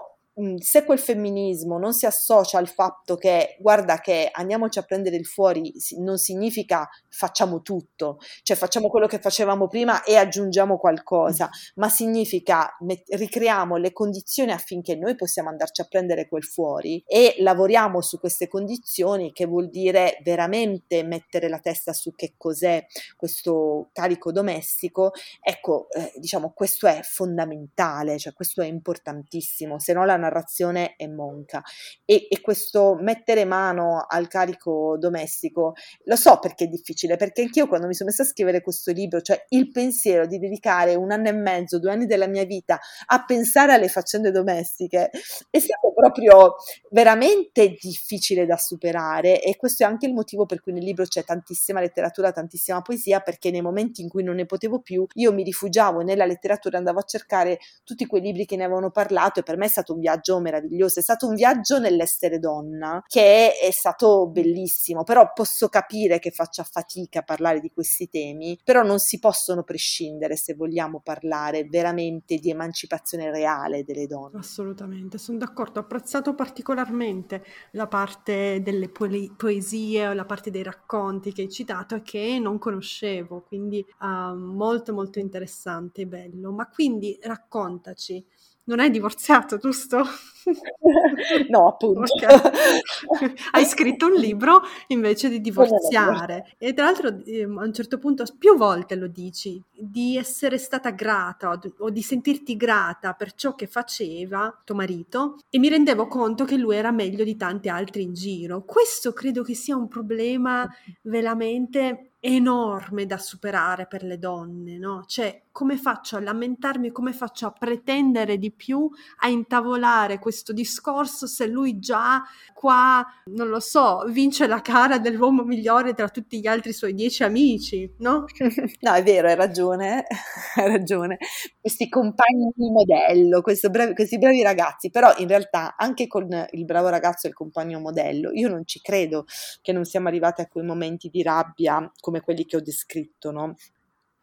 se 0.58 0.84
quel 0.84 0.98
femminismo 0.98 1.78
non 1.78 1.94
si 1.94 2.04
associa 2.04 2.58
al 2.58 2.68
fatto 2.68 3.16
che 3.16 3.56
guarda 3.58 4.00
che 4.00 4.28
andiamoci 4.30 4.78
a 4.78 4.82
prendere 4.82 5.16
il 5.16 5.24
fuori 5.24 5.72
non 5.98 6.18
significa 6.18 6.86
facciamo 7.08 7.62
tutto, 7.62 8.18
cioè 8.42 8.54
facciamo 8.54 8.88
quello 8.88 9.06
che 9.06 9.18
facevamo 9.18 9.66
prima 9.66 10.02
e 10.02 10.16
aggiungiamo 10.16 10.76
qualcosa, 10.76 11.48
ma 11.76 11.88
significa 11.88 12.76
met- 12.80 13.14
ricreiamo 13.14 13.76
le 13.76 13.94
condizioni 13.94 14.52
affinché 14.52 14.94
noi 14.94 15.14
possiamo 15.14 15.48
andarci 15.48 15.80
a 15.80 15.86
prendere 15.88 16.28
quel 16.28 16.44
fuori 16.44 17.02
e 17.06 17.36
lavoriamo 17.38 18.02
su 18.02 18.20
queste 18.20 18.46
condizioni 18.46 19.32
che 19.32 19.46
vuol 19.46 19.70
dire 19.70 20.18
veramente 20.22 21.02
mettere 21.02 21.48
la 21.48 21.60
testa 21.60 21.94
su 21.94 22.14
che 22.14 22.34
cos'è 22.36 22.84
questo 23.16 23.88
carico 23.92 24.32
domestico, 24.32 25.12
ecco, 25.40 25.88
eh, 25.92 26.12
diciamo 26.16 26.52
questo 26.54 26.86
è 26.86 27.00
fondamentale, 27.02 28.18
cioè 28.18 28.34
questo 28.34 28.60
è 28.60 28.66
importantissimo, 28.66 29.78
se 29.78 29.94
no 29.94 30.04
la 30.04 30.16
narrazione 30.26 30.94
è 30.96 31.06
monca. 31.06 31.62
E, 32.04 32.26
e 32.28 32.40
questo 32.40 32.96
mettere 33.00 33.44
mano 33.44 34.04
al 34.06 34.28
carico 34.28 34.96
domestico 34.98 35.74
lo 36.04 36.16
so 36.16 36.38
perché 36.38 36.64
è 36.64 36.68
difficile, 36.68 37.16
perché 37.16 37.42
anch'io 37.42 37.66
quando 37.66 37.86
mi 37.86 37.94
sono 37.94 38.10
messa 38.10 38.22
a 38.22 38.26
scrivere 38.26 38.60
questo 38.60 38.92
libro, 38.92 39.20
cioè 39.20 39.44
il 39.50 39.70
pensiero 39.70 40.26
di 40.26 40.38
dedicare 40.38 40.94
un 40.94 41.10
anno 41.10 41.28
e 41.28 41.32
mezzo, 41.32 41.78
due 41.78 41.90
anni 41.90 42.06
della 42.06 42.26
mia 42.26 42.44
vita 42.44 42.78
a 43.06 43.24
pensare 43.24 43.72
alle 43.72 43.88
faccende 43.88 44.30
domestiche 44.30 45.10
è 45.50 45.58
stato 45.58 45.92
proprio 45.94 46.56
veramente 46.90 47.76
difficile 47.80 48.46
da 48.46 48.56
superare 48.56 49.42
e 49.42 49.56
questo 49.56 49.84
è 49.84 49.86
anche 49.86 50.06
il 50.06 50.12
motivo 50.12 50.46
per 50.46 50.60
cui 50.60 50.72
nel 50.72 50.84
libro 50.84 51.04
c'è 51.04 51.24
tantissima 51.24 51.80
letteratura, 51.80 52.32
tantissima 52.32 52.82
poesia, 52.82 53.20
perché 53.20 53.50
nei 53.50 53.62
momenti 53.62 54.02
in 54.02 54.08
cui 54.08 54.22
non 54.22 54.36
ne 54.36 54.46
potevo 54.46 54.80
più 54.80 55.06
io 55.14 55.32
mi 55.32 55.42
rifugiavo 55.42 56.00
nella 56.00 56.26
letteratura, 56.26 56.78
andavo 56.78 56.98
a 56.98 57.04
cercare 57.04 57.58
tutti 57.84 58.06
quei 58.06 58.20
libri 58.20 58.46
che 58.46 58.56
ne 58.56 58.64
avevano 58.64 58.90
parlato 58.90 59.40
e 59.40 59.42
per 59.42 59.56
me 59.56 59.66
è 59.66 59.68
stato 59.68 59.94
un 59.94 60.00
viaggio 60.00 60.15
viaggio 60.16 60.40
meraviglioso, 60.40 60.98
è 60.98 61.02
stato 61.02 61.26
un 61.26 61.34
viaggio 61.34 61.78
nell'essere 61.78 62.38
donna 62.38 63.02
che 63.06 63.52
è, 63.58 63.70
stato 63.70 64.28
bellissimo, 64.28 65.04
però 65.04 65.32
posso 65.34 65.68
capire 65.68 66.18
che 66.18 66.30
faccia 66.30 66.62
fatica 66.62 67.20
a 67.20 67.22
parlare 67.22 67.60
di 67.60 67.70
questi 67.70 68.08
temi, 68.08 68.58
però 68.64 68.82
non 68.82 68.98
si 68.98 69.18
possono 69.18 69.62
prescindere 69.62 70.36
se 70.36 70.54
vogliamo 70.54 71.00
parlare 71.00 71.64
veramente 71.64 72.36
di 72.36 72.50
emancipazione 72.50 73.30
reale 73.30 73.84
delle 73.84 74.06
donne. 74.06 74.38
Assolutamente, 74.38 75.18
sono 75.18 75.38
d'accordo, 75.38 75.80
ho 75.80 75.82
apprezzato 75.82 76.34
particolarmente 76.34 77.44
la 77.72 77.86
parte 77.86 78.62
delle 78.62 78.88
po- 78.88 79.08
poesie 79.36 80.08
o 80.08 80.12
la 80.14 80.24
parte 80.24 80.50
dei 80.50 80.62
racconti 80.62 81.32
che 81.32 81.42
hai 81.42 81.50
citato 81.50 81.96
e 81.96 82.02
che 82.02 82.38
non 82.40 82.58
conoscevo, 82.58 83.42
quindi 83.42 83.84
uh, 84.00 84.34
molto 84.34 84.94
molto 84.94 85.18
interessante 85.18 86.02
e 86.02 86.06
bello. 86.06 86.52
Ma 86.52 86.68
quindi 86.68 87.18
raccontaci 87.20 88.24
non 88.66 88.80
hai 88.80 88.90
divorziato, 88.90 89.58
giusto? 89.58 90.04
no, 91.50 91.68
appunto. 91.68 92.02
Okay. 92.02 93.32
Hai 93.52 93.64
scritto 93.64 94.06
un 94.06 94.14
libro 94.14 94.62
invece 94.88 95.28
di 95.28 95.40
divorziare. 95.40 96.54
E 96.58 96.72
tra 96.72 96.84
l'altro 96.84 97.22
ehm, 97.24 97.58
a 97.58 97.64
un 97.64 97.72
certo 97.72 97.98
punto, 97.98 98.24
più 98.38 98.56
volte 98.56 98.94
lo 98.94 99.08
dici, 99.08 99.60
di 99.72 100.16
essere 100.16 100.58
stata 100.58 100.90
grata 100.90 101.58
o 101.78 101.90
di 101.90 102.02
sentirti 102.02 102.56
grata 102.56 103.12
per 103.14 103.34
ciò 103.34 103.54
che 103.54 103.66
faceva 103.66 104.60
tuo 104.64 104.74
marito 104.74 105.38
e 105.50 105.58
mi 105.58 105.68
rendevo 105.68 106.06
conto 106.06 106.44
che 106.44 106.56
lui 106.56 106.76
era 106.76 106.90
meglio 106.90 107.24
di 107.24 107.36
tanti 107.36 107.68
altri 107.68 108.02
in 108.02 108.14
giro. 108.14 108.64
Questo 108.64 109.12
credo 109.12 109.42
che 109.42 109.54
sia 109.54 109.76
un 109.76 109.88
problema 109.88 110.68
veramente 111.02 112.12
enorme 112.20 113.06
da 113.06 113.18
superare 113.18 113.86
per 113.86 114.02
le 114.02 114.18
donne, 114.18 114.78
no? 114.78 115.04
Cioè, 115.06 115.42
come 115.52 115.76
faccio 115.76 116.16
a 116.16 116.20
lamentarmi, 116.20 116.90
come 116.90 117.12
faccio 117.12 117.46
a 117.46 117.50
pretendere 117.50 118.36
di 118.36 118.52
più, 118.52 118.90
a 119.20 119.28
intavolare 119.28 120.18
questo 120.18 120.52
discorso 120.52 121.26
se 121.26 121.46
lui 121.46 121.78
già 121.78 122.22
qua, 122.52 123.02
non 123.30 123.48
lo 123.48 123.60
so, 123.60 124.04
vince 124.08 124.46
la 124.46 124.60
cara 124.60 124.98
dell'uomo 124.98 125.44
migliore 125.44 125.94
tra 125.94 126.08
tutti 126.08 126.40
gli 126.40 126.46
altri 126.46 126.72
suoi 126.72 126.92
dieci 126.94 127.22
amici, 127.22 127.90
no? 127.98 128.24
no, 128.80 128.92
è 128.92 129.02
vero, 129.02 129.28
hai 129.28 129.34
ragione, 129.34 130.04
hai 130.56 130.68
ragione. 130.68 131.16
Questi 131.58 131.88
compagni 131.88 132.50
modello, 132.56 133.40
bravi, 133.70 133.94
questi 133.94 134.18
bravi 134.18 134.42
ragazzi, 134.42 134.90
però 134.90 135.14
in 135.18 135.28
realtà 135.28 135.74
anche 135.76 136.06
con 136.06 136.28
il 136.50 136.64
bravo 136.64 136.88
ragazzo 136.88 137.26
e 137.26 137.30
il 137.30 137.36
compagno 137.36 137.80
modello, 137.80 138.30
io 138.32 138.48
non 138.48 138.66
ci 138.66 138.80
credo 138.80 139.24
che 139.62 139.72
non 139.72 139.84
siamo 139.84 140.08
arrivati 140.08 140.40
a 140.42 140.48
quei 140.48 140.64
momenti 140.64 141.08
di 141.08 141.22
rabbia 141.22 141.90
come 142.06 142.20
quelli 142.20 142.46
che 142.46 142.54
ho 142.54 142.60
descritto, 142.60 143.32
no? 143.32 143.56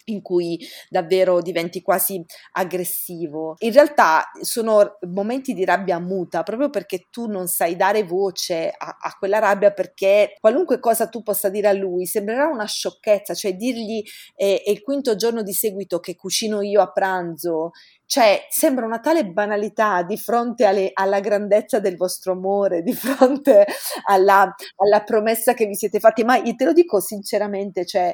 in 0.05 0.21
cui 0.21 0.59
davvero 0.89 1.41
diventi 1.41 1.81
quasi 1.81 2.23
aggressivo. 2.53 3.55
In 3.59 3.71
realtà 3.71 4.23
sono 4.41 4.97
momenti 5.07 5.53
di 5.53 5.63
rabbia 5.63 5.97
muta, 5.99 6.43
proprio 6.43 6.69
perché 6.69 7.07
tu 7.09 7.27
non 7.27 7.47
sai 7.47 7.77
dare 7.77 8.03
voce 8.03 8.73
a, 8.77 8.97
a, 8.99 9.15
quella 9.17 9.39
rabbia, 9.39 9.71
perché 9.71 10.35
qualunque 10.41 10.79
cosa 10.79 11.07
tu 11.07 11.23
possa 11.23 11.47
dire 11.49 11.69
a 11.69 11.73
lui 11.73 12.05
sembrerà 12.05 12.47
una 12.47 12.65
sciocchezza, 12.65 13.33
cioè 13.33 13.55
dirgli 13.55 14.03
eh, 14.35 14.61
è 14.61 14.69
il 14.71 14.81
quinto 14.81 15.15
giorno 15.15 15.41
di 15.41 15.53
seguito 15.53 15.99
che 16.01 16.15
cucino 16.15 16.61
io 16.61 16.81
a 16.81 16.91
pranzo 16.91 17.71
cioè, 18.13 18.45
sembra 18.47 18.85
una 18.85 18.99
tale 18.99 19.25
banalità 19.25 20.03
di 20.03 20.19
fronte 20.19 20.65
alle, 20.65 20.91
alla 20.93 21.19
grandezza 21.19 21.79
del 21.79 21.95
vostro 21.95 22.33
amore, 22.33 22.83
di 22.83 22.93
fronte 22.93 23.65
alla, 24.05 24.53
alla, 24.75 25.01
promessa 25.01 25.55
che 25.55 25.65
vi 25.65 25.73
siete 25.73 25.99
fatti. 25.99 26.23
Ma 26.23 26.39
te 26.39 26.63
lo 26.63 26.73
dico 26.73 26.99
sinceramente, 26.99 27.87
cioè, 27.87 28.13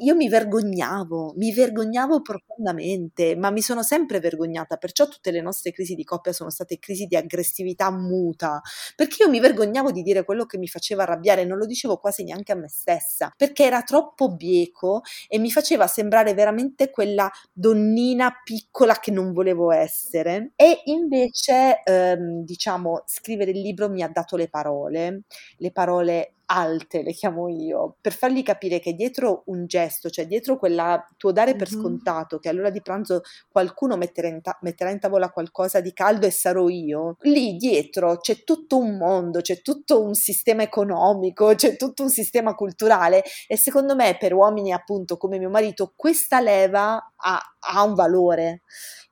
io 0.00 0.16
mi 0.16 0.28
vergognavo, 0.28 1.34
mi 1.36 1.52
vergognavo 1.52 2.20
profondamente, 2.20 3.36
ma 3.36 3.52
mi 3.52 3.62
sono 3.62 3.84
sempre 3.84 4.18
vergognata. 4.18 4.76
Perciò 4.76 5.06
tutte 5.06 5.30
le 5.30 5.40
nostre 5.40 5.70
crisi 5.70 5.94
di 5.94 6.02
coppia 6.02 6.32
sono 6.32 6.50
state 6.50 6.80
crisi 6.80 7.06
di 7.06 7.14
aggressività 7.14 7.92
muta, 7.92 8.60
perché 8.96 9.22
io 9.22 9.30
mi 9.30 9.38
vergognavo 9.38 9.92
di 9.92 10.02
dire 10.02 10.24
quello 10.24 10.46
che 10.46 10.58
mi 10.58 10.66
faceva 10.66 11.04
arrabbiare, 11.04 11.44
non 11.44 11.58
lo 11.58 11.66
dicevo 11.66 11.98
quasi 11.98 12.24
neanche 12.24 12.50
a 12.50 12.56
me 12.56 12.68
stessa, 12.68 13.32
perché 13.36 13.62
era 13.62 13.82
troppo 13.82 14.34
bieco 14.34 15.02
e 15.28 15.38
mi 15.38 15.52
faceva 15.52 15.86
sembrare 15.86 16.34
veramente 16.34 16.90
quella 16.90 17.30
donnina 17.52 18.32
piccola 18.42 18.98
che 18.98 19.12
non 19.12 19.26
non 19.28 19.32
volevo 19.32 19.70
essere. 19.72 20.52
E 20.56 20.82
invece 20.86 21.82
ehm, 21.84 22.44
diciamo 22.44 23.02
scrivere 23.06 23.50
il 23.52 23.60
libro 23.60 23.88
mi 23.88 24.02
ha 24.02 24.08
dato 24.08 24.36
le 24.36 24.48
parole, 24.48 25.22
le 25.58 25.70
parole 25.72 26.32
alte, 26.50 27.02
le 27.02 27.12
chiamo 27.12 27.48
io, 27.48 27.96
per 28.00 28.12
fargli 28.12 28.42
capire 28.42 28.80
che 28.80 28.94
dietro 28.94 29.42
un 29.46 29.66
gesto, 29.66 30.08
cioè 30.08 30.26
dietro 30.26 30.58
quella 30.58 31.06
tuo 31.16 31.32
dare 31.32 31.56
per 31.56 31.70
mm-hmm. 31.70 31.80
scontato 31.80 32.38
che 32.38 32.48
all'ora 32.48 32.70
di 32.70 32.80
pranzo 32.80 33.22
qualcuno 33.50 33.96
metterà 33.96 34.28
in, 34.28 34.40
ta- 34.40 34.58
metterà 34.62 34.90
in, 34.90 34.98
tavola 34.98 35.30
qualcosa 35.30 35.80
di 35.80 35.92
caldo 35.92 36.26
e 36.26 36.30
sarò 36.30 36.68
io, 36.68 37.16
lì 37.20 37.56
dietro 37.56 38.18
c'è 38.18 38.44
tutto 38.44 38.78
un 38.78 38.96
mondo, 38.96 39.40
c'è 39.40 39.60
tutto 39.60 40.02
un 40.02 40.14
sistema 40.14 40.62
economico, 40.62 41.54
c'è 41.54 41.76
tutto 41.76 42.02
un 42.02 42.10
sistema 42.10 42.54
culturale 42.54 43.22
e 43.46 43.56
secondo 43.56 43.94
me 43.94 44.16
per 44.18 44.32
uomini 44.32 44.72
appunto 44.72 45.16
come 45.16 45.38
mio 45.38 45.50
marito 45.50 45.92
questa 45.94 46.40
leva 46.40 47.12
ha, 47.14 47.40
ha 47.58 47.82
un 47.82 47.94
valore 47.94 48.62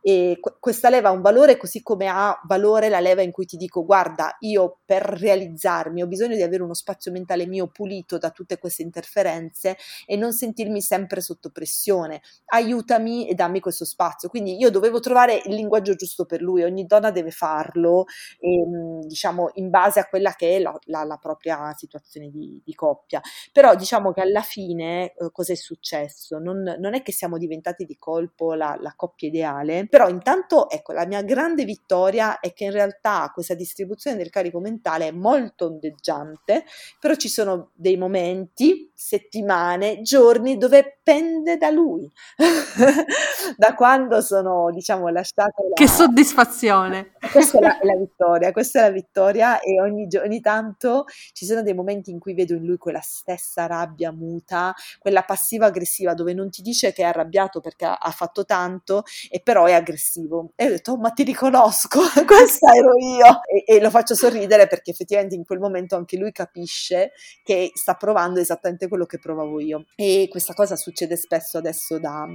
e 0.01 0.39
questa 0.61 0.89
leva 0.89 1.09
ha 1.09 1.12
un 1.12 1.20
valore 1.20 1.57
così 1.57 1.82
come 1.82 2.07
ha 2.07 2.41
valore 2.45 2.89
la 2.89 3.01
leva 3.01 3.22
in 3.22 3.32
cui 3.32 3.45
ti 3.45 3.57
dico 3.57 3.84
guarda 3.84 4.37
io 4.41 4.78
per 4.84 5.03
realizzarmi 5.03 6.01
ho 6.01 6.07
bisogno 6.07 6.37
di 6.37 6.43
avere 6.43 6.62
uno 6.62 6.74
spazio 6.74 7.11
mentale 7.11 7.26
mio 7.47 7.66
pulito 7.66 8.18
da 8.18 8.31
tutte 8.31 8.59
queste 8.59 8.83
interferenze 8.83 9.77
e 10.07 10.16
non 10.16 10.33
sentirmi 10.33 10.81
sempre 10.81 11.20
sotto 11.20 11.51
pressione. 11.51 12.20
Aiutami 12.47 13.29
e 13.29 13.35
dammi 13.35 13.61
questo 13.61 13.85
spazio. 13.85 14.29
Quindi 14.29 14.57
io 14.57 14.70
dovevo 14.70 15.01
trovare 15.01 15.43
il 15.45 15.55
linguaggio 15.55 15.95
giusto 15.95 16.24
per 16.24 16.41
lui 16.41 16.62
ogni 16.62 16.87
donna 16.87 17.11
deve 17.11 17.31
farlo 17.31 18.05
e, 18.39 18.61
ehm, 18.61 19.07
diciamo 19.07 19.51
in 19.55 19.70
base 19.70 20.01
a 20.01 20.07
quella 20.07 20.33
che 20.35 20.57
è 20.57 20.61
la, 20.61 20.77
la, 20.85 21.05
la 21.05 21.16
propria 21.16 21.72
situazione 21.74 22.31
di, 22.31 22.61
di, 22.64 22.74
coppia. 22.74 23.20
Però 23.53 23.74
diciamo 23.74 24.12
che 24.12 24.20
alla 24.20 24.43
fine 24.43 25.14
eh, 25.14 25.31
cosa 25.33 25.53
è 25.53 25.57
successo? 25.57 26.39
Non, 26.39 26.77
non, 26.79 26.95
è 26.95 27.03
che 27.03 27.12
siamo 27.12 27.39
diventati 27.39 27.85
di 27.85 27.97
colpo 27.99 28.55
la, 28.55 28.77
la 28.81 28.93
coppia 28.95 29.29
ideale 29.29 29.87
però 29.89 30.09
intanto, 30.09 30.68
ecco, 30.68 30.93
la 30.93 31.07
mia 31.07 31.22
grande 31.22 31.64
vittoria 31.64 32.41
è 32.41 32.53
che 32.53 32.64
in 32.64 32.72
realtà 32.72 33.31
questa 33.33 33.55
distribuzione 33.55 34.16
del 34.16 34.31
carico 34.31 34.61
mentale 34.61 35.09
è 35.09 35.11
molto 35.11 35.66
ondeggiante, 35.66 36.64
però 37.01 37.14
ci 37.17 37.29
sono 37.29 37.71
dei 37.75 37.97
momenti, 37.97 38.91
settimane, 38.95 40.01
giorni 40.01 40.57
dove 40.57 40.99
pende 41.03 41.57
da 41.59 41.71
lui. 41.71 42.11
da 43.57 43.75
quando 43.75 44.21
sono, 44.21 44.71
diciamo, 44.73 45.09
lasciata... 45.09 45.62
La... 45.62 45.75
Che 45.75 45.87
soddisfazione! 45.87 47.12
Questa 47.31 47.59
è 47.59 47.61
la, 47.61 47.79
la, 47.83 47.97
vittoria, 47.97 48.51
questa 48.53 48.81
è 48.81 48.83
la 48.83 48.91
vittoria 48.91 49.61
e 49.61 49.81
ogni, 49.81 50.09
ogni 50.23 50.41
tanto 50.41 51.05
ci 51.33 51.45
sono 51.45 51.62
dei 51.62 51.75
momenti 51.75 52.11
in 52.11 52.19
cui 52.19 52.35
vedo 52.35 52.55
in 52.55 52.64
lui 52.64 52.79
quella 52.79 53.01
stessa 53.01 53.67
rabbia 53.67 54.11
muta, 54.11 54.75
quella 54.99 55.23
passiva 55.23 55.67
aggressiva 55.67 56.14
dove 56.14 56.33
non 56.33 56.51
ti 56.51 56.62
dice 56.62 56.93
che 56.93 57.03
è 57.03 57.07
arrabbiato 57.07 57.61
perché 57.61 57.85
ha 57.85 58.11
fatto 58.11 58.45
tanto 58.45 59.05
e 59.31 59.41
però 59.41 59.67
è 59.67 59.73
aggressivo. 59.73 60.53
E 60.57 60.67
ho 60.67 60.71
detto, 60.71 60.93
oh, 60.93 60.97
ma 60.97 61.11
ti 61.11 61.23
riconosco, 61.23 62.01
questa 62.27 62.73
ero 62.73 62.97
io. 62.99 63.41
E, 63.45 63.75
e 63.77 63.81
lo 63.81 63.91
faccio 63.91 64.14
sorridere 64.14 64.67
perché 64.67 64.91
effettivamente 64.91 65.35
in 65.35 65.45
quel 65.45 65.59
momento 65.59 65.97
anche 65.97 66.17
lui 66.17 66.33
capisce 66.33 67.06
che 67.43 67.71
sta 67.75 67.95
provando 67.95 68.41
esattamente 68.41 68.89
quello 68.89 69.07
che 69.07 69.19
provavo 69.19 69.61
io. 69.61 69.87
E 69.95 70.29
questa 70.31 70.55
cosa 70.55 70.77
succede 70.77 71.17
spesso 71.17 71.59
adesso 71.59 71.99
da, 71.99 72.27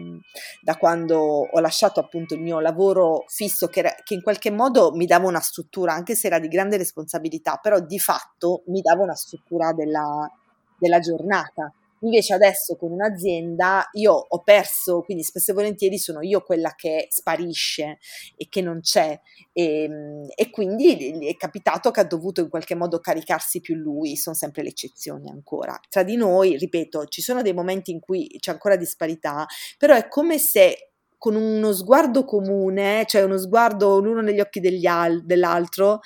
da 0.62 0.78
quando 0.78 1.20
ho 1.20 1.60
lasciato 1.60 2.00
appunto 2.00 2.34
il 2.34 2.42
mio 2.42 2.60
lavoro 2.60 3.24
fisso 3.28 3.68
che, 3.68 3.80
era, 3.80 3.96
che 4.04 4.14
in 4.14 4.22
qualche 4.22 4.52
modo 4.52 4.92
mi 4.94 5.06
dava 5.06 5.28
una 5.28 5.40
struttura, 5.40 5.94
anche 5.94 6.16
se 6.16 6.28
era 6.28 6.40
di 6.40 6.48
grande 6.48 6.78
responsabilità, 6.78 7.58
però 7.62 7.80
di 7.80 8.00
fatto 8.00 8.64
mi 8.68 8.82
dava 8.82 9.04
una 9.04 9.16
struttura 9.16 9.74
della, 9.74 10.30
della 10.78 11.00
giornata. 11.00 11.72
Invece 12.04 12.34
adesso 12.34 12.76
con 12.78 12.92
un'azienda 12.92 13.88
io 13.94 14.14
ho 14.14 14.42
perso, 14.44 15.02
quindi 15.02 15.24
spesso 15.24 15.52
e 15.52 15.54
volentieri 15.54 15.98
sono 16.00 16.22
io 16.22 16.42
quella 16.42 16.74
che 16.76 17.08
sparisce 17.10 18.00
e 18.36 18.48
che 18.50 18.62
non 18.62 18.80
c'è 18.82 19.20
e, 19.54 19.84
ehm, 19.84 20.28
e 20.36 20.50
quindi 20.50 21.28
è 21.28 21.36
capitato 21.38 21.92
che 21.92 22.00
ha 22.00 22.04
dovuto 22.06 22.42
in 22.42 22.50
qualche 22.50 22.76
modo 22.76 23.00
caricarsi 23.00 23.62
più 23.62 23.76
lui, 23.76 24.16
sono 24.18 24.36
sempre 24.36 24.64
le 24.64 24.70
eccezioni 24.70 25.30
ancora. 25.30 25.80
Tra 25.90 26.04
di 26.04 26.16
noi, 26.16 26.58
ripeto, 26.58 27.06
ci 27.06 27.22
sono 27.22 27.42
dei 27.42 27.54
momenti 27.54 27.92
in 27.92 28.00
cui 28.00 28.28
c'è 28.40 28.52
ancora 28.52 28.76
disparità, 28.76 29.46
però 29.78 29.96
è 29.96 30.08
come 30.08 30.38
se 30.40 30.88
con 31.22 31.36
uno 31.36 31.72
sguardo 31.72 32.26
comune, 32.26 33.04
cioè 33.06 33.22
uno 33.22 33.38
sguardo 33.38 34.00
l'uno 34.00 34.22
negli 34.22 34.40
occhi 34.40 34.60
al- 34.88 35.24
dell'altro, 35.24 36.00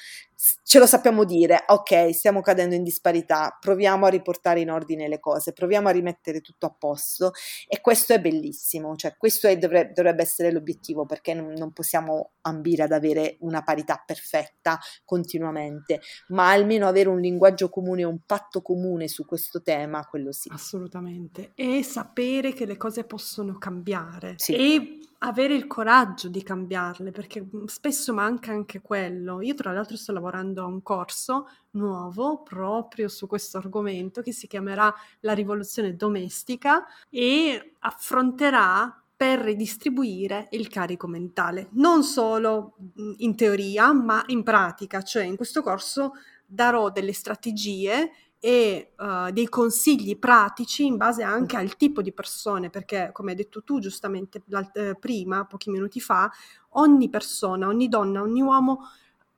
ce 0.63 0.79
lo 0.79 0.85
sappiamo 0.85 1.23
dire, 1.23 1.63
ok, 1.67 2.13
stiamo 2.13 2.41
cadendo 2.41 2.75
in 2.75 2.83
disparità, 2.83 3.57
proviamo 3.59 4.05
a 4.05 4.09
riportare 4.09 4.59
in 4.59 4.69
ordine 4.69 5.07
le 5.07 5.19
cose, 5.19 5.53
proviamo 5.53 5.87
a 5.87 5.91
rimettere 5.91 6.41
tutto 6.41 6.65
a 6.65 6.75
posto 6.77 7.31
e 7.67 7.81
questo 7.81 8.13
è 8.13 8.19
bellissimo, 8.19 8.95
cioè 8.95 9.15
questo 9.17 9.47
è, 9.47 9.57
dovrebbe, 9.57 9.93
dovrebbe, 9.93 10.23
essere 10.23 10.51
l'obiettivo 10.51 11.05
perché 11.05 11.33
non, 11.33 11.53
non, 11.53 11.71
possiamo 11.71 12.31
ambire 12.41 12.83
ad 12.83 12.91
avere 12.91 13.37
una 13.39 13.63
parità 13.63 14.01
perfetta 14.05 14.79
continuamente, 15.03 16.01
ma 16.29 16.51
almeno 16.51 16.87
avere 16.87 17.09
un 17.09 17.19
linguaggio 17.19 17.69
comune, 17.69 18.03
un 18.03 18.19
patto 18.25 18.61
comune 18.61 19.07
su 19.07 19.25
questo 19.25 19.61
tema, 19.61 20.05
quello 20.05 20.31
sì. 20.31 20.49
Assolutamente, 20.51 21.51
e 21.55 21.83
sapere 21.83 22.53
che 22.53 22.65
le 22.65 22.77
cose 22.77 23.03
possono 23.03 23.57
cambiare 23.57 24.35
sì. 24.37 24.53
e 24.53 24.99
avere 25.28 25.53
il 25.55 25.67
coraggio 25.67 26.28
di 26.30 26.43
cambiarle, 26.43 27.11
perché 27.11 27.41
mhmm, 27.41 27.65
spesso 27.65 28.13
manca 28.13 28.51
anche 28.51 28.82
quello. 28.82 29.41
Io 29.41 29.53
tra 29.53 29.71
l'altro 29.73 29.97
sto 29.97 30.11
lavorando 30.11 30.61
a 30.63 30.65
un 30.65 30.82
corso 30.82 31.47
nuovo 31.71 32.41
proprio 32.43 33.07
su 33.07 33.28
questo 33.28 33.57
argomento 33.57 34.21
che 34.21 34.32
si 34.32 34.47
chiamerà 34.47 34.93
La 35.21 35.34
rivoluzione 35.34 35.95
domestica 35.95 36.86
e 37.09 37.76
affronterà 37.80 39.01
per 39.17 39.39
ridistribuire 39.39 40.47
il 40.51 40.67
carico 40.67 41.07
mentale, 41.07 41.69
non 41.71 42.03
solo 42.03 42.76
mhmm, 42.95 43.13
in 43.17 43.36
teoria, 43.36 43.93
ma 43.93 44.23
in 44.28 44.43
pratica, 44.43 45.01
cioè 45.01 45.23
in 45.23 45.36
questo 45.36 45.61
corso 45.61 46.13
darò 46.45 46.91
delle 46.91 47.13
strategie 47.13 48.11
e 48.45 48.91
uh, 48.97 49.31
dei 49.31 49.49
consigli 49.49 50.19
pratici 50.19 50.85
in 50.85 50.97
base 50.97 51.23
anche 51.23 51.57
al 51.57 51.75
tipo 51.77 52.03
di 52.03 52.13
persone, 52.13 52.69
perché 52.69 53.09
come 53.11 53.31
hai 53.31 53.37
detto 53.37 53.63
tu 53.63 53.79
giustamente 53.79 54.43
eh, 54.75 54.95
prima, 54.99 55.45
pochi 55.45 55.71
minuti 55.71 55.99
fa, 55.99 56.31
ogni 56.73 57.09
persona, 57.09 57.65
ogni 57.65 57.87
donna, 57.87 58.21
ogni 58.21 58.41
uomo 58.41 58.81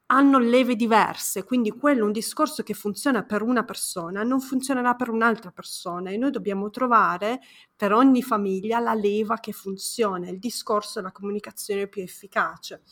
hanno 0.07 0.39
leve 0.39 0.75
diverse, 0.75 1.45
quindi 1.45 1.71
quello 1.71 2.03
un 2.03 2.11
discorso 2.11 2.63
che 2.63 2.73
funziona 2.73 3.23
per 3.23 3.43
una 3.43 3.63
persona 3.63 4.23
non 4.23 4.41
funzionerà 4.41 4.93
per 4.95 5.09
un'altra 5.09 5.51
persona 5.51 6.09
e 6.09 6.17
noi 6.17 6.31
dobbiamo 6.31 6.69
trovare 6.69 7.39
per 7.77 7.93
ogni 7.93 8.21
famiglia 8.21 8.79
la 8.79 8.93
leva 8.93 9.37
che 9.39 9.53
funziona, 9.53 10.29
il 10.29 10.39
discorso 10.39 10.99
è 10.99 11.01
la 11.01 11.13
comunicazione 11.13 11.87
più 11.87 12.01
efficace. 12.01 12.83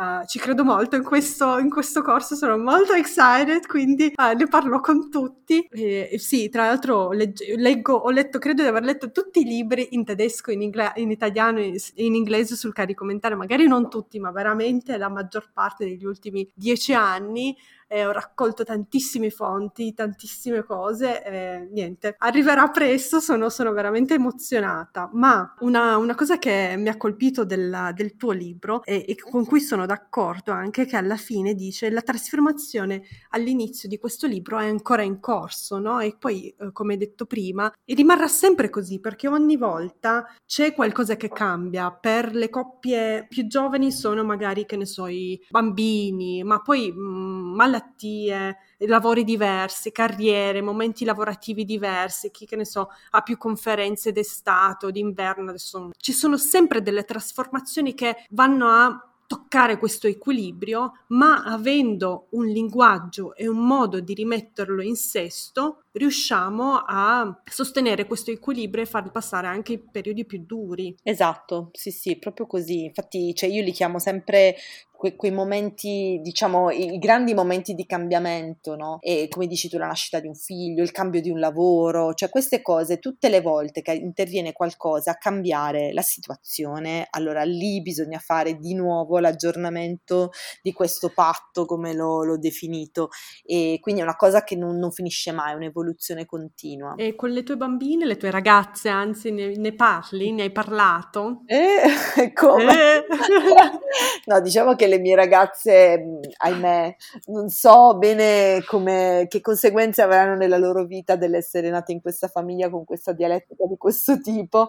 Uh, 0.00 0.24
ci 0.24 0.38
credo 0.38 0.64
molto 0.64 0.96
in 0.96 1.02
questo, 1.02 1.58
in 1.58 1.68
questo, 1.68 2.00
corso, 2.00 2.34
sono 2.34 2.56
molto 2.56 2.94
excited, 2.94 3.66
quindi 3.66 4.14
uh, 4.16 4.34
ne 4.34 4.46
parlo 4.48 4.80
con 4.80 5.10
tutti. 5.10 5.60
E, 5.70 6.08
e 6.12 6.18
sì, 6.18 6.48
tra 6.48 6.68
l'altro 6.68 7.12
legge, 7.12 7.54
leggo, 7.58 7.92
ho 7.92 8.08
letto, 8.08 8.38
credo 8.38 8.62
di 8.62 8.68
aver 8.68 8.82
letto 8.82 9.10
tutti 9.10 9.40
i 9.40 9.44
libri 9.44 9.88
in 9.90 10.06
tedesco, 10.06 10.52
in, 10.52 10.62
ingle- 10.62 10.94
in 10.96 11.10
italiano 11.10 11.58
e 11.58 11.66
in, 11.66 11.76
in 11.96 12.14
inglese 12.14 12.56
sul 12.56 12.72
carico 12.72 13.04
mentale, 13.04 13.34
magari 13.34 13.66
non 13.66 13.90
tutti, 13.90 14.18
ma 14.18 14.30
veramente 14.30 14.96
la 14.96 15.10
maggior 15.10 15.50
parte 15.52 15.84
degli 15.84 16.06
ultimi 16.06 16.50
dieci 16.54 16.94
anni 16.94 17.54
eh, 17.92 18.06
ho 18.06 18.12
raccolto 18.12 18.62
tantissime 18.62 19.30
fonti, 19.30 19.92
tantissime 19.92 20.62
cose, 20.62 21.24
eh, 21.24 21.68
niente, 21.72 22.14
arriverà 22.18 22.68
presto, 22.68 23.18
sono, 23.18 23.48
sono 23.48 23.72
veramente 23.72 24.14
emozionata, 24.14 25.10
ma 25.12 25.56
una, 25.60 25.96
una, 25.96 26.14
cosa 26.14 26.38
che 26.38 26.76
mi 26.78 26.88
ha 26.88 26.96
colpito 26.96 27.44
della, 27.44 27.90
del 27.92 28.14
tuo 28.14 28.30
libro 28.30 28.84
e, 28.84 29.04
e, 29.08 29.16
con 29.16 29.44
cui 29.44 29.60
sono 29.60 29.86
d'accordo 29.86 30.52
anche 30.52 30.86
che 30.86 30.96
alla 30.96 31.16
fine 31.16 31.54
dice 31.54 31.90
la 31.90 32.02
trasformazione 32.02 33.02
all'inizio 33.30 33.88
di 33.88 33.98
questo 33.98 34.28
libro 34.28 34.58
è 34.58 34.68
ancora 34.68 35.02
in 35.02 35.18
corso, 35.18 35.78
no? 35.80 35.98
E 35.98 36.14
poi, 36.16 36.48
eh, 36.48 36.70
come 36.72 36.96
detto 36.96 37.26
prima, 37.26 37.72
rimarrà 37.86 38.28
sempre 38.28 38.70
così 38.70 39.00
perché 39.00 39.26
ogni 39.26 39.56
volta 39.56 40.26
c'è 40.46 40.74
qualcosa 40.74 41.16
che 41.16 41.28
cambia. 41.28 41.90
Per 41.90 42.34
le 42.34 42.50
coppie 42.50 43.26
più 43.28 43.48
giovani 43.48 43.90
sono 43.90 44.22
magari, 44.22 44.64
che 44.64 44.76
ne 44.76 44.86
so, 44.86 45.08
i 45.08 45.40
bambini, 45.48 46.44
ma 46.44 46.60
poi 46.60 46.92
mh, 46.92 47.00
mm, 47.00 47.54
malattie, 47.80 48.56
lavori 48.78 49.24
diversi, 49.24 49.92
carriere, 49.92 50.62
momenti 50.62 51.04
lavorativi 51.04 51.64
diversi, 51.64 52.30
chi 52.30 52.46
che 52.46 52.56
ne 52.56 52.64
so, 52.64 52.88
ha 53.10 53.22
più 53.22 53.36
conferenze 53.36 54.12
d'estate, 54.12 54.90
d'inverno, 54.92 55.50
adesso 55.50 55.90
ci 55.98 56.12
sono 56.12 56.36
sempre 56.36 56.82
delle 56.82 57.04
trasformazioni 57.04 57.94
che 57.94 58.24
vanno 58.30 58.68
a 58.68 59.04
toccare 59.30 59.78
questo 59.78 60.08
equilibrio, 60.08 61.04
ma 61.08 61.44
avendo 61.44 62.26
un 62.30 62.46
linguaggio 62.46 63.36
e 63.36 63.46
un 63.46 63.64
modo 63.64 64.00
di 64.00 64.12
rimetterlo 64.12 64.82
in 64.82 64.96
sesto, 64.96 65.82
riusciamo 65.92 66.82
a 66.84 67.40
sostenere 67.44 68.06
questo 68.06 68.32
equilibrio 68.32 68.82
e 68.82 68.86
farli 68.86 69.12
passare 69.12 69.46
anche 69.46 69.74
i 69.74 69.78
periodi 69.78 70.24
più 70.24 70.42
duri. 70.44 70.96
Esatto, 71.04 71.70
sì, 71.74 71.92
sì, 71.92 72.18
proprio 72.18 72.46
così. 72.46 72.86
Infatti, 72.86 73.32
cioè, 73.32 73.48
io 73.48 73.62
li 73.62 73.70
chiamo 73.70 74.00
sempre 74.00 74.56
que- 75.00 75.16
quei 75.16 75.30
momenti, 75.30 76.20
diciamo, 76.22 76.70
i, 76.70 76.92
i, 76.92 76.98
grandi 76.98 77.32
momenti 77.32 77.72
di 77.72 77.86
cambiamento, 77.86 78.76
no? 78.76 78.98
E 79.00 79.28
come 79.30 79.46
dici 79.46 79.70
tu, 79.70 79.78
la 79.78 79.86
nascita 79.86 80.20
di 80.20 80.26
un 80.26 80.34
figlio, 80.34 80.82
il 80.82 80.90
cambio 80.90 81.22
di 81.22 81.30
un 81.30 81.38
lavoro, 81.38 82.12
cioè 82.12 82.28
queste 82.28 82.60
cose, 82.60 82.98
tutte 82.98 83.30
le 83.30 83.40
volte 83.40 83.80
che 83.80 83.92
interviene 83.92 84.52
qualcosa 84.52 85.12
a 85.12 85.16
cambiare 85.16 85.94
la 85.94 86.02
situazione, 86.02 87.06
allora 87.08 87.44
lì 87.44 87.80
bisogna 87.80 88.18
fare 88.18 88.58
di 88.58 88.74
nuovo 88.74 89.18
l'aggiornamento 89.20 90.32
di 90.60 90.74
questo 90.74 91.08
patto, 91.08 91.64
come 91.64 91.94
l'ho, 91.94 92.22
l'ho 92.22 92.36
definito. 92.36 93.08
E 93.42 93.78
quindi 93.80 94.02
è 94.02 94.04
una 94.04 94.16
cosa 94.16 94.44
che 94.44 94.54
non, 94.54 94.76
non 94.76 94.92
finisce 94.92 95.32
mai, 95.32 95.52
è 95.52 95.56
un'evoluzione 95.56 96.26
continua. 96.26 96.94
E 96.96 97.14
con 97.14 97.30
le 97.30 97.42
tue 97.42 97.56
bambine, 97.56 98.04
le 98.04 98.18
tue 98.18 98.30
ragazze, 98.30 98.90
anzi, 98.90 99.30
ne, 99.30 99.56
ne 99.56 99.72
parli? 99.72 100.30
Ne 100.30 100.42
hai 100.42 100.52
parlato? 100.52 101.40
Eh, 101.46 102.32
come? 102.34 102.96
Eh. 102.96 103.06
no, 104.26 104.40
diciamo 104.42 104.74
che 104.74 104.88
le 104.90 104.98
mie 104.98 105.14
ragazze, 105.14 106.20
ahimè, 106.36 106.96
non 107.26 107.48
so 107.48 107.96
bene 107.96 108.62
come, 108.66 109.26
che 109.28 109.40
conseguenze 109.40 110.02
avranno 110.02 110.34
nella 110.36 110.58
loro 110.58 110.84
vita 110.84 111.16
dell'essere 111.16 111.70
nate 111.70 111.92
in 111.92 112.02
questa 112.02 112.28
famiglia 112.28 112.68
con 112.68 112.84
questa 112.84 113.12
dialettica 113.12 113.64
di 113.66 113.76
questo 113.78 114.20
tipo, 114.20 114.68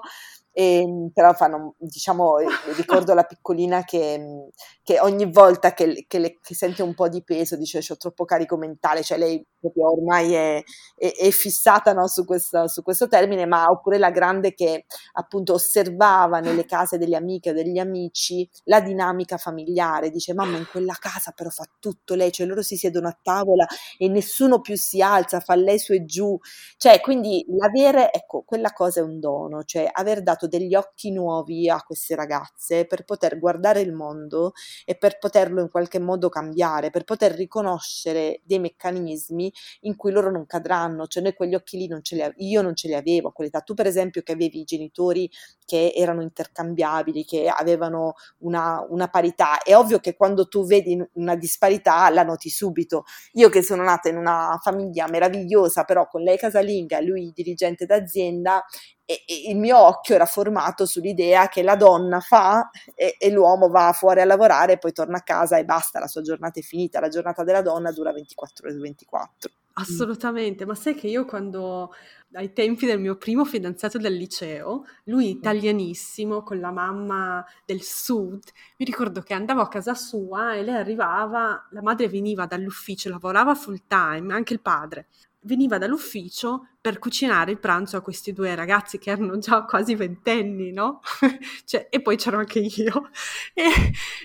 e, 0.53 0.79
ehm, 0.81 1.09
però 1.13 1.33
fanno, 1.33 1.75
diciamo, 1.77 2.35
ricordo 2.75 3.13
la 3.13 3.23
piccolina 3.23 3.83
che, 3.83 4.49
che 4.83 4.99
ogni 4.99 5.29
volta 5.29 5.73
che, 5.73 6.05
che, 6.07 6.19
le, 6.19 6.39
che, 6.41 6.55
sente 6.55 6.83
un 6.83 6.93
po' 6.93 7.09
di 7.09 7.23
peso 7.23 7.55
dice 7.55 7.79
ho 7.89 7.97
troppo 7.97 8.25
carico 8.25 8.57
mentale, 8.57 9.03
cioè 9.03 9.17
lei 9.17 9.45
proprio 9.61 9.91
ormai 9.91 10.33
è, 10.33 10.63
è, 10.95 11.11
è 11.15 11.29
fissata 11.29 11.93
no, 11.93 12.07
su, 12.07 12.25
questo, 12.25 12.67
su, 12.67 12.81
questo, 12.81 13.07
termine, 13.07 13.45
ma 13.45 13.67
oppure 13.67 13.97
la 13.97 14.11
grande 14.11 14.53
che 14.53 14.85
appunto 15.13 15.53
osservava 15.53 16.39
nelle 16.39 16.65
case 16.65 16.97
delle 16.97 17.15
amiche 17.15 17.51
o 17.51 17.53
degli 17.53 17.77
amici 17.77 18.49
la 18.65 18.81
dinamica 18.81 19.37
familiare, 19.37 20.09
dice 20.09 20.33
mamma 20.33 20.57
in 20.57 20.67
quella 20.69 20.95
casa 20.99 21.31
però 21.31 21.49
fa 21.49 21.65
tutto 21.79 22.15
lei, 22.15 22.31
cioè 22.31 22.47
loro 22.47 22.61
si 22.61 22.75
siedono 22.75 23.07
a 23.07 23.17
tavola 23.21 23.65
e 23.97 24.07
nessuno 24.09 24.59
più 24.59 24.75
si 24.75 25.01
alza, 25.01 25.39
fa 25.39 25.55
lei 25.55 25.79
su 25.79 25.93
e 25.93 26.03
giù, 26.05 26.37
cioè 26.77 26.99
quindi 26.99 27.45
l'avere, 27.49 28.11
ecco, 28.11 28.43
quella 28.43 28.71
cosa 28.71 29.01
è 29.01 29.03
un 29.03 29.19
dono, 29.19 29.63
cioè 29.63 29.87
aver 29.91 30.23
dato 30.23 30.47
degli 30.47 30.73
occhi 30.73 31.11
nuovi 31.11 31.69
a 31.69 31.81
queste 31.83 32.15
ragazze 32.15 32.85
per 32.85 33.03
poter 33.03 33.37
guardare 33.39 33.81
il 33.81 33.93
mondo 33.93 34.53
e 34.85 34.95
per 34.95 35.19
poterlo 35.19 35.61
in 35.61 35.69
qualche 35.69 35.99
modo 35.99 36.29
cambiare, 36.29 36.89
per 36.89 37.03
poter 37.03 37.33
riconoscere 37.33 38.41
dei 38.43 38.59
meccanismi 38.59 39.50
in 39.81 39.95
cui 39.95 40.11
loro 40.11 40.31
non 40.31 40.45
cadranno, 40.45 41.07
cioè 41.07 41.23
noi 41.23 41.33
quegli 41.33 41.55
occhi 41.55 41.77
lì 41.77 41.87
non 41.87 42.03
ce 42.03 42.15
li, 42.15 42.49
io 42.49 42.61
non 42.61 42.75
ce 42.75 42.87
li 42.87 42.95
avevo 42.95 43.29
a 43.29 43.31
quell'età, 43.31 43.61
tu 43.61 43.73
per 43.73 43.87
esempio 43.87 44.21
che 44.21 44.31
avevi 44.31 44.59
i 44.59 44.63
genitori 44.63 45.29
che 45.65 45.93
erano 45.95 46.21
intercambiabili, 46.21 47.23
che 47.23 47.47
avevano 47.47 48.13
una, 48.39 48.85
una 48.89 49.07
parità, 49.07 49.61
è 49.61 49.75
ovvio 49.75 49.99
che 49.99 50.15
quando 50.15 50.47
tu 50.47 50.65
vedi 50.65 51.01
una 51.13 51.35
disparità 51.35 52.09
la 52.09 52.23
noti 52.23 52.49
subito, 52.49 53.03
io 53.33 53.49
che 53.49 53.61
sono 53.63 53.83
nata 53.83 54.09
in 54.09 54.17
una 54.17 54.59
famiglia 54.61 55.07
meravigliosa 55.07 55.83
però 55.83 56.07
con 56.07 56.21
lei 56.21 56.37
casalinga 56.37 56.99
lui 57.01 57.31
dirigente 57.33 57.85
d'azienda, 57.85 58.63
e, 59.05 59.23
e 59.25 59.49
il 59.51 59.57
mio 59.57 59.77
occhio 59.77 60.15
era 60.15 60.25
formato 60.25 60.85
sull'idea 60.85 61.47
che 61.47 61.63
la 61.63 61.75
donna 61.75 62.19
fa 62.19 62.69
e, 62.95 63.15
e, 63.19 63.29
l'uomo 63.31 63.69
va 63.69 63.91
fuori 63.93 64.21
a 64.21 64.25
lavorare 64.25 64.77
poi 64.77 64.91
torna 64.91 65.17
a 65.17 65.21
casa 65.21 65.57
e 65.57 65.65
basta, 65.65 65.99
la 65.99 66.07
sua 66.07 66.21
giornata 66.21 66.59
è 66.59 66.63
finita, 66.63 66.99
la 66.99 67.09
giornata 67.09 67.43
della 67.43 67.61
donna 67.61 67.91
dura 67.91 68.11
24 68.11 68.65
ore 68.65 68.75
su 68.75 68.81
24. 68.81 69.51
Assolutamente, 69.73 70.65
ma 70.65 70.75
sai 70.75 70.95
che 70.95 71.07
io 71.07 71.23
quando 71.23 71.93
ai 72.33 72.51
tempi 72.51 72.85
del 72.85 72.99
mio 72.99 73.15
primo 73.15 73.45
fidanzato 73.45 73.97
del 73.97 74.15
liceo, 74.15 74.85
lui 75.05 75.29
italianissimo, 75.29 76.43
con 76.43 76.59
la 76.59 76.71
mamma 76.71 77.45
del 77.65 77.81
sud, 77.81 78.43
mi 78.77 78.85
ricordo 78.85 79.21
che 79.21 79.33
andavo 79.33 79.61
a 79.61 79.69
casa 79.69 79.93
sua 79.93 80.55
e 80.55 80.63
lei 80.63 80.75
arrivava, 80.75 81.67
la 81.71 81.81
madre 81.81 82.09
veniva 82.09 82.45
dall'ufficio, 82.45 83.09
lavorava 83.09 83.55
full 83.55 83.83
time, 83.87 84.33
anche 84.33 84.53
il 84.53 84.61
padre, 84.61 85.07
veniva 85.43 85.77
dall'ufficio 85.77 86.67
per 86.81 86.99
cucinare 86.99 87.51
il 87.51 87.59
pranzo 87.59 87.97
a 87.97 88.01
questi 88.01 88.33
due 88.33 88.55
ragazzi 88.55 88.97
che 88.97 89.11
erano 89.11 89.37
già 89.37 89.63
quasi 89.65 89.95
ventenni, 89.95 90.71
no? 90.71 91.01
cioè, 91.65 91.87
e 91.89 92.01
poi 92.01 92.17
c'ero 92.17 92.39
anche 92.39 92.59
io. 92.59 93.09
E, 93.53 93.63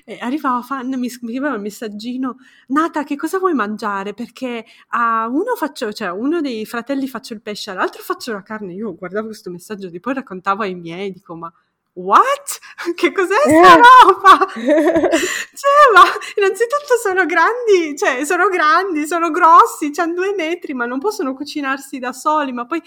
e 0.05 0.19
arrivava 0.21 0.63
Fan, 0.63 0.99
mi 0.99 1.09
scriveva 1.09 1.55
il 1.55 1.61
messaggino, 1.61 2.37
Nata, 2.69 3.05
che 3.05 3.17
cosa 3.17 3.39
vuoi 3.39 3.55
mangiare? 3.55 4.15
Perché 4.15 4.65
a 4.89 5.27
uno 5.29 5.55
faccio, 5.57 5.93
cioè 5.93 6.11
uno 6.11 6.41
dei 6.41 6.65
fratelli 6.65 7.07
faccio 7.09 7.35
il 7.35 7.43
pesce, 7.43 7.71
all'altro 7.71 8.03
faccio 8.03 8.33
la 8.33 8.43
carne. 8.43 8.73
Io 8.75 8.95
guardavo 8.95 9.27
questo 9.27 9.51
messaggio, 9.51 9.89
e 9.89 10.01
poi 10.01 10.15
raccontavo 10.15 10.63
ai 10.63 10.75
miei, 10.75 11.13
dico, 11.13 11.35
ma 11.37 11.53
what? 11.97 12.59
Che 12.95 13.13
cos'è 13.13 13.35
sta 13.35 13.75
roba? 13.75 14.47
cioè, 14.53 15.85
ma 15.95 16.03
innanzitutto 16.37 16.97
sono 17.01 17.27
grandi, 17.27 17.97
cioè 17.97 18.25
sono 18.25 18.49
grandi, 18.49 19.07
sono 19.07 19.31
grossi, 19.31 19.91
hanno 19.97 20.15
due 20.15 20.35
metri, 20.35 20.75
ma 20.75 20.87
non 20.87 20.99
possono 20.99 21.35
cucinarsi 21.35 21.99
da 21.99 22.13
soli, 22.13 22.53
ma 22.53 22.67
poi 22.67 22.83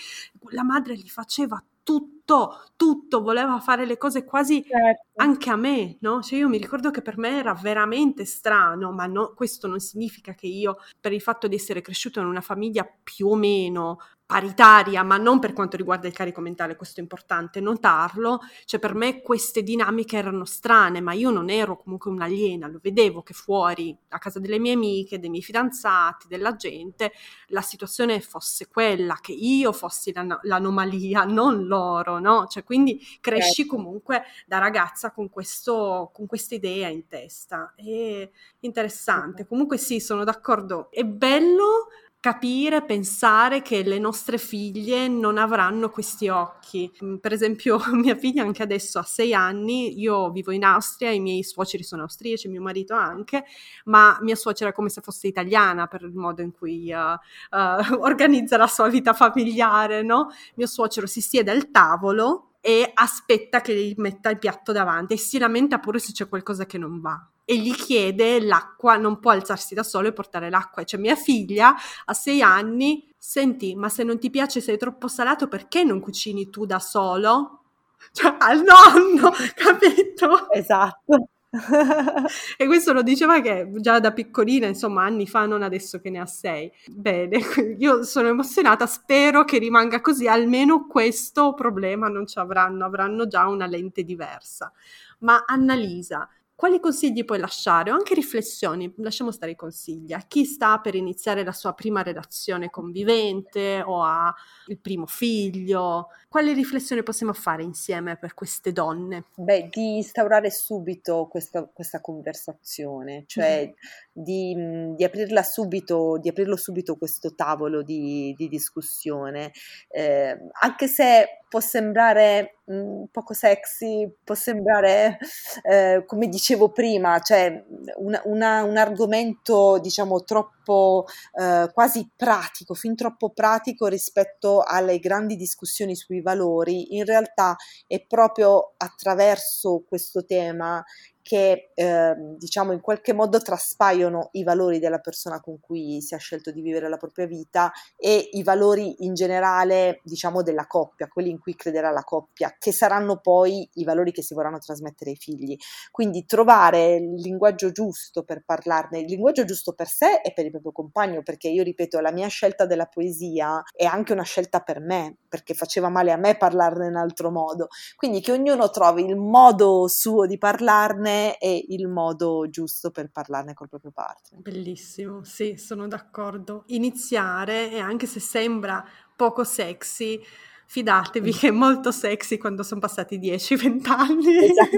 la 0.49 0.63
madre 0.63 0.95
gli 0.95 1.09
faceva 1.09 1.61
tutto, 1.83 2.65
tutto, 2.75 3.21
voleva 3.21 3.59
fare 3.59 3.85
le 3.85 3.97
cose 3.97 4.23
quasi 4.23 4.63
certo. 4.63 5.05
anche 5.15 5.49
a 5.49 5.55
me, 5.55 5.97
no? 6.01 6.21
Cioè 6.21 6.37
io 6.37 6.47
mi 6.47 6.59
ricordo 6.59 6.91
che 6.91 7.01
per 7.01 7.17
me 7.17 7.39
era 7.39 7.55
veramente 7.55 8.25
strano, 8.25 8.91
ma 8.91 9.07
no, 9.07 9.33
questo 9.33 9.67
non 9.67 9.79
significa 9.79 10.35
che 10.35 10.45
io, 10.45 10.77
per 10.99 11.13
il 11.13 11.21
fatto 11.21 11.47
di 11.47 11.55
essere 11.55 11.81
cresciuto 11.81 12.19
in 12.19 12.27
una 12.27 12.41
famiglia 12.41 12.87
più 13.03 13.29
o 13.29 13.35
meno 13.35 13.97
paritaria, 14.29 15.01
ma 15.01 15.17
non 15.17 15.39
per 15.39 15.53
quanto 15.53 15.75
riguarda 15.75 16.05
il 16.05 16.13
carico 16.13 16.39
mentale, 16.39 16.75
questo 16.75 16.99
è 16.99 17.01
importante 17.01 17.59
notarlo, 17.59 18.41
cioè 18.65 18.79
per 18.79 18.93
me 18.93 19.23
queste 19.23 19.63
dinamiche 19.63 20.17
erano 20.17 20.45
strane, 20.45 21.01
ma 21.01 21.13
io 21.13 21.31
non 21.31 21.49
ero 21.49 21.75
comunque 21.75 22.11
un'aliena, 22.11 22.67
lo 22.67 22.77
vedevo 22.79 23.23
che 23.23 23.33
fuori, 23.33 23.97
a 24.09 24.19
casa 24.19 24.39
delle 24.39 24.59
mie 24.59 24.73
amiche, 24.73 25.17
dei 25.17 25.31
miei 25.31 25.41
fidanzati, 25.41 26.27
della 26.27 26.55
gente, 26.55 27.11
la 27.47 27.61
situazione 27.61 28.21
fosse 28.21 28.67
quella, 28.67 29.17
che 29.19 29.31
io 29.31 29.71
fossi 29.71 30.13
l'an- 30.13 30.37
l'anomalia, 30.43 31.23
non 31.25 31.65
loro, 31.65 32.19
no? 32.19 32.45
Cioè 32.45 32.63
quindi 32.63 33.01
cresci 33.19 33.63
certo. 33.63 33.77
comunque 33.77 34.21
da 34.45 34.59
ragazza 34.59 35.09
con, 35.09 35.31
questo, 35.31 36.11
con 36.13 36.27
questa 36.27 36.53
idea 36.53 36.87
in 36.89 37.07
testa, 37.07 37.73
è 37.75 38.29
interessante, 38.59 39.47
comunque 39.47 39.79
sì, 39.79 39.99
sono 39.99 40.23
d'accordo, 40.23 40.91
è 40.91 41.03
bello 41.03 41.87
capire, 42.21 42.83
pensare 42.83 43.61
che 43.61 43.81
le 43.81 43.97
nostre 43.97 44.37
figlie 44.37 45.07
non 45.07 45.37
avranno 45.37 45.89
questi 45.89 46.27
occhi. 46.27 46.91
Mm, 47.03 47.15
per 47.15 47.31
esempio, 47.31 47.79
mia 47.93 48.15
figlia 48.15 48.43
anche 48.43 48.61
adesso 48.61 48.99
ha 48.99 49.03
sei 49.03 49.33
anni, 49.33 49.99
io 49.99 50.29
vivo 50.31 50.51
in 50.51 50.63
Austria, 50.65 51.11
i 51.11 51.19
miei 51.19 51.43
suoceri 51.43 51.83
sono 51.83 52.03
austriaci, 52.03 52.49
mio 52.49 52.61
marito 52.61 52.93
anche, 52.93 53.45
ma 53.85 54.17
mia 54.21 54.35
suocera 54.35 54.71
è 54.71 54.73
come 54.73 54.89
se 54.89 55.01
fosse 55.01 55.27
italiana 55.27 55.87
per 55.87 56.01
il 56.03 56.13
modo 56.13 56.41
in 56.41 56.51
cui 56.51 56.91
uh, 56.91 57.57
uh, 57.57 57.99
organizza 58.03 58.57
la 58.57 58.67
sua 58.67 58.89
vita 58.89 59.13
familiare, 59.13 60.01
no? 60.01 60.29
Mio 60.55 60.67
suocero 60.67 61.07
si 61.07 61.21
siede 61.21 61.51
al 61.51 61.71
tavolo 61.71 62.48
e 62.61 62.91
aspetta 62.93 63.61
che 63.61 63.73
gli 63.75 63.93
metta 63.97 64.29
il 64.29 64.39
piatto 64.39 64.71
davanti 64.71 65.13
e 65.13 65.17
si 65.17 65.37
lamenta 65.37 65.79
pure 65.79 65.99
se 65.99 66.11
c'è 66.11 66.27
qualcosa 66.27 66.65
che 66.65 66.77
non 66.77 66.99
va 66.99 67.25
e 67.49 67.57
gli 67.57 67.73
chiede 67.73 68.39
l'acqua, 68.41 68.95
non 68.97 69.19
può 69.19 69.31
alzarsi 69.31 69.73
da 69.73 69.81
solo 69.81 70.07
e 70.09 70.13
portare 70.13 70.51
l'acqua. 70.51 70.83
Cioè 70.83 70.99
mia 70.99 71.15
figlia 71.15 71.75
a 72.05 72.13
sei 72.13 72.43
anni, 72.43 73.11
senti, 73.17 73.73
ma 73.73 73.89
se 73.89 74.03
non 74.03 74.19
ti 74.19 74.29
piace 74.29 74.61
sei 74.61 74.77
troppo 74.77 75.07
salato, 75.07 75.47
perché 75.47 75.83
non 75.83 75.99
cucini 75.99 76.51
tu 76.51 76.67
da 76.67 76.77
solo? 76.77 77.63
Cioè 78.11 78.35
al 78.37 78.61
nonno, 78.63 79.31
capito? 79.55 80.51
Esatto. 80.51 81.29
e 82.57 82.65
questo 82.67 82.93
lo 82.93 83.01
diceva 83.01 83.41
che 83.41 83.67
già 83.77 83.99
da 83.99 84.11
piccolina, 84.13 84.67
insomma, 84.67 85.03
anni 85.03 85.25
fa, 85.25 85.45
non 85.45 85.63
adesso 85.63 85.99
che 85.99 86.09
ne 86.09 86.19
ha 86.19 86.25
sei. 86.25 86.71
Bene, 86.87 87.39
io 87.79 88.03
sono 88.03 88.27
emozionata, 88.27 88.85
spero 88.85 89.43
che 89.45 89.57
rimanga 89.57 89.99
così, 90.01 90.27
almeno 90.27 90.85
questo 90.85 91.53
problema 91.55 92.07
non 92.07 92.27
ci 92.27 92.37
avranno, 92.37 92.85
avranno 92.85 93.27
già 93.27 93.47
una 93.47 93.65
lente 93.65 94.03
diversa. 94.03 94.71
Ma 95.19 95.43
Annalisa, 95.47 96.29
quali 96.59 96.81
consigli 96.81 97.23
puoi 97.23 97.39
lasciare 97.39 97.89
o 97.89 97.93
anche 97.93 98.13
riflessioni? 98.13 98.93
Lasciamo 98.97 99.31
stare 99.31 99.53
i 99.53 99.55
consigli. 99.55 100.11
A 100.11 100.19
chi 100.27 100.43
sta 100.43 100.79
per 100.79 100.93
iniziare 100.93 101.43
la 101.45 101.53
sua 101.53 101.73
prima 101.73 102.03
relazione 102.03 102.69
convivente 102.69 103.81
o 103.81 104.03
ha 104.03 104.35
il 104.67 104.77
primo 104.77 105.05
figlio? 105.05 106.09
Quali 106.29 106.53
riflessioni 106.53 107.01
possiamo 107.01 107.33
fare 107.33 107.63
insieme 107.63 108.15
per 108.15 108.35
queste 108.35 108.71
donne? 108.71 109.23
Beh, 109.33 109.67
di 109.71 109.95
instaurare 109.95 110.51
subito 110.51 111.27
questa, 111.27 111.67
questa 111.73 112.01
conversazione, 112.01 113.23
cioè 113.25 113.61
mm-hmm. 113.63 113.73
di, 114.11 114.93
di, 114.95 115.03
aprirla 115.03 115.41
subito, 115.41 116.19
di 116.21 116.29
aprirlo 116.29 116.55
subito 116.55 116.97
questo 116.97 117.33
tavolo 117.33 117.81
di, 117.81 118.35
di 118.37 118.47
discussione, 118.47 119.51
eh, 119.87 120.37
anche 120.61 120.87
se 120.87 121.39
può 121.49 121.59
sembrare 121.59 122.59
mh, 122.65 123.05
poco 123.11 123.33
sexy, 123.33 124.09
può 124.23 124.35
sembrare, 124.35 125.17
eh, 125.63 126.03
come 126.05 126.27
dicevo 126.29 126.69
prima, 126.69 127.19
cioè 127.19 127.65
una, 127.97 128.21
una, 128.25 128.63
un 128.63 128.77
argomento 128.77 129.79
diciamo 129.79 130.23
troppo 130.23 131.07
eh, 131.33 131.69
quasi 131.73 132.07
pratico, 132.15 132.75
fin 132.75 132.95
troppo 132.95 133.31
pratico 133.31 133.87
rispetto 133.87 134.61
alle 134.61 134.99
grandi 134.99 135.35
discussioni 135.35 135.95
sui 135.95 136.18
valori, 136.21 136.95
in 136.95 137.05
realtà 137.05 137.55
è 137.87 138.03
proprio 138.05 138.73
attraverso 138.77 139.83
questo 139.87 140.25
tema 140.25 140.83
che 141.29 141.69
eh, 141.75 142.15
diciamo 142.39 142.71
in 142.71 142.81
qualche 142.81 143.13
modo 143.13 143.39
traspaiono 143.39 144.29
i 144.31 144.41
valori 144.41 144.79
della 144.79 144.97
persona 144.97 145.39
con 145.39 145.59
cui 145.59 146.01
si 146.01 146.15
è 146.15 146.17
scelto 146.17 146.49
di 146.49 146.59
vivere 146.63 146.89
la 146.89 146.97
propria 146.97 147.27
vita 147.27 147.71
e 147.95 148.29
i 148.31 148.41
valori 148.41 149.05
in 149.05 149.13
generale 149.13 150.01
diciamo 150.03 150.41
della 150.41 150.65
coppia, 150.65 151.07
quelli 151.07 151.29
in 151.29 151.37
cui 151.37 151.53
crederà 151.53 151.91
la 151.91 152.01
coppia, 152.01 152.55
che 152.57 152.71
saranno 152.71 153.19
poi 153.19 153.69
i 153.73 153.83
valori 153.83 154.11
che 154.11 154.23
si 154.23 154.33
vorranno 154.33 154.57
trasmettere 154.57 155.11
ai 155.11 155.17
figli. 155.17 155.55
Quindi 155.91 156.25
trovare 156.25 156.95
il 156.95 157.21
linguaggio 157.21 157.71
giusto 157.71 158.23
per 158.23 158.43
parlarne, 158.43 159.01
il 159.01 159.05
linguaggio 159.05 159.45
giusto 159.45 159.73
per 159.73 159.87
sé 159.87 160.21
e 160.23 160.33
per 160.33 160.45
il 160.45 160.51
proprio 160.51 160.71
compagno, 160.71 161.21
perché 161.21 161.47
io 161.47 161.61
ripeto, 161.61 161.99
la 161.99 162.11
mia 162.11 162.27
scelta 162.27 162.65
della 162.65 162.87
poesia 162.87 163.61
è 163.71 163.85
anche 163.85 164.13
una 164.13 164.23
scelta 164.23 164.61
per 164.61 164.79
me, 164.79 165.17
perché 165.29 165.53
faceva 165.53 165.89
male 165.89 166.11
a 166.11 166.17
me 166.17 166.35
parlarne 166.37 166.87
in 166.87 166.95
altro 166.95 167.29
modo. 167.29 167.67
Quindi 167.95 168.19
che 168.19 168.31
ognuno 168.31 168.71
trovi 168.71 169.05
il 169.05 169.15
modo 169.15 169.87
suo 169.87 170.25
di 170.25 170.39
parlarne 170.39 171.17
è 171.37 171.65
il 171.67 171.87
modo 171.87 172.47
giusto 172.49 172.91
per 172.91 173.09
parlarne 173.11 173.53
col 173.53 173.69
proprio 173.69 173.91
partner. 173.91 174.41
Bellissimo, 174.41 175.23
sì, 175.23 175.57
sono 175.57 175.87
d'accordo. 175.87 176.63
Iniziare, 176.67 177.71
e 177.71 177.79
anche 177.79 178.07
se 178.07 178.19
sembra 178.19 178.83
poco 179.15 179.43
sexy, 179.43 180.21
fidatevi 180.65 181.31
che 181.33 181.47
è 181.47 181.51
molto 181.51 181.91
sexy 181.91 182.37
quando 182.37 182.63
sono 182.63 182.79
passati 182.79 183.19
10-20 183.19 183.89
anni. 183.91 184.37
Esatto. 184.45 184.77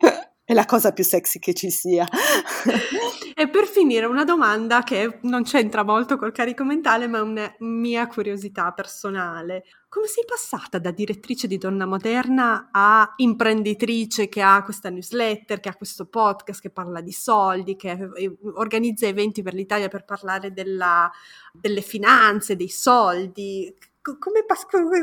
È 0.50 0.52
la 0.52 0.64
cosa 0.64 0.90
più 0.90 1.04
sexy 1.04 1.38
che 1.38 1.54
ci 1.54 1.70
sia. 1.70 2.08
e 3.40 3.48
per 3.48 3.64
finire 3.64 4.04
una 4.04 4.24
domanda 4.24 4.82
che 4.82 5.18
non 5.22 5.44
c'entra 5.44 5.82
molto 5.82 6.18
col 6.18 6.30
carico 6.30 6.62
mentale, 6.62 7.06
ma 7.06 7.16
è 7.16 7.22
una 7.22 7.54
mia 7.60 8.06
curiosità 8.06 8.70
personale. 8.72 9.64
Come 9.88 10.08
sei 10.08 10.24
passata 10.26 10.78
da 10.78 10.90
direttrice 10.90 11.46
di 11.46 11.56
Donna 11.56 11.86
Moderna 11.86 12.68
a 12.70 13.14
imprenditrice 13.16 14.28
che 14.28 14.42
ha 14.42 14.62
questa 14.62 14.90
newsletter, 14.90 15.58
che 15.58 15.70
ha 15.70 15.74
questo 15.74 16.04
podcast, 16.04 16.60
che 16.60 16.68
parla 16.68 17.00
di 17.00 17.12
soldi, 17.12 17.76
che 17.76 18.10
eh, 18.14 18.36
organizza 18.56 19.06
eventi 19.06 19.40
per 19.40 19.54
l'Italia 19.54 19.88
per 19.88 20.04
parlare 20.04 20.52
della, 20.52 21.10
delle 21.50 21.80
finanze, 21.80 22.56
dei 22.56 22.68
soldi? 22.68 23.74
Come 24.02 24.44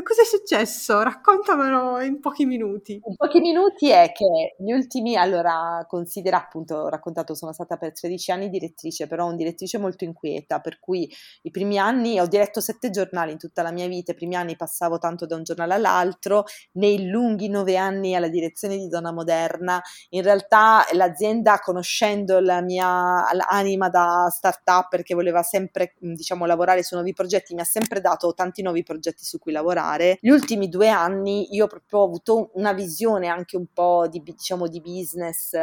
cosa 0.02 0.22
è 0.22 0.24
successo? 0.24 1.00
Raccontamelo 1.02 2.00
in 2.00 2.18
pochi 2.18 2.44
minuti. 2.44 2.94
In 2.94 3.14
pochi 3.14 3.38
minuti 3.38 3.90
è 3.90 4.10
che 4.12 4.56
gli 4.58 4.72
ultimi, 4.72 5.16
allora 5.16 5.84
considera 5.86 6.38
appunto, 6.38 6.74
ho 6.74 6.88
raccontato, 6.88 7.34
sono 7.36 7.52
stata 7.52 7.76
per 7.76 7.92
13 7.92 8.32
anni 8.32 8.48
direttrice, 8.48 9.06
però 9.06 9.26
un 9.26 9.36
direttrice 9.36 9.78
molto 9.78 10.02
inquieta, 10.02 10.58
per 10.58 10.80
cui 10.80 11.08
i 11.42 11.50
primi 11.50 11.78
anni 11.78 12.18
ho 12.18 12.26
diretto 12.26 12.60
sette 12.60 12.90
giornali 12.90 13.30
in 13.30 13.38
tutta 13.38 13.62
la 13.62 13.70
mia 13.70 13.86
vita, 13.86 14.10
i 14.10 14.16
primi 14.16 14.34
anni 14.34 14.56
passavo 14.56 14.98
tanto 14.98 15.26
da 15.26 15.36
un 15.36 15.44
giornale 15.44 15.74
all'altro, 15.74 16.44
nei 16.72 17.08
lunghi 17.08 17.48
nove 17.48 17.76
anni 17.76 18.16
alla 18.16 18.28
direzione 18.28 18.76
di 18.76 18.88
Donna 18.88 19.12
Moderna, 19.12 19.80
in 20.10 20.22
realtà 20.22 20.84
l'azienda 20.92 21.60
conoscendo 21.60 22.40
la 22.40 22.60
mia 22.62 23.28
anima 23.46 23.88
da 23.88 24.28
startup 24.28 24.88
perché 24.88 25.14
voleva 25.14 25.42
sempre 25.42 25.94
diciamo 25.98 26.46
lavorare 26.46 26.82
su 26.82 26.96
nuovi 26.96 27.12
progetti, 27.12 27.54
mi 27.54 27.60
ha 27.60 27.64
sempre 27.64 28.00
dato 28.00 28.34
tanti 28.34 28.60
nuovi 28.60 28.82
progetti 28.82 28.86
su 29.16 29.38
cui 29.38 29.52
lavorare. 29.52 30.18
Gli 30.20 30.30
ultimi 30.30 30.68
due 30.68 30.88
anni 30.88 31.54
io 31.54 31.66
proprio 31.66 32.00
ho 32.00 32.04
avuto 32.04 32.50
una 32.54 32.72
visione 32.72 33.28
anche 33.28 33.56
un 33.56 33.66
po' 33.72 34.06
di, 34.08 34.22
diciamo, 34.22 34.68
di 34.68 34.80
business 34.80 35.56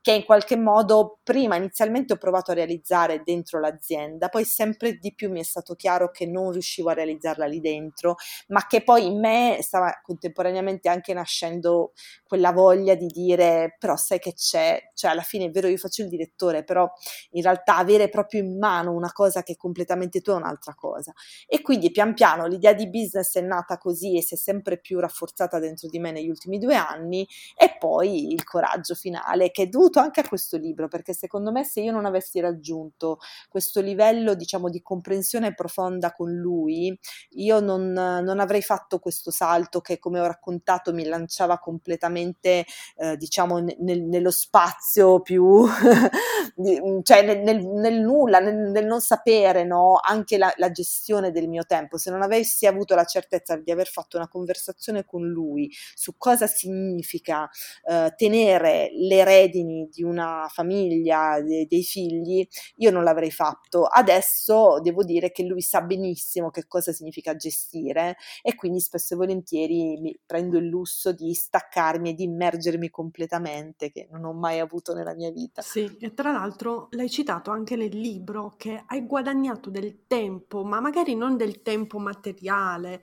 che 0.00 0.12
in 0.12 0.24
qualche 0.24 0.56
modo 0.56 1.18
prima 1.22 1.56
inizialmente 1.56 2.14
ho 2.14 2.16
provato 2.16 2.50
a 2.50 2.54
realizzare 2.54 3.22
dentro 3.24 3.60
l'azienda, 3.60 4.28
poi 4.28 4.44
sempre 4.44 4.94
di 4.94 5.14
più 5.14 5.30
mi 5.30 5.40
è 5.40 5.44
stato 5.44 5.74
chiaro 5.74 6.10
che 6.10 6.26
non 6.26 6.52
riuscivo 6.52 6.90
a 6.90 6.94
realizzarla 6.94 7.46
lì 7.46 7.60
dentro, 7.60 8.16
ma 8.48 8.66
che 8.66 8.82
poi 8.82 9.06
in 9.06 9.18
me 9.20 9.58
stava 9.60 10.00
contemporaneamente 10.02 10.88
anche 10.88 11.12
nascendo 11.12 11.92
quella 12.24 12.52
voglia 12.52 12.94
di 12.94 13.06
dire 13.06 13.76
però 13.78 13.96
sai 13.96 14.18
che 14.18 14.34
c'è, 14.34 14.90
cioè 14.94 15.10
alla 15.10 15.22
fine 15.22 15.46
è 15.46 15.50
vero 15.50 15.68
io 15.68 15.76
faccio 15.76 16.02
il 16.02 16.08
direttore, 16.08 16.64
però 16.64 16.90
in 17.32 17.42
realtà 17.42 17.76
avere 17.76 18.08
proprio 18.08 18.40
in 18.42 18.58
mano 18.58 18.92
una 18.92 19.12
cosa 19.12 19.42
che 19.42 19.52
è 19.52 19.56
completamente 19.56 20.20
tua 20.20 20.34
è 20.34 20.36
un'altra 20.36 20.74
cosa. 20.74 21.12
E 21.46 21.60
quindi 21.62 21.90
pian 21.90 22.14
piano 22.14 22.46
l'idea 22.46 22.69
l'idea 22.70 22.74
di 22.74 22.88
business 22.88 23.36
è 23.36 23.40
nata 23.40 23.78
così 23.78 24.16
e 24.16 24.22
si 24.22 24.34
è 24.34 24.36
sempre 24.36 24.78
più 24.78 24.98
rafforzata 24.98 25.58
dentro 25.58 25.88
di 25.88 25.98
me 25.98 26.12
negli 26.12 26.28
ultimi 26.28 26.58
due 26.58 26.74
anni 26.74 27.26
e 27.56 27.76
poi 27.78 28.32
il 28.32 28.44
coraggio 28.44 28.94
finale 28.94 29.50
che 29.50 29.64
è 29.64 29.66
dovuto 29.66 29.98
anche 29.98 30.20
a 30.20 30.28
questo 30.28 30.56
libro 30.56 30.88
perché 30.88 31.12
secondo 31.12 31.50
me 31.52 31.64
se 31.64 31.80
io 31.80 31.92
non 31.92 32.06
avessi 32.06 32.40
raggiunto 32.40 33.18
questo 33.48 33.80
livello 33.80 34.34
diciamo 34.34 34.68
di 34.68 34.82
comprensione 34.82 35.54
profonda 35.54 36.12
con 36.12 36.32
lui 36.32 36.96
io 37.30 37.60
non, 37.60 37.92
non 37.92 38.40
avrei 38.40 38.62
fatto 38.62 38.98
questo 38.98 39.30
salto 39.30 39.80
che 39.80 39.98
come 39.98 40.20
ho 40.20 40.26
raccontato 40.26 40.92
mi 40.92 41.04
lanciava 41.04 41.58
completamente 41.58 42.64
eh, 42.96 43.16
diciamo 43.16 43.58
nel, 43.58 44.02
nello 44.02 44.30
spazio 44.30 45.20
più 45.20 45.66
cioè 47.02 47.22
nel, 47.22 47.40
nel, 47.40 47.66
nel 47.66 48.00
nulla 48.00 48.38
nel, 48.38 48.86
non 48.86 49.00
sapere 49.00 49.64
no? 49.64 49.98
anche 50.02 50.38
la, 50.38 50.52
la 50.56 50.70
gestione 50.70 51.30
del 51.30 51.48
mio 51.48 51.64
tempo 51.64 51.96
se 51.96 52.10
non 52.10 52.22
avessi 52.22 52.59
avessi 52.60 52.66
avuto 52.66 52.94
la 52.94 53.04
certezza 53.04 53.56
di 53.56 53.70
aver 53.70 53.86
fatto 53.86 54.16
una 54.16 54.28
conversazione 54.28 55.04
con 55.04 55.26
lui 55.26 55.70
su 55.94 56.16
cosa 56.16 56.46
significa 56.46 57.48
eh, 57.88 58.12
tenere 58.16 58.90
le 58.92 59.24
redini 59.24 59.88
di 59.90 60.02
una 60.02 60.46
famiglia, 60.50 61.40
de- 61.40 61.66
dei 61.66 61.82
figli, 61.82 62.46
io 62.76 62.90
non 62.90 63.04
l'avrei 63.04 63.30
fatto. 63.30 63.84
Adesso 63.84 64.80
devo 64.82 65.04
dire 65.04 65.30
che 65.30 65.44
lui 65.44 65.62
sa 65.62 65.80
benissimo 65.82 66.50
che 66.50 66.66
cosa 66.66 66.92
significa 66.92 67.34
gestire 67.36 68.16
e 68.42 68.54
quindi 68.54 68.80
spesso 68.80 69.14
e 69.14 69.16
volentieri 69.16 69.98
mi 70.00 70.18
prendo 70.24 70.58
il 70.58 70.66
lusso 70.66 71.12
di 71.12 71.32
staccarmi 71.34 72.10
e 72.10 72.14
di 72.14 72.24
immergermi 72.24 72.90
completamente, 72.90 73.90
che 73.90 74.08
non 74.10 74.24
ho 74.24 74.32
mai 74.32 74.58
avuto 74.58 74.94
nella 74.94 75.14
mia 75.14 75.30
vita. 75.30 75.62
Sì, 75.62 75.96
e 75.98 76.12
tra 76.14 76.32
l'altro 76.32 76.88
l'hai 76.90 77.10
citato 77.10 77.50
anche 77.50 77.76
nel 77.76 77.96
libro 77.96 78.54
che 78.56 78.82
hai 78.86 79.06
guadagnato 79.06 79.70
del 79.70 80.06
tempo, 80.06 80.64
ma 80.64 80.80
magari 80.80 81.14
non 81.14 81.36
del 81.36 81.62
tempo 81.62 81.98
materiale 81.98 82.49
materiale, 82.50 83.02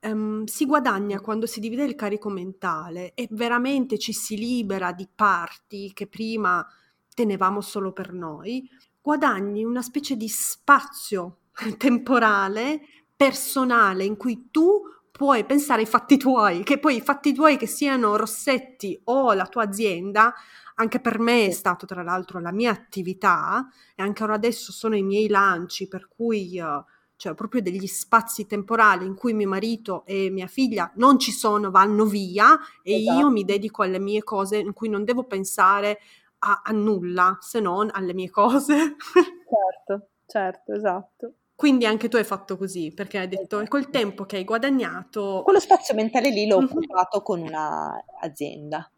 ehm, 0.00 0.44
si 0.44 0.66
guadagna 0.66 1.20
quando 1.20 1.46
si 1.46 1.60
divide 1.60 1.84
il 1.84 1.94
carico 1.94 2.28
mentale 2.28 3.14
e 3.14 3.28
veramente 3.30 3.98
ci 3.98 4.12
si 4.12 4.36
libera 4.36 4.92
di 4.92 5.08
parti 5.12 5.92
che 5.94 6.06
prima 6.06 6.66
tenevamo 7.14 7.60
solo 7.60 7.92
per 7.92 8.12
noi, 8.12 8.68
guadagni 9.00 9.64
una 9.64 9.82
specie 9.82 10.16
di 10.16 10.28
spazio 10.28 11.38
temporale, 11.78 12.80
personale, 13.16 14.04
in 14.04 14.16
cui 14.16 14.48
tu 14.50 14.82
puoi 15.10 15.44
pensare 15.44 15.82
ai 15.82 15.86
fatti 15.86 16.16
tuoi, 16.16 16.62
che 16.62 16.78
poi 16.78 16.96
i 16.96 17.00
fatti 17.00 17.32
tuoi 17.32 17.56
che 17.56 17.66
siano 17.66 18.16
Rossetti 18.16 18.98
o 19.04 19.32
la 19.34 19.46
tua 19.46 19.64
azienda, 19.64 20.32
anche 20.76 21.00
per 21.00 21.18
me 21.18 21.46
è 21.46 21.50
stato 21.50 21.84
tra 21.86 22.02
l'altro 22.02 22.40
la 22.40 22.50
mia 22.50 22.70
attività 22.70 23.68
e 23.94 24.02
anche 24.02 24.22
ora 24.22 24.34
adesso 24.34 24.72
sono 24.72 24.96
i 24.96 25.02
miei 25.02 25.28
lanci, 25.28 25.86
per 25.86 26.08
cui 26.08 26.58
uh, 26.58 26.82
cioè 27.22 27.34
proprio 27.34 27.62
degli 27.62 27.86
spazi 27.86 28.48
temporali 28.48 29.06
in 29.06 29.14
cui 29.14 29.32
mio 29.32 29.46
marito 29.46 30.02
e 30.06 30.28
mia 30.28 30.48
figlia 30.48 30.90
non 30.96 31.20
ci 31.20 31.30
sono, 31.30 31.70
vanno 31.70 32.04
via 32.04 32.58
e 32.82 32.96
esatto. 32.96 33.18
io 33.20 33.30
mi 33.30 33.44
dedico 33.44 33.84
alle 33.84 34.00
mie 34.00 34.24
cose 34.24 34.56
in 34.56 34.72
cui 34.72 34.88
non 34.88 35.04
devo 35.04 35.22
pensare 35.22 36.00
a, 36.40 36.62
a 36.64 36.72
nulla 36.72 37.38
se 37.40 37.60
non 37.60 37.90
alle 37.92 38.12
mie 38.12 38.28
cose. 38.28 38.74
certo, 39.06 40.08
certo, 40.26 40.72
esatto. 40.72 41.32
Quindi 41.54 41.86
anche 41.86 42.08
tu 42.08 42.16
hai 42.16 42.24
fatto 42.24 42.56
così, 42.56 42.92
perché 42.92 43.18
hai 43.18 43.28
detto 43.28 43.58
esatto. 43.58 43.70
col 43.70 43.88
tempo 43.88 44.24
che 44.24 44.38
hai 44.38 44.44
guadagnato... 44.44 45.42
Quello 45.44 45.60
spazio 45.60 45.94
mentale 45.94 46.30
lì 46.30 46.48
l'ho 46.48 46.58
mm-hmm. 46.58 46.70
occupato 46.72 47.22
con 47.22 47.40
un'azienda. 47.40 48.90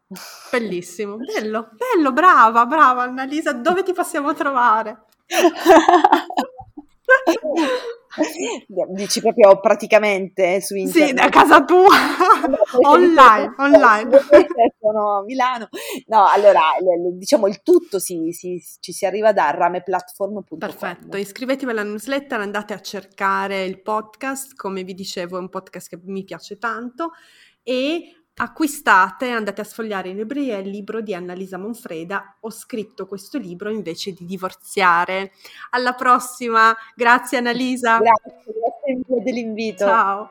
Bellissimo, 0.51 1.18
bello, 1.18 1.68
bello, 1.72 2.11
brava, 2.14 2.64
brava 2.64 3.03
Annalisa, 3.03 3.53
dove 3.53 3.83
ti 3.83 3.93
possiamo 3.93 4.33
trovare? 4.33 5.05
Dici 8.94 9.20
proprio 9.20 9.59
praticamente 9.61 10.61
su 10.61 10.76
internet? 10.76 11.18
Sì, 11.18 11.24
a 11.24 11.28
casa 11.28 11.64
tua, 11.64 11.88
online, 12.86 13.55
online. 13.59 14.20
Sono 14.80 15.18
a 15.18 15.22
Milano. 15.24 15.68
No, 16.07 16.26
allora, 16.26 16.61
diciamo 17.12 17.46
il 17.48 17.62
tutto 17.62 17.98
si, 17.98 18.30
si, 18.32 18.62
ci 18.80 18.92
si 18.92 19.05
arriva 19.05 19.32
da 19.32 19.50
rameplatform.com. 19.50 20.59
Perfetto, 20.59 21.16
iscrivetevi 21.16 21.70
alla 21.70 21.82
newsletter, 21.82 22.40
andate 22.40 22.72
a 22.72 22.80
cercare 22.80 23.64
il 23.64 23.82
podcast, 23.82 24.55
come 24.55 24.84
vi 24.84 24.94
dicevo 24.94 25.36
è 25.36 25.40
un 25.40 25.48
podcast 25.48 25.88
che 25.88 25.98
mi 26.05 26.24
piace 26.24 26.57
tanto 26.59 27.11
e 27.62 28.24
acquistate, 28.37 29.28
andate 29.28 29.61
a 29.61 29.64
sfogliare 29.64 30.09
in 30.09 30.16
libreria 30.16 30.59
il 30.59 30.68
libro 30.68 31.01
di 31.01 31.14
Annalisa 31.14 31.59
Monfreda. 31.59 32.37
Ho 32.41 32.51
scritto 32.51 33.07
questo 33.07 33.39
libro 33.39 33.70
invece 33.70 34.12
di 34.12 34.24
divorziare. 34.24 35.32
Alla 35.70 35.95
prossima, 35.95 36.74
grazie 36.95 37.39
Annalisa. 37.39 37.99
Grazie, 37.99 38.53
grazie 38.53 39.22
dell'invito. 39.22 39.85
Ciao. 39.85 40.30